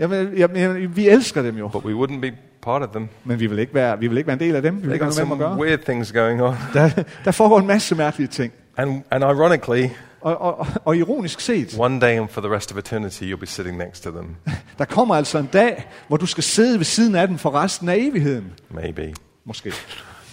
Jamen, 0.00 0.36
jamen, 0.36 0.96
vi 0.96 1.08
elsker 1.08 1.42
dem 1.42 1.56
jo, 1.56 1.68
but 1.68 1.84
we 1.84 1.94
wouldn't 1.94 2.20
be 2.20 2.32
part 2.62 2.82
of 2.82 2.88
them. 2.88 3.08
men 3.24 3.40
vi 3.40 3.46
vil 3.46 3.58
ikke 3.58 3.74
være, 3.74 3.98
vi 3.98 4.08
vil 4.08 4.18
ikke 4.18 4.26
være 4.26 4.34
en 4.34 4.40
del 4.40 4.56
af 4.56 4.62
dem. 4.62 4.76
Vi 4.82 4.86
vil 4.86 4.92
ikke 4.92 5.04
have 5.04 5.26
med 5.26 5.32
at 5.32 5.38
gøre. 5.38 5.56
weird 5.58 5.78
things 5.78 6.12
going 6.12 6.42
on. 6.42 6.54
Der, 6.74 6.90
der 7.24 7.30
foregår 7.30 7.58
en 7.58 7.66
masse 7.66 7.94
mærkelige 7.94 8.28
ting. 8.28 8.52
And, 8.76 9.02
and 9.10 9.24
ironically, 9.24 9.88
Og, 10.20 10.40
og, 10.40 10.66
og 10.84 10.96
ironisk 10.96 11.40
set, 11.40 11.76
one 11.78 12.00
day 12.00 12.18
and 12.20 12.28
for 12.28 12.40
the 12.40 12.50
rest 12.56 12.72
of 12.72 12.78
eternity, 12.78 13.22
you'll 13.22 13.40
be 13.40 13.46
sitting 13.46 13.78
next 13.78 14.02
to 14.02 14.10
them. 14.10 14.36
der 14.78 14.84
kommer 14.84 15.14
altså 15.14 15.38
en 15.38 15.48
dag, 15.52 15.88
hvor 16.08 16.16
du 16.16 16.26
skal 16.26 16.44
sidde 16.44 16.78
ved 16.78 16.84
siden 16.84 17.14
af 17.14 17.28
dem 17.28 17.38
for 17.38 17.54
resten 17.54 17.88
af 17.88 17.96
evigheden. 17.96 18.52
Maybe. 18.70 19.14
Måske. 19.44 19.72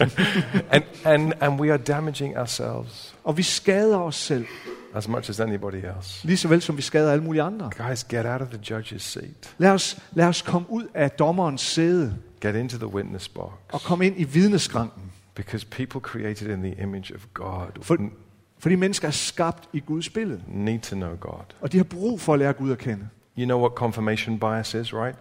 And, 0.70 0.82
and, 1.04 1.32
and 1.40 1.60
we 1.60 1.68
are 1.72 1.78
damaging 1.78 2.38
ourselves 2.38 3.14
Og 3.24 3.36
vi 3.36 3.42
skader 3.42 3.98
os 3.98 4.16
selv, 4.16 4.46
as 4.94 5.08
much 5.08 5.30
as 5.30 5.40
anybody 5.40 5.74
else. 5.96 6.26
lige 6.26 6.36
så 6.36 6.48
vel 6.48 6.62
som 6.62 6.76
vi 6.76 6.82
skader 6.82 7.12
alle 7.12 7.24
mulige 7.24 7.42
andre. 7.42 7.70
Guys, 7.88 8.04
get 8.04 8.26
out 8.26 8.42
of 8.42 8.48
the 8.48 8.76
judge's 8.76 8.98
seat. 8.98 9.54
Lad 9.58 9.70
os, 9.70 9.98
lad 10.12 10.26
os 10.26 10.42
komme 10.42 10.70
ud 10.70 10.86
af 10.94 11.10
dommerens 11.10 11.60
sæde 11.60 12.16
Get 12.40 12.54
into 12.54 12.76
the 12.76 12.86
witness 12.86 13.28
box. 13.28 13.52
og 13.72 13.80
komme 13.80 14.06
ind 14.06 14.14
i 14.20 14.24
vidneskranken. 14.24 15.02
Because 15.34 15.66
people 15.66 16.00
created 16.00 16.48
in 16.50 16.62
the 16.62 16.82
image 16.82 17.14
of 17.14 17.26
God 17.34 17.66
For, 17.82 17.96
fordi 18.58 18.74
mennesker 18.74 19.08
er 19.08 19.12
skabt 19.12 19.68
i 19.72 19.80
Guds 19.80 20.08
billede. 20.08 20.40
need 20.48 20.80
to 20.80 20.94
know 20.96 21.16
God. 21.20 21.44
Og 21.60 21.72
de 21.72 21.76
har 21.76 21.84
brug 21.84 22.20
for 22.20 22.32
at 22.32 22.38
lære 22.38 22.52
Gud 22.52 22.72
at 22.72 22.78
kende. 22.78 23.08
You 23.38 23.44
know 23.44 23.60
what 23.60 23.72
confirmation 23.72 24.38
bias 24.38 24.74
is, 24.74 24.94
right? 24.94 25.18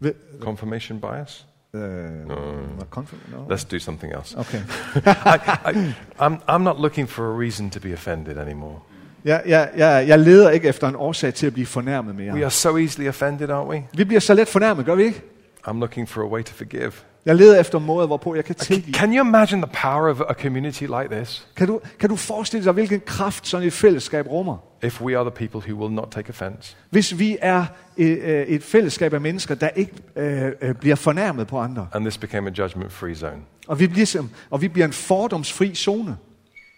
Ved, 0.00 0.12
Confirmation 0.40 1.00
bias? 1.00 1.46
Øh, 1.78 2.28
hvad 2.76 2.86
konfirm- 2.96 3.48
no. 3.48 3.54
Let's 3.54 3.66
do 3.72 3.78
something 3.78 4.12
else. 4.14 4.38
Okay. 4.38 4.58
I, 4.96 5.38
I, 5.70 5.92
I'm, 6.20 6.32
I'm 6.48 6.58
not 6.62 6.80
looking 6.80 7.08
for 7.08 7.34
a 7.34 7.38
reason 7.40 7.70
to 7.70 7.80
be 7.80 7.92
offended 7.92 8.36
anymore. 8.38 8.78
Jeg, 9.24 9.42
jeg, 9.46 9.70
jeg, 9.76 10.08
jeg 10.08 10.18
leder 10.18 10.50
ikke 10.50 10.68
efter 10.68 10.88
en 10.88 10.96
årsag 10.96 11.34
til 11.34 11.46
at 11.46 11.52
blive 11.52 11.66
fornærmet 11.66 12.14
We 12.16 12.22
mere. 12.32 12.44
are 12.44 12.50
so 12.50 12.76
easily 12.76 13.08
offended, 13.08 13.50
aren't 13.50 13.68
we? 13.68 13.82
Vi 13.96 14.04
bliver 14.04 14.20
så 14.20 14.34
let 14.34 14.48
fornærmet, 14.48 14.84
gør 14.86 14.94
vi 14.94 15.02
ikke? 15.04 15.22
I'm 15.68 15.72
looking 15.78 16.08
for 16.08 16.22
a 16.22 16.26
way 16.26 16.42
to 16.42 16.52
forgive. 16.54 16.92
Jeg 17.26 17.36
leder 17.36 17.60
efter 17.60 17.78
måder, 17.78 18.06
hvorpå 18.06 18.34
jeg 18.34 18.44
kan 18.44 18.54
tilgive. 18.54 18.94
Can 18.94 19.16
you 19.16 19.24
imagine 19.26 19.62
the 19.62 19.70
power 19.82 20.10
of 20.10 20.20
a 20.20 20.32
community 20.34 20.82
like 20.82 21.08
this 21.10 21.46
Kan 21.56 21.66
du, 21.66 21.80
kan 22.00 22.08
du 22.08 22.16
forestille 22.16 22.64
dig, 22.64 22.72
hvilken 22.72 23.00
kraft 23.06 23.46
sådan 23.48 23.66
et 23.66 23.72
fællesskab 23.72 24.26
rummer? 24.30 24.56
If 24.84 25.00
we 25.00 25.18
are 25.18 25.30
the 25.30 25.48
people 25.48 25.70
who 25.70 25.80
will 25.84 25.94
not 25.94 26.08
take 26.10 26.28
offense? 26.28 26.76
Hvis 26.90 27.18
vi 27.18 27.36
er 27.40 27.64
et, 27.96 28.18
øh, 28.18 28.46
et 28.46 28.62
fællesskab 28.62 29.14
af 29.14 29.20
mennesker, 29.20 29.54
der 29.54 29.68
ikke 29.68 29.92
øh, 30.16 30.52
øh, 30.62 30.74
bliver 30.74 30.96
fornærmet 30.96 31.46
på 31.46 31.58
andre, 31.58 31.86
And 31.92 32.04
this 32.04 32.18
became 32.18 32.50
a 32.50 32.52
judgment 32.58 32.92
free 32.92 33.14
zone. 33.14 33.42
og 33.68 33.80
vi 33.80 33.86
bliver, 33.86 34.22
og 34.50 34.62
vi 34.62 34.68
bliver 34.68 34.86
en 34.86 34.92
fordomsfri 34.92 35.74
zone. 35.74 36.16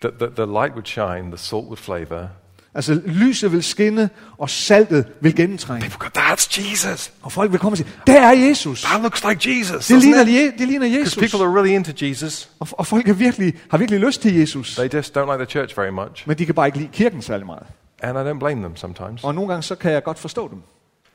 The, 0.03 0.11
the, 0.19 0.27
the 0.37 0.47
light 0.47 0.73
would 0.73 0.87
shine, 0.87 1.31
the 1.31 1.37
salt 1.39 1.65
would 1.65 1.77
flavor. 1.79 2.29
Altså 2.75 3.01
lyset 3.07 3.53
vil 3.53 3.63
skinne, 3.63 4.11
og 4.39 4.51
saltet 4.51 5.05
vil 5.21 5.35
gennemtrænge. 5.37 5.89
People 5.91 6.09
go, 6.11 6.21
that's 6.21 6.71
Jesus. 6.71 7.13
Og 7.23 7.33
folk 7.33 7.51
vil 7.53 7.61
komme 7.61 7.73
og 7.75 7.77
sige, 7.79 7.89
der 8.07 8.21
er 8.21 8.33
Jesus. 8.49 8.83
That 8.83 9.03
looks 9.03 9.25
like 9.25 9.51
Jesus. 9.59 9.87
Det 9.87 9.99
ligner, 10.03 10.21
it? 10.23 10.29
Je- 10.29 10.59
det 10.59 10.69
ligner 10.69 10.87
Because 10.87 11.01
Jesus. 11.01 11.15
people 11.31 11.47
are 11.49 11.55
really 11.57 11.75
into 11.75 11.93
Jesus. 12.07 12.51
Og, 12.61 12.69
og 12.73 12.87
folk 12.87 13.09
er 13.09 13.13
virkelig, 13.13 13.55
har 13.71 13.79
virkelig 13.79 14.01
lyst 14.01 14.23
til 14.23 14.35
Jesus. 14.35 14.75
They 14.77 14.95
just 14.95 15.17
don't 15.17 15.33
like 15.33 15.45
the 15.45 15.51
church 15.51 15.77
very 15.77 15.91
much. 15.91 16.29
Men 16.29 16.39
de 16.39 16.47
kan 16.47 16.55
bare 16.55 16.67
ikke 16.67 16.79
lide 16.79 16.91
kirken 16.93 17.23
særlig 17.23 17.47
meget. 17.47 17.63
And 18.03 18.19
I 18.19 18.31
don't 18.31 18.39
blame 18.39 18.61
them 18.61 18.77
sometimes. 18.77 19.25
Og 19.25 19.35
nogle 19.35 19.49
gange 19.49 19.63
så 19.63 19.75
kan 19.75 19.93
jeg 19.93 20.05
godt 20.05 20.19
forstå 20.19 20.49
dem. 20.49 20.63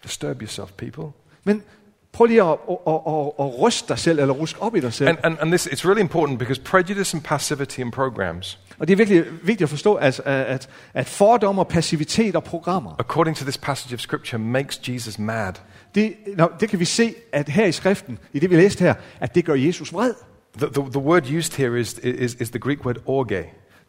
Disturb 0.03 0.41
yourself, 0.41 0.71
people. 0.71 1.03
Men 1.43 1.63
prøv 2.11 2.25
lige 2.25 2.43
at, 2.43 2.49
at, 2.49 2.77
at, 2.87 3.31
at, 3.39 3.61
ryste 3.61 3.87
dig 3.87 3.99
selv, 3.99 4.19
eller 4.19 4.33
ruske 4.33 4.61
op 4.61 4.75
i 4.75 4.79
dig 4.79 4.93
selv. 4.93 5.09
And, 5.09 5.17
and, 5.23 5.37
and 5.39 5.51
this, 5.51 5.67
it's 5.67 5.85
really 5.85 6.01
important 6.01 6.39
because 6.39 6.61
prejudice 6.61 7.17
and 7.17 7.23
passivity 7.23 7.79
in 7.79 7.91
programs, 7.91 8.59
Og 8.79 8.87
det 8.87 8.93
er 8.93 8.97
virkelig 8.97 9.25
vigtigt 9.31 9.61
at 9.61 9.69
forstå, 9.69 9.93
at, 9.93 10.19
at, 10.19 10.69
at 10.93 11.07
fordomme 11.07 11.61
og 11.61 11.67
passivitet 11.67 12.35
og 12.35 12.43
programmer, 12.43 12.95
according 12.99 13.37
to 13.37 13.45
this 13.45 13.57
passage 13.57 13.93
of 13.93 13.99
scripture, 13.99 14.39
makes 14.39 14.89
Jesus 14.89 15.19
mad. 15.19 15.53
det, 15.95 16.15
nå, 16.37 16.51
det 16.59 16.69
kan 16.69 16.79
vi 16.79 16.85
se, 16.85 17.15
at 17.31 17.49
her 17.49 17.65
i 17.65 17.71
skriften, 17.71 18.19
i 18.33 18.39
det 18.39 18.49
vi 18.49 18.55
læste 18.55 18.83
her, 18.83 18.93
at 19.19 19.35
det 19.35 19.45
gør 19.45 19.53
Jesus 19.53 19.93
vred. 19.93 20.13
The, 20.57 20.67
the, 20.67 20.91
the 20.91 20.99
word 20.99 21.31
used 21.37 21.57
here 21.57 21.79
is, 21.79 21.99
is, 22.03 22.33
is 22.33 22.49
the 22.49 22.59
Greek 22.59 22.85
word 22.85 22.97
orge. 23.05 23.45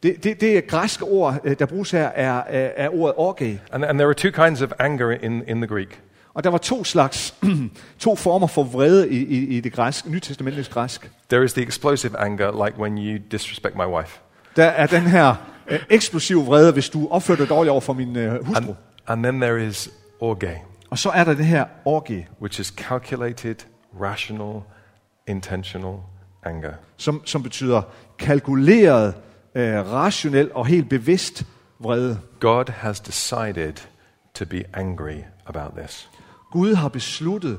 Det, 0.07 0.25
det, 0.25 0.41
det 0.41 0.67
græske 0.67 1.05
ord, 1.05 1.41
øh, 1.45 1.59
der 1.59 1.67
bruges 1.67 1.91
her, 1.91 2.09
er, 2.09 2.43
er, 2.49 2.89
ordet 2.89 3.15
orge. 3.17 3.61
And, 3.73 3.85
and 3.85 3.99
there 3.99 4.09
are 4.09 4.15
two 4.15 4.45
kinds 4.45 4.63
of 4.63 4.73
anger 4.79 5.11
in, 5.11 5.43
in 5.49 5.57
the 5.57 5.67
Greek. 5.67 6.03
Og 6.35 6.45
der 6.45 6.51
var 6.51 6.59
to 6.59 6.85
slags, 6.85 7.35
to 7.99 8.17
former 8.17 8.47
for 8.47 8.65
vrede 8.65 9.11
i, 9.11 9.17
i, 9.17 9.57
i 9.57 9.61
det 9.61 9.73
græske, 9.73 10.11
nytestamentets 10.11 10.69
græsk. 10.69 11.11
There 11.31 11.45
is 11.45 11.53
the 11.53 11.63
explosive 11.63 12.19
anger, 12.19 12.65
like 12.67 12.79
when 12.79 12.99
you 12.99 13.19
disrespect 13.31 13.77
my 13.77 13.85
wife. 13.85 14.21
Der 14.57 14.65
er 14.65 14.87
den 14.87 15.03
her 15.03 15.35
øh, 15.69 15.79
eksplosive 15.91 16.45
vrede, 16.45 16.73
hvis 16.73 16.89
du 16.89 17.09
opfører 17.11 17.39
dig 17.39 17.49
dårligt 17.49 17.71
over 17.71 17.81
for 17.81 17.93
min 17.93 18.17
øh, 18.17 18.47
hustru. 18.47 18.71
And, 18.71 18.77
and 19.07 19.23
then 19.23 19.41
there 19.41 19.67
is 19.67 19.91
orge, 20.21 20.63
Og 20.91 20.99
så 20.99 21.11
er 21.11 21.25
der 21.25 21.35
det 21.35 21.47
her 21.47 21.65
orgie, 21.85 22.29
which 22.41 22.61
is 22.61 22.67
calculated, 22.67 23.57
rational, 24.01 24.63
intentional 25.29 25.95
anger. 26.45 26.73
som, 26.97 27.23
som 27.25 27.43
betyder 27.43 27.83
kalkuleret, 28.19 29.15
øh, 29.57 29.93
rationel 29.93 30.51
og 30.55 30.67
helt 30.67 30.89
bevidst 30.89 31.45
vrede. 31.79 32.21
God 32.41 32.65
has 32.73 33.01
decided 33.01 33.73
to 34.35 34.45
be 34.45 34.63
angry 34.75 35.19
about 35.47 35.73
this 35.77 36.09
Gud 36.53 36.75
har 36.75 36.89
besluttet 36.89 37.59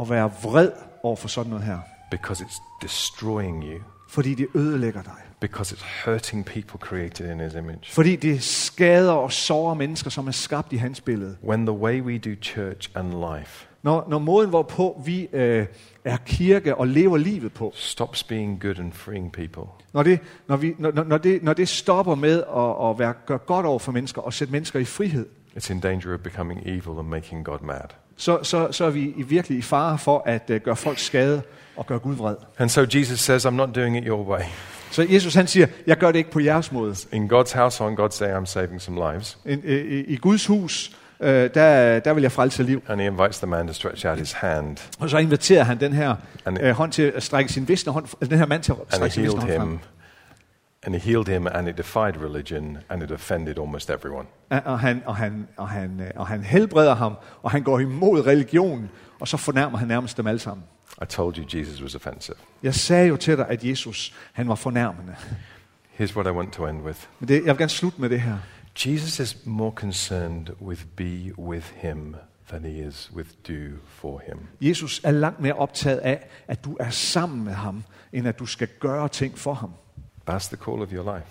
at 0.00 0.10
være 0.10 0.30
vred 0.42 0.70
over 1.02 1.16
for 1.16 1.28
sådan 1.28 1.50
noget 1.50 1.64
her. 1.64 1.78
because 2.10 2.44
it's 2.44 2.62
destroying 2.82 3.64
you, 3.64 3.80
fordi 4.08 4.34
det 4.34 4.46
ødelægger 4.54 5.02
dig. 5.02 5.12
because 5.40 5.74
it's 5.76 5.84
hurting 6.04 6.44
people 6.44 6.78
created 6.78 7.30
in 7.30 7.40
His 7.40 7.54
image. 7.54 7.80
Fordi 7.92 8.16
det 8.16 8.42
skader 8.42 9.12
og 9.12 9.32
sårer 9.32 9.74
mennesker, 9.74 10.10
som 10.10 10.26
er 10.28 10.32
skabt 10.32 10.72
i 10.72 10.76
hans 10.76 11.00
billede. 11.00 11.36
When 11.44 11.66
the 11.66 11.76
way 11.76 12.00
we 12.00 12.18
do 12.18 12.30
church 12.42 12.90
and 12.94 13.36
life 13.36 13.66
Når, 13.84 14.06
når 14.08 14.18
måden, 14.18 14.50
hvorpå 14.50 15.02
vi 15.04 15.28
øh, 15.32 15.66
er 16.04 16.16
kirke 16.26 16.74
og 16.74 16.86
lever 16.88 17.16
livet 17.16 17.52
på, 17.52 17.72
stops 17.74 18.22
being 18.22 18.60
good 18.60 18.78
and 18.78 18.92
freeing 18.92 19.32
people, 19.32 19.62
når 19.92 20.02
det, 20.02 20.18
når 20.48 20.56
vi, 20.56 20.74
når, 20.78 21.04
når- 21.04 21.18
det, 21.18 21.42
når 21.42 21.52
det 21.52 21.68
stopper 21.68 22.14
med 22.14 22.42
at, 22.56 22.90
at 22.90 22.98
være, 22.98 23.14
gøre 23.26 23.38
godt 23.38 23.66
over 23.66 23.78
for 23.78 23.92
mennesker 23.92 24.22
og 24.22 24.32
sætte 24.32 24.52
mennesker 24.52 24.78
i 24.80 24.84
frihed, 24.84 25.26
it's 25.56 25.72
in 25.72 25.80
danger 25.80 26.14
of 26.14 26.20
becoming 26.20 26.60
evil 26.66 26.98
and 26.98 27.08
making 27.08 27.44
God 27.44 27.58
mad. 27.62 27.80
så, 28.16 28.38
så, 28.42 28.68
så 28.72 28.84
er 28.84 28.90
vi 28.90 29.14
i 29.16 29.22
virkelig 29.22 29.58
i 29.58 29.62
fare 29.62 29.98
for 29.98 30.22
at 30.26 30.50
uh, 30.50 30.56
gøre 30.56 30.76
folk 30.76 30.98
skade 30.98 31.42
og 31.76 31.86
gøre 31.86 31.98
Gud 31.98 32.14
vred. 32.14 32.36
And 32.58 32.68
so 32.68 32.80
Jesus 32.94 33.20
says, 33.20 33.46
I'm 33.46 33.50
not 33.50 33.74
doing 33.74 33.96
it 33.96 34.04
your 34.06 34.24
way. 34.28 34.42
Så 34.90 35.06
Jesus 35.10 35.34
han 35.34 35.46
siger, 35.46 35.66
jeg 35.86 35.96
gør 35.96 36.12
det 36.12 36.18
ikke 36.18 36.30
på 36.30 36.40
jeres 36.40 36.72
måde. 36.72 36.94
In 37.12 37.32
God's 37.32 37.54
house 37.58 37.84
on 37.84 37.94
God's 37.98 38.24
day, 38.24 38.40
I'm 38.40 38.44
saving 38.44 38.80
some 38.82 39.12
lives. 39.12 39.38
I, 39.46 39.52
i, 39.52 40.04
i 40.04 40.16
Guds 40.16 40.46
hus, 40.46 40.96
øh, 41.20 41.50
der, 41.54 41.98
der 42.00 42.12
vil 42.12 42.22
jeg 42.22 42.32
frelse 42.32 42.62
liv. 42.62 42.82
And 42.88 43.00
he 43.00 43.06
invites 43.06 43.38
the 43.38 43.46
man 43.46 43.66
to 43.66 43.72
stretch 43.72 44.06
out 44.06 44.18
his 44.18 44.32
hand. 44.32 44.76
Og 45.00 45.10
så 45.10 45.18
inviterer 45.18 45.62
han 45.64 45.80
den 45.80 45.92
her 45.92 46.16
And- 46.48 46.62
øh, 46.64 46.70
hånd 46.74 46.92
til 46.92 47.02
at 47.02 47.22
strække 47.22 47.52
sin 47.52 47.68
visne 47.68 47.92
hånd, 47.92 48.06
øh, 48.22 48.30
den 48.30 48.38
her 48.38 48.46
mand 48.46 48.62
til 48.62 48.72
at 48.72 48.94
strække 48.94 49.14
sin 49.14 49.22
visne 49.22 49.40
hånd 49.40 49.52
frem. 49.52 49.68
him. 49.70 49.78
And 50.86 50.94
he 50.94 51.00
healed 51.00 51.28
him, 51.28 51.46
and 51.46 51.68
it 51.68 51.78
defied 51.78 52.16
religion, 52.24 52.78
and 52.88 53.02
it 53.02 53.12
offended 53.12 53.58
almost 53.58 53.90
everyone. 53.90 54.26
Og 54.64 54.80
han, 54.80 55.02
og, 55.06 55.16
han, 55.16 55.48
og, 55.56 55.68
han, 55.68 56.00
øh, 56.00 56.10
og 56.16 56.26
han 56.26 56.42
helbreder 56.42 56.94
ham, 56.94 57.14
og 57.42 57.50
han 57.50 57.62
går 57.62 57.78
imod 57.78 58.26
religionen, 58.26 58.90
og 59.20 59.28
så 59.28 59.36
fornærmer 59.36 59.78
han 59.78 59.88
nærmest 59.88 60.16
dem 60.16 60.26
alle 60.26 60.38
sammen. 60.38 60.64
I 61.02 61.06
told 61.06 61.36
you 61.38 61.44
Jesus 61.58 61.82
was 61.82 61.94
offensive. 61.94 62.36
Jeg 62.62 62.74
sagde 62.74 63.08
jo 63.08 63.16
til 63.16 63.36
dig, 63.36 63.46
at 63.48 63.64
Jesus 63.64 64.14
han 64.32 64.48
var 64.48 64.54
fornærmende. 64.54 65.14
Here's 66.00 66.16
what 66.16 66.26
I 66.26 66.30
want 66.30 66.52
to 66.52 66.66
end 66.66 66.82
with 66.82 66.98
Men 67.20 67.28
det, 67.28 67.34
jeg 67.34 67.44
vil 67.44 67.58
gerne 67.58 67.68
slutte 67.68 68.00
med 68.00 68.08
det 68.10 68.20
her. 68.20 68.36
Jesus 68.76 69.20
is 69.20 69.46
more 69.46 69.72
concerned 69.80 70.50
with 70.60 70.84
be 70.96 71.32
with 71.38 71.72
him 71.76 72.16
than 72.48 72.64
he 72.64 72.88
is 72.88 73.10
with 73.14 73.28
do 73.48 73.78
for 73.88 74.22
him. 74.26 74.38
Jesus 74.60 75.00
er 75.04 75.10
langt 75.10 75.40
mere 75.40 75.54
optaget 75.54 75.98
af, 75.98 76.26
at 76.48 76.64
du 76.64 76.76
er 76.80 76.90
sammen 76.90 77.44
med 77.44 77.52
ham, 77.52 77.84
end 78.12 78.28
at 78.28 78.38
du 78.38 78.46
skal 78.46 78.68
gøre 78.80 79.08
ting 79.08 79.38
for 79.38 79.54
ham. 79.54 79.70
That's 80.30 80.48
the 80.48 80.56
call 80.56 80.82
of 80.82 80.92
your 80.92 81.14
life. 81.16 81.26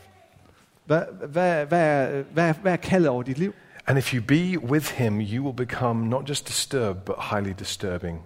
Hvad, 0.86 1.02
hvad, 1.28 1.66
hvad, 1.66 2.08
hvad, 2.34 2.54
hvad 2.62 2.72
er 2.72 2.78
kaldet 2.78 3.10
over 3.10 3.24
dit 3.24 3.38
liv? 3.38 3.54
And 3.88 3.98
if 3.98 4.14
you 4.14 4.22
be 4.22 4.60
with 4.72 4.94
him, 4.94 5.20
you 5.20 5.44
will 5.44 5.68
become 5.68 6.10
not 6.10 6.30
just 6.30 6.48
disturbed, 6.48 7.02
but 7.06 7.16
highly 7.32 7.54
disturbing. 7.60 8.22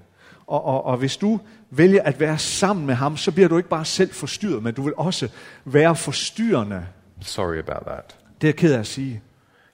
Og, 0.48 0.66
og, 0.66 0.86
og 0.86 0.98
hvis 0.98 1.18
du 1.18 1.40
vælger 1.70 2.04
at 2.04 2.20
være 2.20 2.38
sammen 2.38 2.86
med 2.86 2.96
ham, 2.96 3.18
så 3.18 3.32
bliver 3.32 3.50
du 3.50 3.58
ikke 3.58 3.70
bare 3.70 3.86
selv 3.86 4.14
forstyrret, 4.14 4.64
men 4.64 4.74
du 4.74 4.82
vil 4.82 4.94
også 4.98 5.30
være 5.66 5.96
forstyrrende. 5.96 6.86
Sorry 7.22 7.58
about 7.58 7.86
that. 7.86 8.17
Det 8.42 8.48
er 8.48 8.52
jeg 8.52 8.56
ked 8.56 8.74
af 8.74 8.80
at 8.80 8.88
sige. 8.88 9.22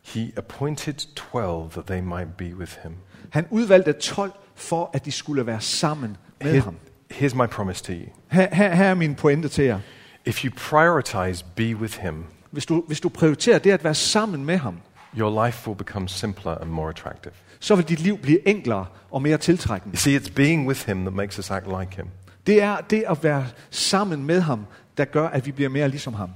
He 0.01 0.31
appointed 0.37 0.93
12 1.15 1.71
that 1.71 1.85
they 1.85 1.99
might 2.01 2.37
be 2.37 2.55
with 2.57 2.77
him. 2.83 2.91
Han 3.29 3.45
udvalgte 3.49 3.93
12 3.93 4.31
for, 4.55 4.89
at 4.93 5.05
de 5.05 5.11
skulle 5.11 5.45
være 5.45 5.61
sammen 5.61 6.17
med 6.41 6.53
Here- 6.61 6.63
ham. 6.63 6.75
here's 7.13 7.35
my 7.35 7.47
promise 7.47 7.83
to 7.83 7.93
you. 7.93 8.05
Her, 8.27 8.55
her, 8.55 8.73
her 8.75 8.85
er 8.85 8.93
min 8.93 9.15
pointe 9.15 9.47
til 9.47 9.63
jer. 9.65 9.79
If 10.25 10.45
you 10.45 10.51
prioritize 10.57 11.45
be 11.55 11.75
with 11.75 11.99
him, 11.99 12.23
Hvis 12.51 12.65
du, 12.65 12.83
hvis 12.87 12.99
du 12.99 13.09
prioriterer 13.09 13.59
det 13.59 13.71
at 13.71 13.83
være 13.83 13.95
sammen 13.95 14.45
med 14.45 14.57
ham, 14.57 14.77
your 15.17 15.45
life 15.45 15.67
will 15.67 15.77
become 15.77 16.09
simpler 16.09 16.55
and 16.57 16.69
more 16.69 16.89
attractive. 16.89 17.33
så 17.59 17.75
vil 17.75 17.85
dit 17.89 17.99
liv 17.99 18.17
blive 18.17 18.47
enklere 18.47 18.85
og 19.11 19.21
mere 19.21 19.37
tiltrækkende. 19.37 19.93
You 19.93 19.97
see, 19.99 20.17
it's 20.19 20.33
being 20.33 20.67
with 20.67 20.85
him 20.85 21.01
that 21.01 21.13
makes 21.13 21.39
us 21.39 21.51
act 21.51 21.65
like 21.79 21.95
him. 21.95 22.05
Det 22.47 22.61
er 22.61 22.77
det 22.89 23.03
at 23.07 23.23
være 23.23 23.45
sammen 23.69 24.23
med 24.25 24.41
ham, 24.41 24.65
der 24.97 25.05
gør, 25.05 25.27
at 25.27 25.45
vi 25.45 25.51
bliver 25.51 25.69
mere 25.69 25.89
ligesom 25.89 26.13
ham. 26.13 26.29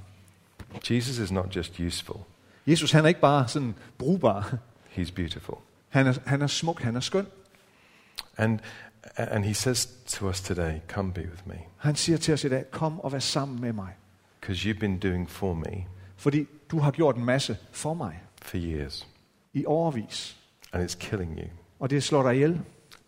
Jesus 0.92 1.18
is 1.18 1.32
not 1.32 1.56
just 1.56 1.80
useful, 1.80 2.18
Jesus 2.68 2.92
han 2.92 3.04
er 3.04 3.08
ikke 3.08 3.22
bare 3.22 3.48
sådan 3.48 3.76
brugbar. 3.98 4.58
he's 4.98 5.13
beautiful. 5.13 5.56
Han 5.90 6.08
er, 6.08 6.13
han 6.26 6.42
er 6.42 6.48
smuk, 6.48 6.82
han 6.82 6.96
er 6.96 7.00
skøn. 7.00 7.28
And, 8.38 8.60
and 9.18 9.46
he 9.46 9.54
says 9.54 9.86
to 10.08 10.30
us 10.30 10.42
today, 10.42 10.80
Come 10.88 11.13
be 11.13 11.22
with 11.22 11.42
me, 11.48 11.56
Han 11.78 11.96
siger 11.96 12.18
til 12.18 12.34
os 12.34 12.44
i 12.44 12.50
dag, 12.50 12.72
kom 12.72 13.00
og 13.00 13.12
vær 13.12 13.20
sammen 13.20 13.62
med 13.62 13.74
mig. 13.74 13.94
because 14.42 14.70
you've 14.70 14.80
been 14.80 15.00
doing 15.00 15.30
for 15.30 15.54
me 15.54 15.86
Fordi 16.16 16.46
du 16.72 16.80
har 16.80 16.92
gjort 16.92 17.16
en 17.16 17.26
masse 17.26 17.58
for 17.72 17.94
mig 17.94 18.22
for 18.42 18.58
years, 18.58 19.08
i 19.54 19.66
overvis. 19.66 20.38
and 20.74 20.90
it's 20.90 20.98
killing 21.00 21.38
you. 21.40 21.48
Og 21.80 21.90
det 21.90 22.04
slår 22.04 22.24
dig 22.24 22.34
ihjel. 22.36 22.62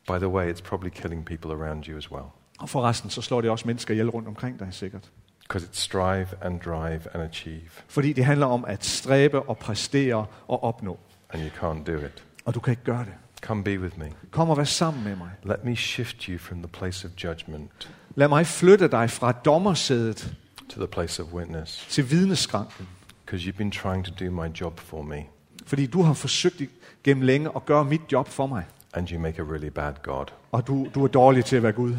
By 0.07 0.17
the 0.17 0.27
way, 0.27 0.53
it's 0.53 0.61
probably 0.63 0.89
killing 0.89 1.25
people 1.25 1.51
around 1.51 1.83
you 1.87 1.97
as 1.97 2.11
well, 2.11 2.25
Og 2.59 2.69
forresten, 2.69 3.09
så 3.09 3.21
slår 3.21 3.41
det 3.41 3.49
også 3.49 3.67
mennesker 3.67 3.93
ihjel 3.93 4.09
rundt 4.09 4.27
omkring 4.27 4.59
dig 4.59 4.67
sikkert. 4.71 5.11
Because 5.49 5.67
it's 5.69 5.79
strive 5.79 6.27
and 6.41 6.59
drive 6.59 7.01
and 7.13 7.23
achieve, 7.23 7.69
Fordi 7.87 8.13
det 8.13 8.25
handler 8.25 8.45
om 8.45 8.65
at 8.65 8.85
stræbe 8.85 9.41
og 9.41 9.57
præstere 9.57 10.25
og 10.47 10.63
opnå. 10.63 10.99
and 11.29 11.41
you 11.43 11.49
can't 11.49 11.83
do 11.91 11.97
it. 11.97 12.23
Og 12.45 12.53
du 12.55 12.59
kan 12.59 12.71
ikke 12.71 12.83
gøre 12.83 13.05
det. 13.05 13.13
Come 13.41 13.63
be 13.63 13.79
with 13.79 13.99
me. 13.99 14.05
Kom 14.31 14.49
og 14.49 14.57
vær 14.57 14.63
sammen 14.63 15.03
med 15.03 15.15
mig. 15.15 15.29
Let 15.43 15.63
me 15.65 15.75
shift 15.75 16.23
you 16.23 16.37
from 16.39 16.57
the 16.57 16.67
place 16.67 17.07
of 17.07 17.23
judgment 17.23 17.89
Lad 18.15 18.27
mig 18.27 18.47
flytte 18.47 18.87
dig 18.87 19.09
fra 19.09 19.31
dommersædet 19.31 20.33
to 20.69 20.79
the 20.79 20.87
place 20.87 21.23
of 21.23 21.33
witness, 21.33 21.85
til 21.89 22.11
vidneskranken. 22.11 22.87
because 23.25 23.49
you've 23.49 23.57
been 23.57 23.71
trying 23.71 24.05
to 24.05 24.25
do 24.25 24.31
my 24.31 24.47
job 24.61 24.79
for 24.79 25.01
me, 25.01 25.23
Fordi 25.65 25.85
du 25.85 26.01
har 26.01 26.13
forsøgt 26.13 26.61
gennem 27.03 27.23
længe 27.23 27.49
at 27.55 27.65
gøre 27.65 27.85
mit 27.85 28.01
job 28.11 28.27
for 28.27 28.47
mig. 28.47 28.63
and 28.93 29.11
you 29.11 29.19
make 29.19 29.41
a 29.41 29.45
really 29.45 29.67
bad 29.69 29.93
God. 30.03 30.25
Og 30.51 30.67
du, 30.67 30.87
du 30.95 31.03
er 31.03 31.07
dårlig 31.07 31.45
til 31.45 31.55
at 31.55 31.63
være 31.63 31.71
Gud. 31.71 31.95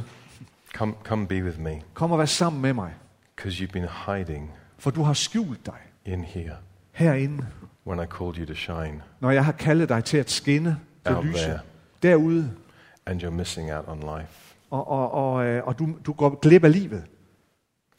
Come, 0.75 0.95
come 1.05 1.27
be 1.27 1.45
with 1.45 1.61
me, 1.61 1.83
Kom 1.95 2.13
og 2.13 2.19
vær 2.19 2.25
sammen 2.25 2.63
med 2.63 2.73
mig. 2.73 2.95
Because 3.41 3.63
you've 3.63 3.73
been 3.73 3.89
hiding 4.07 4.51
For 4.79 4.91
du 4.91 5.03
har 5.03 5.13
skjult 5.15 5.67
dig 5.67 5.79
in 6.05 6.25
here 6.25 6.57
herinde, 6.93 7.47
when 7.87 7.99
I 8.01 8.07
called 8.07 8.37
you 8.37 8.47
to 8.47 8.55
shine, 8.55 9.03
når 9.21 9.31
jeg 9.31 9.45
har 9.45 9.53
kaldet 9.53 9.89
dig 9.89 10.05
til 10.05 10.17
at 10.17 10.31
skinne, 10.31 10.81
til 11.07 11.15
at 11.15 11.25
lyse. 11.25 11.39
there. 11.45 11.61
Derude. 12.03 12.51
and 13.07 13.23
you're 13.23 13.31
missing 13.31 13.73
out 13.73 13.85
on 13.89 13.99
life. 14.19 14.55
Og, 14.71 14.89
og, 14.89 15.13
og, 15.13 15.47
øh, 15.47 15.67
og 15.67 15.79
du, 15.79 15.89
du 16.07 16.13
går 16.13 16.39
glip 16.43 16.65
af 16.65 16.73
livet. 16.73 17.05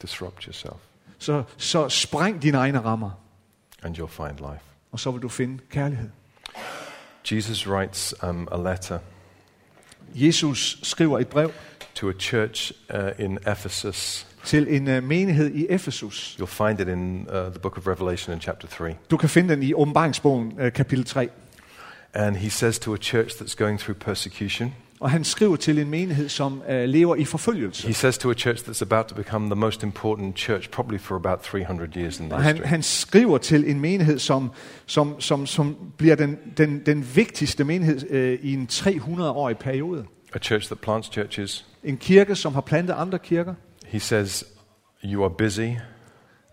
Disrupt 0.02 0.42
yourself, 0.42 0.76
Så, 1.18 1.42
så 1.56 1.88
spræng 1.88 2.42
dine 2.42 2.58
egne 2.58 2.80
rammer, 2.80 3.10
and 3.82 3.98
you'll 3.98 4.26
find 4.26 4.36
life. 4.38 4.64
og 4.92 5.00
så 5.00 5.10
vil 5.10 5.22
du 5.22 5.28
finde 5.28 5.58
kærlighed. 5.70 6.10
Jesus 7.32 7.68
writes 7.68 8.14
um, 8.22 8.48
a 8.52 8.56
letter 8.72 8.98
Jesus 10.14 10.78
skriver 10.82 11.18
et 11.18 11.28
brev 11.28 11.50
to 11.94 12.08
a 12.08 12.12
church 12.12 12.72
uh, 12.94 13.24
in 13.24 13.38
Ephesus. 13.46 14.26
Til 14.44 14.66
en 14.76 14.96
uh, 14.96 15.02
menighed 15.04 15.50
i 15.54 15.66
Efesus. 15.70 16.36
You'll 16.40 16.66
find 16.66 16.80
it 16.80 16.88
in 16.88 17.28
uh, 17.28 17.34
the 17.34 17.60
book 17.62 17.78
of 17.78 17.86
Revelation 17.86 18.34
in 18.34 18.40
chapter 18.40 18.68
3. 18.68 18.94
Du 19.10 19.16
kan 19.16 19.28
finde 19.28 19.54
den 19.54 19.62
i 19.62 19.74
åbenbaringsbogen, 19.74 20.52
uh, 20.62 20.72
kapitel 20.72 21.04
3. 21.04 21.28
And 22.14 22.36
he 22.36 22.50
says 22.50 22.78
to 22.78 22.94
a 22.94 22.96
church 23.00 23.30
that's 23.42 23.54
going 23.64 23.80
through 23.80 23.98
persecution, 24.00 24.74
Og 25.00 25.10
han 25.10 25.24
skriver 25.24 25.56
til 25.56 25.78
en 25.78 25.90
menighed, 25.90 26.28
som 26.28 26.62
uh, 26.68 26.74
lever 26.74 27.16
i 27.16 27.24
forfølgelse. 27.24 27.86
he 27.86 27.94
says 27.94 28.18
to 28.18 28.30
a 28.30 28.34
church 28.34 28.62
that's 28.68 28.82
about 28.82 29.04
to 29.06 29.14
become 29.14 29.46
the 29.46 29.56
most 29.56 29.82
important 29.82 30.38
church 30.38 30.70
probably 30.70 30.98
for 30.98 31.16
about 31.16 31.40
300 31.40 31.96
years 31.96 32.20
in 32.20 32.30
han, 32.32 32.42
history. 32.44 32.66
han 32.66 32.82
skriver 32.82 33.38
til 33.38 33.70
en 33.70 33.80
menighed, 33.80 34.18
som, 34.18 34.50
som, 34.86 35.20
som, 35.20 35.46
som 35.46 35.76
bliver 35.96 36.14
den, 36.16 36.38
den, 36.56 36.82
den 36.86 37.06
vigtigste 37.14 37.64
menighed 37.64 38.10
øh, 38.10 38.38
i 38.42 38.52
en 38.54 38.68
300-årig 38.72 39.58
periode. 39.58 40.04
A 40.34 40.38
church 40.38 40.66
that 40.66 40.80
plants 40.80 41.08
churches. 41.12 41.66
En 41.84 41.96
kirke, 41.96 42.34
som 42.34 42.54
har 42.54 42.60
plantet 42.60 42.94
andre 42.94 43.18
kirker. 43.18 43.54
He 43.92 43.98
says, 44.00 44.44
You 45.04 45.24
are 45.24 45.30
busy, 45.38 45.68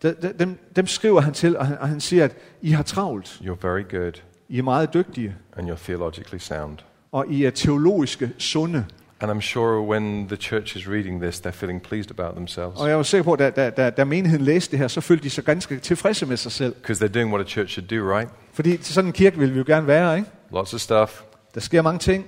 De- 0.04 0.16
de- 0.22 0.34
Dem, 0.40 0.58
dem 0.76 0.88
skriver 0.88 1.22
han 1.22 1.34
til, 1.34 1.58
og 1.58 1.68
han, 1.68 1.78
og 1.78 1.88
han 1.88 2.00
siger, 2.00 2.24
at 2.26 2.36
I 2.62 2.72
har 2.72 2.84
travlt. 2.84 3.42
you're 3.44 3.68
very 3.68 3.84
good, 3.96 4.22
I 4.50 4.58
er 4.60 4.64
meget 4.64 4.94
dygtige, 4.94 5.36
and 5.58 5.70
you're 5.72 5.84
theologically 5.86 6.40
sound. 6.40 6.78
og 7.12 7.26
I 7.30 7.46
er 7.46 7.50
teologiske 7.50 8.32
sunde. 8.38 8.86
And 9.22 9.32
I'm 9.32 9.42
sure 9.42 9.82
when 9.82 10.28
the 10.28 10.36
church 10.38 10.78
is 10.78 10.90
reading 10.90 11.22
this, 11.22 11.40
they're 11.40 11.50
feeling 11.50 11.82
pleased 11.82 12.12
about 12.20 12.36
themselves 12.36 12.80
Og 12.82 12.90
jeg 12.90 12.98
var 12.98 13.04
sikker 13.04 13.24
på, 13.24 13.34
at 13.34 13.56
da, 13.56 13.70
da, 13.70 13.90
da, 13.90 14.04
menigheden 14.06 14.46
læste 14.46 14.72
det 14.72 14.80
her, 14.80 14.88
så 14.88 15.02
følte 15.02 15.24
de 15.24 15.30
sig 15.30 15.44
ganske 15.44 15.80
tilfredse 15.80 16.26
med 16.26 16.38
sig 16.38 16.52
selv. 16.52 16.74
because 16.76 17.06
they're 17.06 17.14
doing 17.14 17.34
what 17.34 17.46
a 17.46 17.50
church 17.50 17.72
should 17.74 17.88
do, 17.88 18.18
right? 18.18 18.32
Fordi 18.54 18.78
sådan 18.84 19.08
en 19.10 19.14
kirke 19.14 19.38
vil 19.40 19.54
vi 19.54 19.58
jo 19.58 19.64
gerne 19.68 19.88
være, 19.88 20.18
ikke? 20.18 20.30
Lots 20.52 20.74
of 20.74 20.80
stuff, 20.80 21.22
Der 21.54 21.60
sker 21.62 21.82
mange 21.82 22.00
ting. 22.00 22.26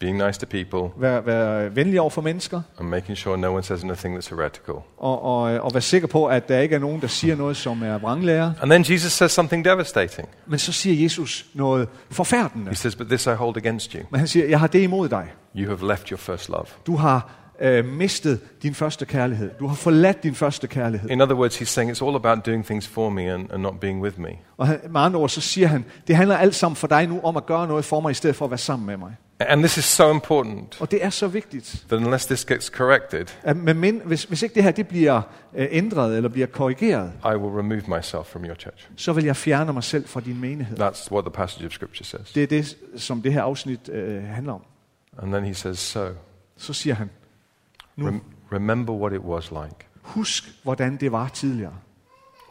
Being 0.00 0.26
nice 0.26 0.40
to 0.40 0.46
people, 0.46 1.00
Være, 1.00 1.26
være 1.26 1.76
venlig 1.76 2.00
over 2.00 2.10
for 2.10 2.22
mennesker. 2.22 2.60
and 2.78 2.88
making 2.88 3.18
sure 3.18 3.38
no 3.38 3.52
one 3.54 3.62
says 3.62 3.84
anything 3.84 4.18
that's 4.18 4.34
heretical. 4.36 4.74
Og, 4.98 5.22
og, 5.22 5.42
og 5.42 5.74
være 5.74 5.80
sikker 5.80 6.08
på, 6.08 6.26
at 6.26 6.48
der 6.48 6.58
ikke 6.58 6.74
er 6.74 6.78
nogen, 6.78 7.00
der 7.00 7.06
siger 7.06 7.36
noget, 7.36 7.56
som 7.56 7.82
er 7.82 7.98
vranglærer. 7.98 8.52
And 8.62 8.70
then 8.70 8.84
Jesus 8.88 9.12
says 9.12 9.32
something 9.32 9.64
devastating. 9.64 10.28
Men 10.46 10.58
så 10.58 10.72
siger 10.72 11.02
Jesus 11.02 11.46
noget 11.54 11.88
forfærdende. 12.10 12.68
He 12.68 12.76
says, 12.76 12.96
But 12.96 13.06
this 13.06 13.26
I 13.26 13.30
hold 13.30 13.56
against 13.56 13.92
you. 13.92 14.00
Men 14.10 14.18
han 14.18 14.28
siger, 14.28 14.46
jeg 14.48 14.60
har 14.60 14.66
det 14.66 14.82
imod 14.82 15.08
dig. 15.08 15.26
You 15.56 15.66
have 15.76 15.88
left 15.88 16.08
your 16.08 16.18
first 16.18 16.48
love. 16.48 16.64
Du 16.86 16.96
har 16.96 17.30
øh, 17.60 17.84
mistet 17.84 18.40
din 18.62 18.74
første 18.74 19.06
kærlighed. 19.06 19.50
Du 19.58 19.66
har 19.66 19.74
forladt 19.74 20.22
din 20.22 20.34
første 20.34 20.66
kærlighed. 20.66 21.10
In 21.10 21.20
other 21.20 21.34
words, 21.36 21.60
he's 21.62 21.64
saying 21.64 21.92
it's 21.92 22.06
all 22.06 22.16
about 22.16 22.46
doing 22.46 22.64
things 22.64 22.88
for 22.88 23.08
me 23.10 23.22
and, 23.34 23.52
and 23.52 23.62
not 23.62 23.80
being 23.80 24.02
with 24.02 24.20
me. 24.20 24.28
Og 24.56 24.66
han, 24.66 24.80
med 24.90 25.00
andre 25.00 25.20
ord, 25.20 25.28
så 25.28 25.40
siger 25.40 25.66
han, 25.66 25.84
det 26.06 26.16
handler 26.16 26.36
alt 26.36 26.54
sammen 26.54 26.76
for 26.76 26.86
dig 26.86 27.06
nu 27.08 27.20
om 27.22 27.36
at 27.36 27.46
gøre 27.46 27.66
noget 27.66 27.84
for 27.84 28.00
mig, 28.00 28.10
i 28.10 28.14
stedet 28.14 28.36
for 28.36 28.44
at 28.44 28.50
være 28.50 28.58
sammen 28.58 28.86
med 28.86 28.96
mig. 28.96 29.16
And 29.48 29.60
this 29.62 29.76
is 29.76 29.84
so 29.84 30.10
important 30.10 30.76
Og 30.80 30.90
det 30.90 31.04
er 31.04 31.10
så 31.10 31.28
vigtigt, 31.28 31.84
that 31.88 32.00
unless 32.02 32.26
this 32.26 32.44
gets 32.44 32.66
corrected, 32.66 33.26
at 33.42 33.56
mind, 33.56 34.02
hvis, 34.02 34.24
hvis 34.24 34.42
ikke 34.42 34.54
det 34.54 34.62
her 34.62 34.70
det 34.70 34.88
bliver 34.88 35.22
øh, 35.54 35.68
ændret 35.70 36.16
eller 36.16 36.28
bliver 36.28 36.46
korrigeret, 36.46 37.12
I 37.24 37.26
will 37.36 37.56
remove 37.58 37.82
myself 37.96 38.26
from 38.26 38.44
your 38.44 38.54
church. 38.54 38.88
så 38.96 39.12
vil 39.12 39.24
jeg 39.24 39.36
fjerne 39.36 39.72
mig 39.72 39.84
selv 39.84 40.08
fra 40.08 40.20
din 40.20 40.40
menighed. 40.40 40.80
That's 40.80 41.12
what 41.12 41.24
the 41.24 41.32
passage 41.32 41.66
of 41.66 41.72
Scripture 41.72 42.04
says. 42.04 42.32
Det 42.32 42.42
er 42.42 42.46
det, 42.46 42.76
som 42.96 43.22
det 43.22 43.32
her 43.32 43.42
afsnit 43.42 43.88
øh, 43.88 44.22
handler 44.24 44.52
om. 44.52 44.62
And 45.22 45.32
then 45.32 45.44
he 45.44 45.54
says, 45.54 45.78
So, 45.78 46.08
Så 46.56 46.72
siger 46.72 46.94
han, 46.94 47.10
nu 47.96 48.08
rem- 48.08 48.54
remember 48.54 48.94
what 48.94 49.12
it 49.12 49.20
was 49.20 49.50
like 49.50 49.86
husk, 50.02 50.44
hvordan 50.62 50.96
det 50.96 51.12
var 51.12 51.28
tidligere. 51.28 51.74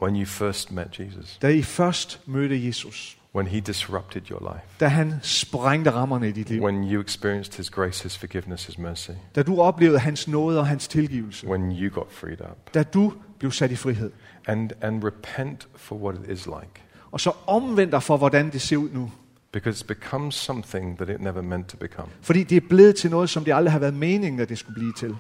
when 0.02 0.16
you 0.16 0.26
first 0.26 0.72
met 0.72 1.00
Jesus, 1.00 1.38
Da 1.42 1.48
I 1.48 1.62
først 1.62 2.20
mødte 2.26 2.68
Jesus, 2.68 3.18
when 3.36 3.48
he 3.48 3.60
disrupted 3.60 4.22
your 4.32 4.54
life, 4.54 4.66
da 4.80 4.88
han 4.88 5.14
sprængte 5.22 5.92
rammerne 5.92 6.30
i 6.30 6.32
dit 6.32 6.50
liv, 6.50 6.64
when 6.64 6.92
you 6.94 7.02
experienced 7.02 7.58
his 7.58 7.70
grace, 7.70 8.04
his 8.04 8.18
forgiveness, 8.18 8.66
his 8.66 8.78
mercy, 8.78 9.12
da 9.36 9.44
du 9.44 9.62
oplevede 9.62 10.00
hans 10.00 10.28
nåde 10.28 10.60
og 10.60 10.68
hans 10.68 10.88
tilgivelse, 10.88 11.48
when 11.48 11.72
you 11.72 11.90
got 11.94 12.12
freed 12.12 12.42
up. 12.42 12.74
da 12.74 12.84
du 12.84 13.14
blev 13.40 13.52
sat 13.52 13.72
i 13.72 13.76
frihed, 13.76 14.12
And, 14.48 14.70
and 14.82 15.04
repent 15.04 15.68
for 15.76 15.96
what 15.96 16.16
it 16.24 16.30
is 16.38 16.46
like. 16.46 16.84
og 17.12 17.20
så 17.22 17.32
omvend 17.48 17.92
dig 17.92 18.04
for, 18.04 18.18
hvordan 18.18 18.52
det 18.52 18.62
ser 18.62 18.78
ud 18.78 18.90
nu. 18.94 19.12
Because 19.52 19.82
it 19.84 19.88
becomes 19.88 20.36
something 20.36 20.98
that 20.98 21.10
it 21.10 21.22
never 21.22 21.42
meant 21.42 21.68
to 21.68 21.78
become. 21.78 22.08
Fordi 22.22 22.44
det 22.44 22.56
er 22.64 22.68
blevet 22.70 22.96
til 22.96 23.10
noget, 23.12 23.30
som 23.30 23.44
det 23.44 23.54
aldrig 23.54 23.72
har 23.72 23.80
været 23.80 23.94
meningen, 23.94 24.40
at 24.42 24.50
det 24.50 24.58
skulle 24.58 24.74
blive 24.76 24.94
til. 24.94 25.16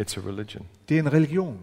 It's 0.00 0.18
a 0.18 0.28
religion. 0.28 0.66
Det 0.88 0.96
er 0.96 1.00
en 1.00 1.12
religion. 1.12 1.58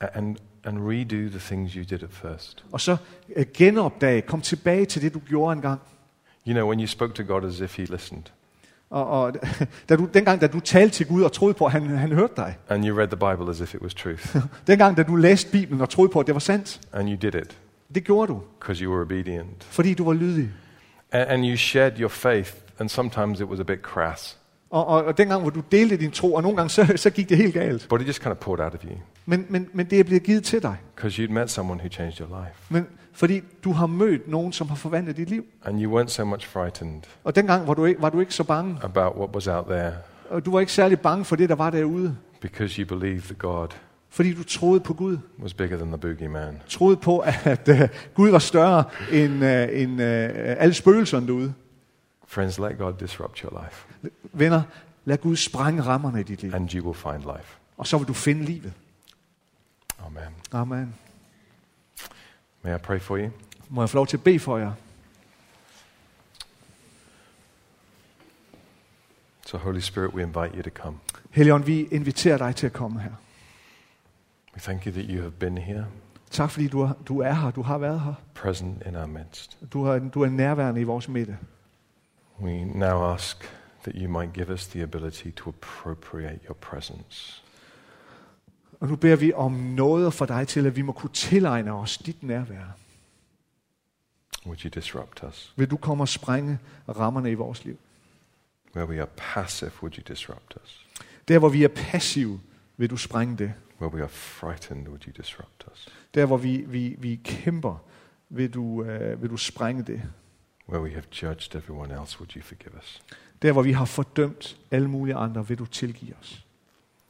And, 0.00 0.36
and 0.66 0.78
redo 0.78 1.30
the 1.30 1.38
things 1.38 1.72
you 1.72 1.84
did 1.84 2.02
at 2.02 2.12
first. 2.12 2.64
Og 2.72 2.80
så 2.80 2.96
øh, 3.36 3.46
genopdage, 3.54 4.22
kom 4.22 4.40
tilbage 4.40 4.86
til 4.86 5.02
det, 5.02 5.14
du 5.14 5.18
gjorde 5.18 5.52
engang. 5.52 5.80
You 6.48 6.52
know, 6.54 6.68
when 6.68 6.80
you 6.80 6.86
spoke 6.86 7.14
to 7.14 7.22
God 7.34 7.44
as 7.44 7.60
if 7.60 7.76
he 7.76 7.84
listened, 7.84 8.22
Og, 8.90 9.06
og 9.06 9.32
da 9.88 9.96
du, 9.96 10.08
dengang, 10.14 10.40
da 10.40 10.46
du 10.46 10.60
talte 10.60 10.94
til 10.96 11.06
Gud 11.06 11.22
og 11.22 11.32
troede 11.32 11.54
på, 11.54 11.64
at 11.66 11.72
han, 11.72 11.86
han 11.86 12.12
hørte 12.12 12.32
dig. 12.36 12.56
and 12.68 12.84
you 12.86 12.98
read 12.98 13.08
the 13.08 13.16
Bible 13.16 13.50
as 13.50 13.60
if 13.60 13.74
it 13.74 13.80
was 13.82 13.94
truth, 13.94 14.36
Dengang, 14.66 14.96
da 14.96 15.02
du 15.02 15.16
læste 15.16 15.50
Bibelen 15.50 15.80
og 15.80 15.88
troede 15.88 16.08
på, 16.12 16.20
at 16.20 16.26
det 16.26 16.34
var 16.34 16.38
sandt. 16.40 16.80
and 16.92 17.08
you 17.08 17.16
did 17.22 17.34
it 17.34 17.58
Det 17.94 18.04
gjorde 18.04 18.32
du, 18.32 18.42
because 18.60 18.84
you 18.84 18.92
were 18.92 19.02
obedient. 19.02 19.64
fordi 19.64 19.94
du 19.94 20.04
var 20.04 20.12
lydig. 20.12 20.50
And, 21.12 21.30
and 21.30 21.44
you 21.44 21.56
shared 21.56 21.98
your 21.98 22.08
faith, 22.08 22.54
and 22.78 22.88
sometimes 22.88 23.40
it 23.40 23.46
was 23.46 23.60
a 23.60 23.62
bit 23.62 23.78
crass, 23.82 24.38
Og, 24.70 24.86
og, 24.86 25.04
og 25.04 25.18
dengang, 25.18 25.40
hvor 25.42 25.50
du 25.50 25.62
delte 25.72 25.96
din 25.96 26.10
tro, 26.10 26.34
og 26.34 26.42
nogle 26.42 26.56
gange, 26.56 26.70
så, 26.70 26.92
så 26.96 27.10
gik 27.10 27.28
det 27.28 27.36
helt 27.36 27.54
galt. 27.54 27.86
but 27.90 28.00
it 28.00 28.08
just 28.08 28.20
kind 28.22 28.32
of 28.32 28.38
poured 28.38 28.60
out 28.60 28.74
of 28.74 28.84
you 28.84 28.92
Men, 29.26 29.46
men, 29.48 29.68
men 29.72 29.86
det 29.86 30.00
er 30.00 30.04
blevet 30.04 30.22
givet 30.22 30.44
til 30.44 30.62
dig. 30.62 30.76
because 30.96 31.22
you'd 31.22 31.30
met 31.32 31.50
someone 31.50 31.80
who 31.80 31.88
changed 31.88 32.20
your 32.20 32.28
life. 32.44 32.54
Men, 32.68 32.86
fordi 33.12 33.42
du 33.64 33.72
har 33.72 33.86
mødt 33.86 34.28
nogen, 34.28 34.52
som 34.52 34.68
har 34.68 34.76
forvandlet 34.76 35.16
dit 35.16 35.30
liv. 35.30 35.44
And 35.64 35.82
you 35.82 36.00
weren't 36.00 36.08
so 36.08 36.24
much 36.24 36.46
frightened 36.48 37.02
Og 37.24 37.36
dengang 37.36 37.66
var 37.68 37.74
du 37.74 37.84
ikke, 37.84 38.02
var 38.02 38.10
du 38.10 38.20
ikke 38.20 38.34
så 38.34 38.44
bange. 38.44 38.78
about 38.82 39.12
what 39.16 39.30
was 39.34 39.46
out 39.46 39.66
there 39.66 39.92
Og 40.30 40.44
du 40.46 40.50
var 40.50 40.60
ikke 40.60 40.72
særlig 40.72 41.00
bange 41.00 41.24
for 41.24 41.36
det, 41.36 41.48
der 41.48 41.54
var 41.54 41.70
derude. 41.70 42.16
because 42.40 42.82
you 42.82 42.98
believed 42.98 43.22
that 43.22 43.38
God 43.38 43.68
Fordi 44.10 44.34
du 44.34 44.42
troede 44.44 44.80
på 44.80 44.94
Gud. 44.94 45.18
was 45.42 45.54
bigger 45.54 45.76
than 45.76 45.88
the 45.88 45.98
boogeyman. 45.98 46.62
Troede 46.68 46.96
på, 46.96 47.18
at 47.44 47.68
uh, 47.72 47.80
Gud 48.14 48.30
var 48.30 48.38
større 48.38 48.84
end, 49.12 49.32
uh, 49.44 49.80
end 49.82 49.92
uh, 49.92 50.62
alle 50.62 50.74
spøgelserne 50.74 51.26
derude. 51.26 51.54
Friends, 52.26 52.58
let 52.58 52.78
God 52.78 52.92
disrupt 53.00 53.38
your 53.38 53.62
life, 53.64 53.86
Venner, 54.32 54.62
lad 55.04 55.18
Gud 55.18 55.36
sprænge 55.36 55.82
rammerne 55.82 56.20
i 56.20 56.22
dit 56.22 56.42
liv. 56.42 56.54
and 56.54 56.74
you 56.74 56.84
will 56.86 56.96
find 56.98 57.36
life. 57.36 57.56
Og 57.76 57.86
så 57.86 57.98
vil 57.98 58.08
du 58.08 58.12
finde 58.12 58.44
livet. 58.44 58.72
Amen. 60.06 60.22
Amen. 60.52 60.94
May 62.62 62.74
I 62.76 62.78
pray 62.78 63.00
for 63.00 63.16
you? 63.18 63.30
Må 63.68 63.82
jeg 63.82 63.90
få 63.90 63.96
lov 63.96 64.06
til 64.06 64.16
at 64.16 64.22
bede 64.24 64.38
for 64.38 64.58
jer? 64.58 64.72
So, 69.46 69.58
Holy 69.58 69.80
Spirit, 69.80 70.14
we 70.14 70.22
invite 70.22 70.56
you 70.56 70.62
to 70.62 70.70
come. 70.70 70.98
Helligånd, 71.30 71.64
vi 71.64 71.80
inviterer 71.90 72.38
dig 72.38 72.56
til 72.56 72.66
at 72.66 72.72
komme 72.72 73.00
her. 73.00 73.10
We 74.54 74.60
thank 74.60 74.86
you 74.86 74.92
that 74.92 75.04
you 75.08 75.20
have 75.20 75.30
been 75.30 75.58
here, 75.58 75.86
Tak 76.30 76.50
fordi 76.50 76.68
du 76.68 76.80
er, 76.80 76.92
du 77.08 77.18
er 77.20 77.32
her, 77.32 77.50
du 77.50 77.62
har 77.62 77.78
været 77.78 78.00
her. 78.00 78.14
present 78.34 78.82
in 78.86 78.96
our 78.96 79.06
midst. 79.06 79.58
Du 79.72 79.84
er, 79.84 79.98
du 79.98 80.22
er 80.22 80.28
nærværende 80.28 80.80
i 80.80 80.84
vores 80.84 81.08
midte. 81.08 81.38
We 82.40 82.64
now 82.64 83.14
ask 83.14 83.44
that 83.84 83.94
you 83.94 84.08
might 84.08 84.32
give 84.32 84.52
us 84.52 84.66
the 84.66 84.82
ability 84.82 85.30
to 85.30 85.48
appropriate 85.48 86.38
your 86.44 86.54
presence. 86.54 87.42
Og 88.80 88.88
nu 88.88 88.96
beder 88.96 89.16
vi 89.16 89.32
om 89.32 89.52
noget 89.52 90.14
for 90.14 90.26
dig 90.26 90.48
til, 90.48 90.66
at 90.66 90.76
vi 90.76 90.82
må 90.82 90.92
kunne 90.92 91.12
tilegne 91.12 91.72
os 91.72 91.98
dit 91.98 92.22
nærvær. 92.22 92.76
Would 94.46 94.64
you 94.64 94.68
disrupt 94.68 95.22
us? 95.22 95.54
Vil 95.56 95.70
du 95.70 95.76
komme 95.76 96.04
og 96.04 96.08
sprænge 96.08 96.58
rammerne 96.88 97.30
i 97.30 97.34
vores 97.34 97.64
liv? 97.64 97.78
Where 98.76 98.88
we 98.88 99.00
are 99.00 99.08
passive, 99.16 99.72
would 99.82 99.98
you 99.98 100.02
disrupt 100.08 100.56
us? 100.64 100.86
Der, 101.28 101.38
hvor 101.38 101.48
vi 101.48 101.64
er 101.64 101.68
passive, 101.68 102.40
vil 102.76 102.90
du 102.90 102.96
sprænge 102.96 103.36
det. 103.36 103.52
Where 103.80 103.94
we 103.94 104.00
are 104.00 104.08
frightened, 104.08 104.88
would 104.88 105.06
you 105.06 105.12
disrupt 105.16 105.64
us? 105.72 105.88
Der, 106.14 106.26
hvor 106.26 106.36
vi, 106.36 106.56
vi, 106.56 106.96
vi 106.98 107.20
kæmper, 107.24 107.76
vil 108.28 108.54
du, 108.54 108.82
øh, 108.82 109.22
vil 109.22 109.30
du 109.30 109.36
sprænge 109.36 109.82
det. 109.82 110.02
Where 110.68 110.82
we 110.82 110.90
have 110.90 111.04
judged 111.22 111.54
everyone 111.54 111.94
else, 112.00 112.18
would 112.20 112.30
you 112.36 112.42
forgive 112.42 112.74
us? 112.78 113.02
Der, 113.42 113.52
hvor 113.52 113.62
vi 113.62 113.72
har 113.72 113.84
fordømt 113.84 114.56
alle 114.70 114.88
mulige 114.90 115.14
andre, 115.14 115.48
vil 115.48 115.58
du 115.58 115.66
tilgive 115.66 116.14
os. 116.20 116.46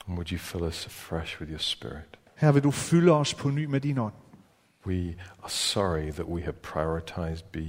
And 0.07 0.17
would 0.17 0.33
you 0.33 0.39
fill 0.39 0.63
us 0.65 0.87
afresh 0.87 1.41
with 1.41 1.51
your 1.53 1.59
spirit? 1.59 2.19
Her 2.35 2.53
vil 2.53 2.63
du 2.63 2.71
fylde 2.71 3.13
os 3.13 3.35
på 3.35 3.51
ny 3.51 3.65
med 3.65 3.81
din 3.81 3.99
ånd. 3.99 4.13
We 4.87 5.15
are 5.43 5.51
sorry 5.51 6.11
that 6.13 6.27
we 6.27 6.41
have 6.43 6.53
prioritized 6.53 7.45
be 7.53 7.67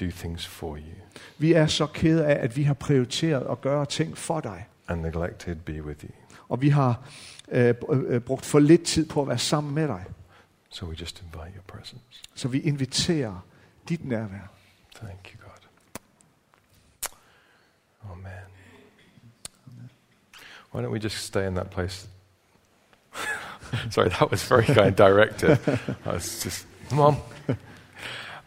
do 0.00 0.10
things 0.10 0.46
for 0.46 0.76
you 0.76 0.94
Vi 1.38 1.52
er 1.52 1.66
så 1.66 1.86
kede 1.86 2.26
af, 2.26 2.44
at 2.44 2.56
vi 2.56 2.62
har 2.62 2.74
prioriteret 2.74 3.46
at 3.50 3.60
gøre 3.60 3.86
ting 3.86 4.18
for 4.18 4.40
dig. 4.40 4.66
and 4.88 5.00
neglected 5.00 5.56
be 5.56 5.82
with 5.84 6.04
you. 6.04 6.10
Og 6.48 6.60
vi 6.62 6.68
har 6.68 7.08
øh, 7.48 7.74
br- 7.84 7.92
øh, 7.94 8.20
brugt 8.20 8.44
for 8.46 8.58
lidt 8.58 8.82
tid 8.84 9.06
på 9.08 9.22
at 9.22 9.28
være 9.28 9.38
sammen 9.38 9.74
med 9.74 9.88
dig. 9.88 10.04
So 10.70 10.86
we 10.86 10.96
just 11.00 11.20
invite 11.22 11.52
your 11.56 11.62
presence. 11.66 12.22
Så 12.34 12.48
vi 12.48 12.58
inviterer 12.60 13.44
dit 13.88 14.04
nærvær. 14.04 14.52
Thank 15.00 15.32
you, 15.32 15.38
God. 15.44 17.10
Amen. 18.10 18.42
Why 20.72 20.82
don't 20.82 20.90
we 20.90 20.98
just 20.98 21.18
stay 21.18 21.46
in 21.46 21.54
that 21.54 21.70
place? 21.70 22.08
Sorry, 23.90 24.08
that 24.08 24.30
was 24.30 24.42
very 24.42 24.64
kind 24.64 24.96
directed. 24.96 25.58
I 26.04 26.12
was 26.14 26.42
just, 26.42 26.66
Mom. 26.92 27.16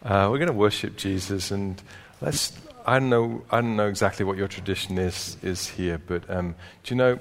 Uh, 0.03 0.27
we're 0.31 0.39
going 0.39 0.47
to 0.47 0.53
worship 0.53 0.97
Jesus, 0.97 1.51
and 1.51 1.81
let's. 2.21 2.53
I 2.85 2.99
don't 2.99 3.09
know. 3.09 3.43
I 3.51 3.61
don't 3.61 3.75
know 3.75 3.87
exactly 3.87 4.25
what 4.25 4.35
your 4.35 4.47
tradition 4.47 4.97
is 4.97 5.37
is 5.43 5.67
here, 5.67 6.01
but 6.05 6.27
um, 6.27 6.55
do 6.83 6.93
you 6.93 6.97
know 6.97 7.19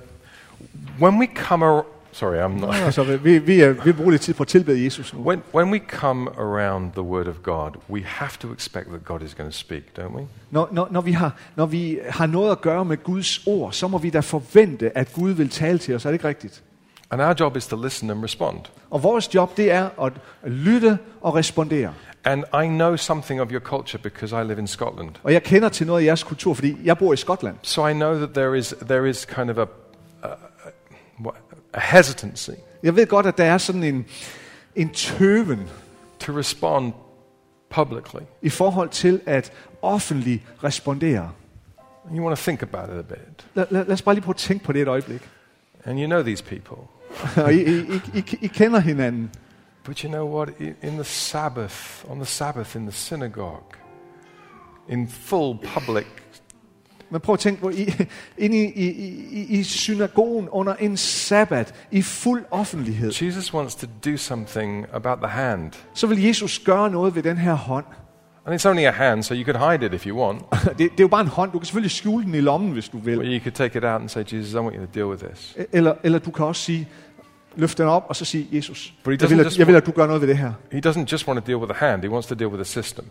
when 0.99 1.19
we 1.19 1.27
come? 1.27 1.63
Ar- 1.63 1.87
Sorry, 2.13 2.39
I'm 2.39 2.61
not. 2.61 2.75
Altså, 2.75 3.03
vi, 3.03 3.39
vi, 3.39 3.61
er, 3.61 3.73
vi 3.85 3.93
bruger 3.93 4.11
lidt 4.11 4.23
tid 4.23 4.35
på 4.35 4.43
at 4.43 4.49
tilbede 4.49 4.85
Jesus 4.85 5.15
nu. 5.15 5.21
When, 5.21 5.43
when 5.55 5.71
we 5.71 5.79
come 5.79 6.31
around 6.39 6.93
the 6.93 7.03
Word 7.03 7.27
of 7.27 7.35
God, 7.43 7.71
we 7.91 8.03
have 8.05 8.31
to 8.41 8.53
expect 8.53 8.89
that 8.89 9.05
God 9.05 9.23
is 9.23 9.35
going 9.35 9.53
to 9.53 9.59
speak, 9.59 9.83
don't 9.99 10.17
we? 10.17 10.23
Når, 10.51 10.69
når, 10.73 10.89
når, 10.91 11.01
vi 11.01 11.13
har, 11.13 11.37
når 11.57 11.67
vi 11.67 11.99
har 12.09 12.27
noget 12.27 12.51
at 12.51 12.61
gøre 12.61 12.85
med 12.85 12.97
Guds 13.05 13.47
ord, 13.47 13.73
så 13.73 13.89
må 13.89 13.99
vi 13.99 14.11
da 14.11 14.21
forvente, 14.21 14.99
at 14.99 15.13
Gud 15.13 15.31
vil 15.31 15.49
tale 15.49 15.79
til 15.79 15.95
os. 15.95 16.05
Er 16.05 16.09
det 16.09 16.15
ikke 16.15 16.29
rigtigt? 16.29 16.63
And 17.11 17.23
our 17.23 17.35
job 17.41 17.57
is 17.57 17.67
to 17.67 17.77
listen 17.83 18.11
and 18.11 18.25
respond. 18.25 18.59
Og 18.91 19.03
vores 19.03 19.35
job, 19.35 19.57
det 19.57 19.73
er 19.73 19.89
at 20.03 20.13
lytte 20.45 20.99
og 21.21 21.35
respondere. 21.35 21.93
And 22.25 22.45
I 22.65 22.67
know 22.67 22.97
something 22.97 23.41
of 23.41 23.51
your 23.51 23.61
culture 23.61 23.99
because 24.03 24.33
I 24.33 24.45
live 24.45 24.59
in 24.59 24.67
Scotland. 24.67 25.11
Og 25.23 25.33
jeg 25.33 25.43
kender 25.43 25.69
til 25.69 25.87
noget 25.87 26.01
af 26.01 26.05
jeres 26.05 26.23
kultur, 26.23 26.55
fordi 26.55 26.77
jeg 26.85 26.99
bor 26.99 27.13
i 27.13 27.17
Skotland. 27.17 27.57
So 27.63 27.87
I 27.87 27.93
know 27.93 28.15
that 28.15 28.31
there 28.35 28.59
is, 28.59 28.75
there 28.89 29.09
is 29.11 29.25
kind 29.25 29.51
of 29.51 29.59
a, 29.59 29.65
a 31.73 31.81
hesitancy 31.81 32.51
Jeg 32.83 32.97
ved 32.97 33.07
godt, 33.07 33.27
at 33.27 33.39
der 33.39 33.45
er 33.45 33.59
sådan 33.59 33.83
en, 33.85 34.07
en 34.77 34.89
tøven 34.89 35.69
to 36.21 36.33
respond 36.33 36.93
publicly. 37.71 38.21
i 38.43 38.49
forhold 38.49 38.89
til 38.89 39.21
at 39.27 39.53
offentligt 39.83 40.43
respondere. 40.65 41.33
You 42.15 42.25
want 42.25 42.39
to 42.39 42.43
think 42.43 42.63
about 42.63 42.89
it 42.89 42.99
a 42.99 43.03
bit. 43.03 43.47
Lad, 43.55 43.67
lad, 43.71 43.85
lad 43.85 43.93
os 43.93 44.03
bare 44.03 44.15
lige 44.15 44.23
prøve 44.25 44.35
at 44.35 44.37
tænke 44.37 44.65
på 44.65 44.73
det 44.73 44.83
et 44.83 44.89
øjeblik. 44.89 45.29
And 45.85 46.01
you 46.01 46.07
know 46.07 46.23
these 46.23 46.45
people. 46.45 46.77
Og 47.45 47.55
I, 47.55 47.63
I, 47.63 47.79
I, 47.79 48.01
I, 48.15 48.39
I 48.41 48.47
kender 48.47 48.81
hinanden. 48.81 49.31
But 49.85 49.99
you 49.99 50.09
know 50.11 50.37
what? 50.37 50.49
In 50.83 50.93
the 50.93 51.05
Sabbath, 51.05 52.11
on 52.11 52.17
the 52.17 52.27
Sabbath 52.27 52.77
in 52.77 52.83
the 52.83 52.93
synagogue, 52.93 53.77
in 54.89 55.09
full 55.09 55.59
public 55.75 56.07
Men 57.11 57.21
prøv 57.21 57.33
at 57.33 57.39
tænke 57.39 57.61
på, 57.61 57.71
I, 57.71 57.95
inde 58.39 58.59
i, 58.59 58.65
i, 58.65 58.89
i, 59.31 59.59
i 59.59 59.63
synagogen 59.63 60.49
under 60.49 60.75
en 60.75 60.97
sabbat, 60.97 61.75
i 61.91 62.03
fuld 62.03 62.45
offentlighed, 62.51 63.13
Jesus 63.23 63.55
wants 63.55 63.75
to 63.75 63.87
do 64.05 64.17
something 64.17 64.87
about 64.93 65.19
the 65.23 65.29
hand. 65.31 65.73
så 65.95 66.07
vil 66.07 66.23
Jesus 66.23 66.59
gøre 66.59 66.91
noget 66.91 67.15
ved 67.15 67.23
den 67.23 67.37
her 67.39 67.55
hånd. 67.55 67.85
And 68.47 68.61
it's 68.61 68.69
only 68.69 68.83
a 68.85 68.91
hand, 68.91 69.23
so 69.23 69.35
you 69.35 69.45
could 69.45 69.71
hide 69.71 69.87
it 69.87 69.95
if 69.95 70.07
you 70.07 70.21
want. 70.21 70.43
Det, 70.69 70.79
det 70.79 70.85
er 70.85 70.91
jo 71.01 71.09
bare 71.09 71.21
en 71.21 71.27
hånd. 71.27 71.53
Du 71.53 71.59
kan 71.59 71.67
selvfølgelig 71.67 71.91
skjule 71.91 72.25
den 72.25 72.35
i 72.35 72.41
lommen, 72.41 72.73
hvis 72.73 72.89
du 72.89 72.97
Or 72.97 73.01
vil. 73.01 73.19
you 73.19 73.41
could 73.43 73.53
take 73.53 73.79
it 73.79 73.85
out 73.85 74.01
and 74.01 74.09
say, 74.09 74.25
Jesus, 74.33 74.53
I 74.53 74.57
want 74.57 74.75
you 74.77 74.87
to 74.87 74.91
deal 74.95 75.07
with 75.07 75.25
this. 75.25 75.57
Eller, 75.73 75.95
eller 76.03 76.19
du 76.19 76.31
kan 76.31 76.45
også 76.47 76.63
sige, 76.63 76.89
Løft 77.57 77.79
den 77.79 77.87
op, 77.87 78.07
og 78.09 78.17
så 78.17 78.25
sig, 78.25 78.49
Jesus, 78.53 78.95
jeg 79.07 79.31
vil, 79.31 79.41
at, 79.41 79.59
jeg 79.59 79.67
vil, 79.67 79.77
at 79.77 79.87
du 79.87 79.91
gør 79.91 80.07
noget 80.07 80.21
ved 80.21 80.29
det 80.29 80.39
her. 80.39 80.53
He 80.73 80.81
doesn't 80.87 81.05
just 81.13 81.29
want 81.29 81.45
to 81.45 81.47
deal 81.47 81.57
with 81.57 81.73
the 81.73 81.87
hand, 81.87 82.03
he 82.03 82.11
wants 82.11 82.29
to 82.29 82.35
deal 82.35 82.49
with 82.49 82.57
the 82.57 82.83
system 82.83 83.05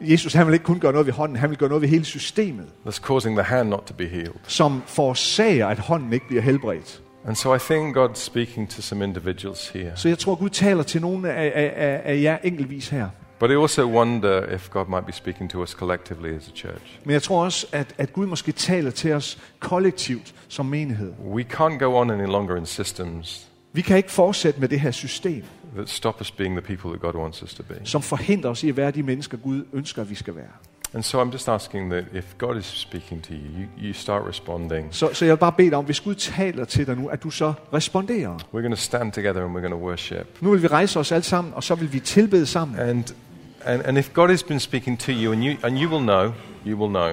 Jesus, 0.00 0.32
han 0.32 0.46
vil 0.46 0.52
ikke 0.52 0.64
kun 0.64 0.80
gøre 0.80 0.92
noget 0.92 1.06
ved 1.06 1.14
hånden, 1.14 1.36
han 1.36 1.50
vil 1.50 1.58
gøre 1.58 1.68
noget 1.68 1.82
ved 1.82 1.88
hele 1.88 2.04
systemet, 2.04 2.66
that's 2.86 3.00
causing 3.00 3.36
the 3.36 3.44
hand 3.44 3.68
not 3.68 3.82
to 3.86 3.94
be 3.94 4.06
healed. 4.06 4.34
som 4.46 4.82
forårsager, 4.86 5.66
at 5.66 5.78
hånden 5.78 6.12
ikke 6.12 6.26
bliver 6.26 6.42
helbredt. 6.42 7.02
And 7.26 7.36
so 7.36 7.54
I 7.54 7.58
think 7.58 7.96
God's 7.96 8.24
speaking 8.24 8.70
to 8.70 8.82
some 8.82 9.04
individuals 9.04 9.68
here. 9.68 9.92
Så 9.94 10.08
jeg 10.08 10.18
tror, 10.18 10.34
Gud 10.34 10.48
taler 10.48 10.82
til 10.82 11.00
nogle 11.00 11.32
af, 11.32 11.52
af, 11.54 11.72
af, 11.76 12.00
af 12.04 12.22
jer 12.22 12.38
enkeltvis 12.42 12.88
her. 12.88 13.08
But 13.38 13.50
I 13.50 13.54
also 13.54 13.84
wonder 13.84 14.54
if 14.54 14.70
God 14.70 14.86
might 14.88 15.06
be 15.06 15.12
speaking 15.12 15.50
to 15.50 15.62
us 15.62 15.70
collectively 15.70 16.36
as 16.36 16.48
a 16.48 16.56
church. 16.56 16.98
Men 17.04 17.12
jeg 17.12 17.22
tror 17.22 17.44
også, 17.44 17.66
at, 17.72 17.94
at 17.98 18.12
Gud 18.12 18.26
måske 18.26 18.52
taler 18.52 18.90
til 18.90 19.12
os 19.12 19.38
kollektivt 19.60 20.34
som 20.48 20.66
menighed. 20.66 21.12
We 21.24 21.44
can't 21.52 21.78
go 21.78 22.00
on 22.00 22.10
any 22.10 22.26
longer 22.26 22.56
in 22.56 22.66
systems 22.66 23.48
Vi 23.76 23.82
kan 23.82 23.96
ikke 23.96 24.10
fortsætte 24.10 24.60
med 24.60 24.68
det 24.68 24.80
her 24.80 24.90
system, 24.90 25.42
that 25.74 25.88
stop 25.88 26.20
us 26.20 26.30
being 26.30 26.62
the 26.62 26.76
people 26.76 26.90
that 26.90 27.00
God 27.00 27.22
wants 27.22 27.42
us 27.42 27.54
to 27.54 27.62
be. 27.62 27.74
som 27.84 28.02
forhindrer 28.02 28.50
os 28.50 28.62
i 28.62 28.68
at 28.68 28.76
være 28.76 28.90
de 28.90 29.02
mennesker, 29.02 29.36
Gud 29.36 29.64
ønsker, 29.72 30.02
at 30.02 30.10
vi 30.10 30.14
skal 30.14 30.36
være. 30.36 30.46
And 30.94 31.02
so 31.02 31.22
I'm 31.22 31.32
just 31.32 31.48
asking 31.48 31.90
that 31.90 32.04
if 32.14 32.24
God 32.38 32.58
is 32.58 32.64
speaking 32.64 33.22
to 33.22 33.32
you, 33.32 33.38
you, 33.38 33.88
you 33.88 33.92
start 33.92 34.22
responding. 34.28 34.88
Så, 34.90 35.10
så 35.12 35.24
jeg 35.24 35.32
vil 35.32 35.38
bare 35.38 35.52
bede 35.52 35.70
dig 35.70 35.78
om, 35.78 35.84
hvis 35.84 36.00
Gud 36.00 36.14
taler 36.14 36.64
til 36.64 36.86
dig 36.86 36.96
nu, 36.96 37.08
at 37.08 37.22
du 37.22 37.30
så 37.30 37.52
responderer. 37.72 38.36
We're 38.36 38.60
going 38.60 38.70
to 38.70 38.76
stand 38.76 39.12
together 39.12 39.44
and 39.44 39.56
we're 39.56 39.60
going 39.60 39.74
to 39.74 39.86
worship. 39.86 40.26
Nu 40.40 40.50
vil 40.50 40.62
vi 40.62 40.66
rejse 40.66 40.98
os 41.00 41.12
alle 41.12 41.24
sammen, 41.24 41.54
og 41.54 41.64
så 41.64 41.74
vil 41.74 41.92
vi 41.92 42.00
tilbede 42.00 42.46
sammen. 42.46 42.78
And, 42.78 43.04
and, 43.64 43.82
and 43.84 43.98
if 43.98 44.12
God 44.12 44.28
has 44.28 44.42
been 44.42 44.60
speaking 44.60 44.98
to 44.98 45.12
you, 45.12 45.32
and 45.32 45.44
you, 45.44 45.56
and 45.62 45.78
you 45.78 45.90
will 45.90 46.04
know, 46.04 46.32
you 46.66 46.78
will 46.78 46.92
know. 46.92 47.10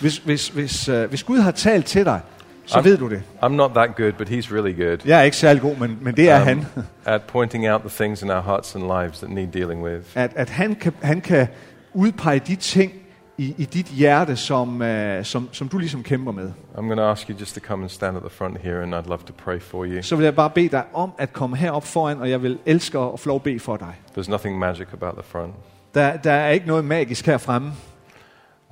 Hvis, 0.00 0.18
hvis, 0.18 0.48
hvis, 0.48 0.88
uh, 0.88 1.04
hvis 1.04 1.22
Gud 1.22 1.38
har 1.38 1.50
talt 1.50 1.86
til 1.86 2.04
dig, 2.04 2.20
så 2.66 2.78
Am- 2.78 2.84
ved 2.84 2.96
du 2.98 3.10
det. 3.10 3.22
I'm 3.42 3.48
not 3.48 3.70
that 3.74 3.96
good, 3.96 4.12
but 4.12 4.28
He's 4.28 4.54
really 4.54 4.76
good 4.82 4.98
Jeg 5.06 5.18
er 5.18 5.22
ikke 5.22 5.36
særlig 5.36 5.62
god, 5.62 5.76
men, 5.76 5.98
men 6.00 6.16
det 6.16 6.30
er 6.30 6.36
han. 6.36 6.64
at 7.04 7.22
pointing 7.22 7.70
out 7.70 7.80
the 7.80 7.90
things 8.04 8.22
in 8.22 8.30
our 8.30 8.40
hearts 8.40 8.74
and 8.74 8.82
lives 8.84 9.18
that 9.18 9.30
need 9.30 9.46
dealing 9.46 9.82
with. 9.84 10.02
At, 10.14 10.32
at 10.36 10.50
han, 10.50 10.74
kan, 10.74 10.92
han 11.02 11.20
kan 11.20 11.46
udpege 11.94 12.38
de 12.38 12.56
ting 12.56 12.92
i, 13.38 13.54
i 13.58 13.64
dit 13.64 13.86
hjerte, 13.86 14.36
som, 14.36 14.80
uh, 14.80 14.88
som, 15.22 15.48
som 15.52 15.68
du 15.68 15.78
ligesom 15.78 16.02
kæmper 16.02 16.32
med. 16.32 16.50
I'm 16.74 16.80
going 16.80 16.96
to 16.96 17.02
ask 17.04 17.28
you 17.28 17.36
just 17.40 17.54
to 17.54 17.60
come 17.60 17.82
and 17.82 17.90
stand 17.90 18.16
at 18.16 18.22
the 18.22 18.30
front 18.30 18.58
here, 18.62 18.82
and 18.82 18.94
I'd 18.94 19.08
love 19.08 19.18
to 19.26 19.32
pray 19.44 19.60
for 19.60 19.84
you. 19.84 20.02
Så 20.02 20.16
vil 20.16 20.24
jeg 20.24 20.34
bare 20.34 20.50
bede 20.50 20.68
dig 20.68 20.82
om 20.94 21.10
at 21.18 21.32
komme 21.32 21.56
herop 21.56 21.84
foran, 21.86 22.20
og 22.20 22.30
jeg 22.30 22.42
vil 22.42 22.58
elske 22.66 22.98
at 22.98 23.20
få 23.20 23.28
lov 23.28 23.36
at 23.36 23.42
bede 23.42 23.60
for 23.60 23.76
dig. 23.76 23.94
There's 24.18 24.30
nothing 24.30 24.58
magic 24.58 24.86
about 24.92 25.14
the 25.14 25.22
front, 25.24 25.52
Der, 25.94 26.16
der 26.16 26.32
er 26.32 26.48
ikke 26.50 26.66
noget 26.66 26.84
magisk 26.84 27.26
her 27.26 27.38
fremme, 27.38 27.72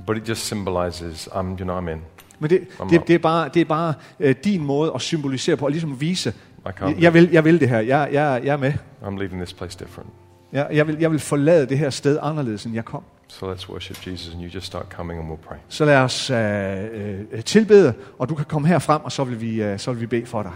but 0.07 0.16
it 0.16 0.28
just 0.28 0.40
symbolizes 0.47 1.28
I'm, 1.32 1.36
you 1.36 1.57
know, 1.64 1.80
I'm 1.80 1.90
in. 1.90 2.01
Men 2.45 2.51
det, 2.51 2.68
det, 2.90 3.09
det 3.09 3.14
er 3.14 3.18
bare, 3.18 3.49
det 3.55 3.61
er 3.61 3.64
bare 3.64 3.95
uh, 4.18 4.30
din 4.45 4.64
måde 4.64 4.92
at 4.95 5.01
symbolisere 5.01 5.57
på, 5.57 5.64
og 5.64 5.70
ligesom 5.70 6.01
vise, 6.01 6.34
jeg 7.01 7.14
vil, 7.14 7.28
jeg 7.32 7.45
vil 7.45 7.61
det 7.61 7.68
her, 7.68 7.80
jeg, 7.80 8.09
jeg, 8.12 8.40
jeg 8.45 8.53
er 8.53 8.57
med. 8.57 8.72
I'm 9.03 9.18
leaving 9.18 9.40
this 9.42 9.53
place 9.53 9.78
different. 9.78 10.11
Jeg, 10.53 10.68
jeg, 10.72 10.86
vil, 10.86 10.97
jeg 11.01 11.11
vil 11.11 11.18
forlade 11.18 11.66
det 11.66 11.78
her 11.78 11.90
sted 11.90 12.18
anderledes, 12.22 12.64
end 12.64 12.74
jeg 12.74 12.84
kom. 12.84 13.03
So 13.28 13.53
let's 13.53 13.70
worship 13.70 14.07
Jesus, 14.07 14.34
and 14.34 14.42
you 14.42 14.51
just 14.55 14.66
start 14.66 14.84
coming, 14.90 15.20
and 15.20 15.30
we'll 15.30 15.49
pray. 15.49 15.57
Så 15.68 15.84
lad 15.84 15.97
os 15.97 16.30
uh, 16.30 16.36
uh, 17.38 17.40
tilbede, 17.45 17.95
og 18.18 18.28
du 18.28 18.34
kan 18.34 18.45
komme 18.45 18.68
her 18.68 18.78
frem, 18.78 19.05
og 19.05 19.12
så 19.12 19.24
vil 19.24 19.40
vi, 19.40 19.72
uh, 19.72 19.78
så 19.78 19.92
vil 19.92 20.01
vi 20.01 20.07
bede 20.07 20.26
for 20.26 20.42
dig. 20.42 20.53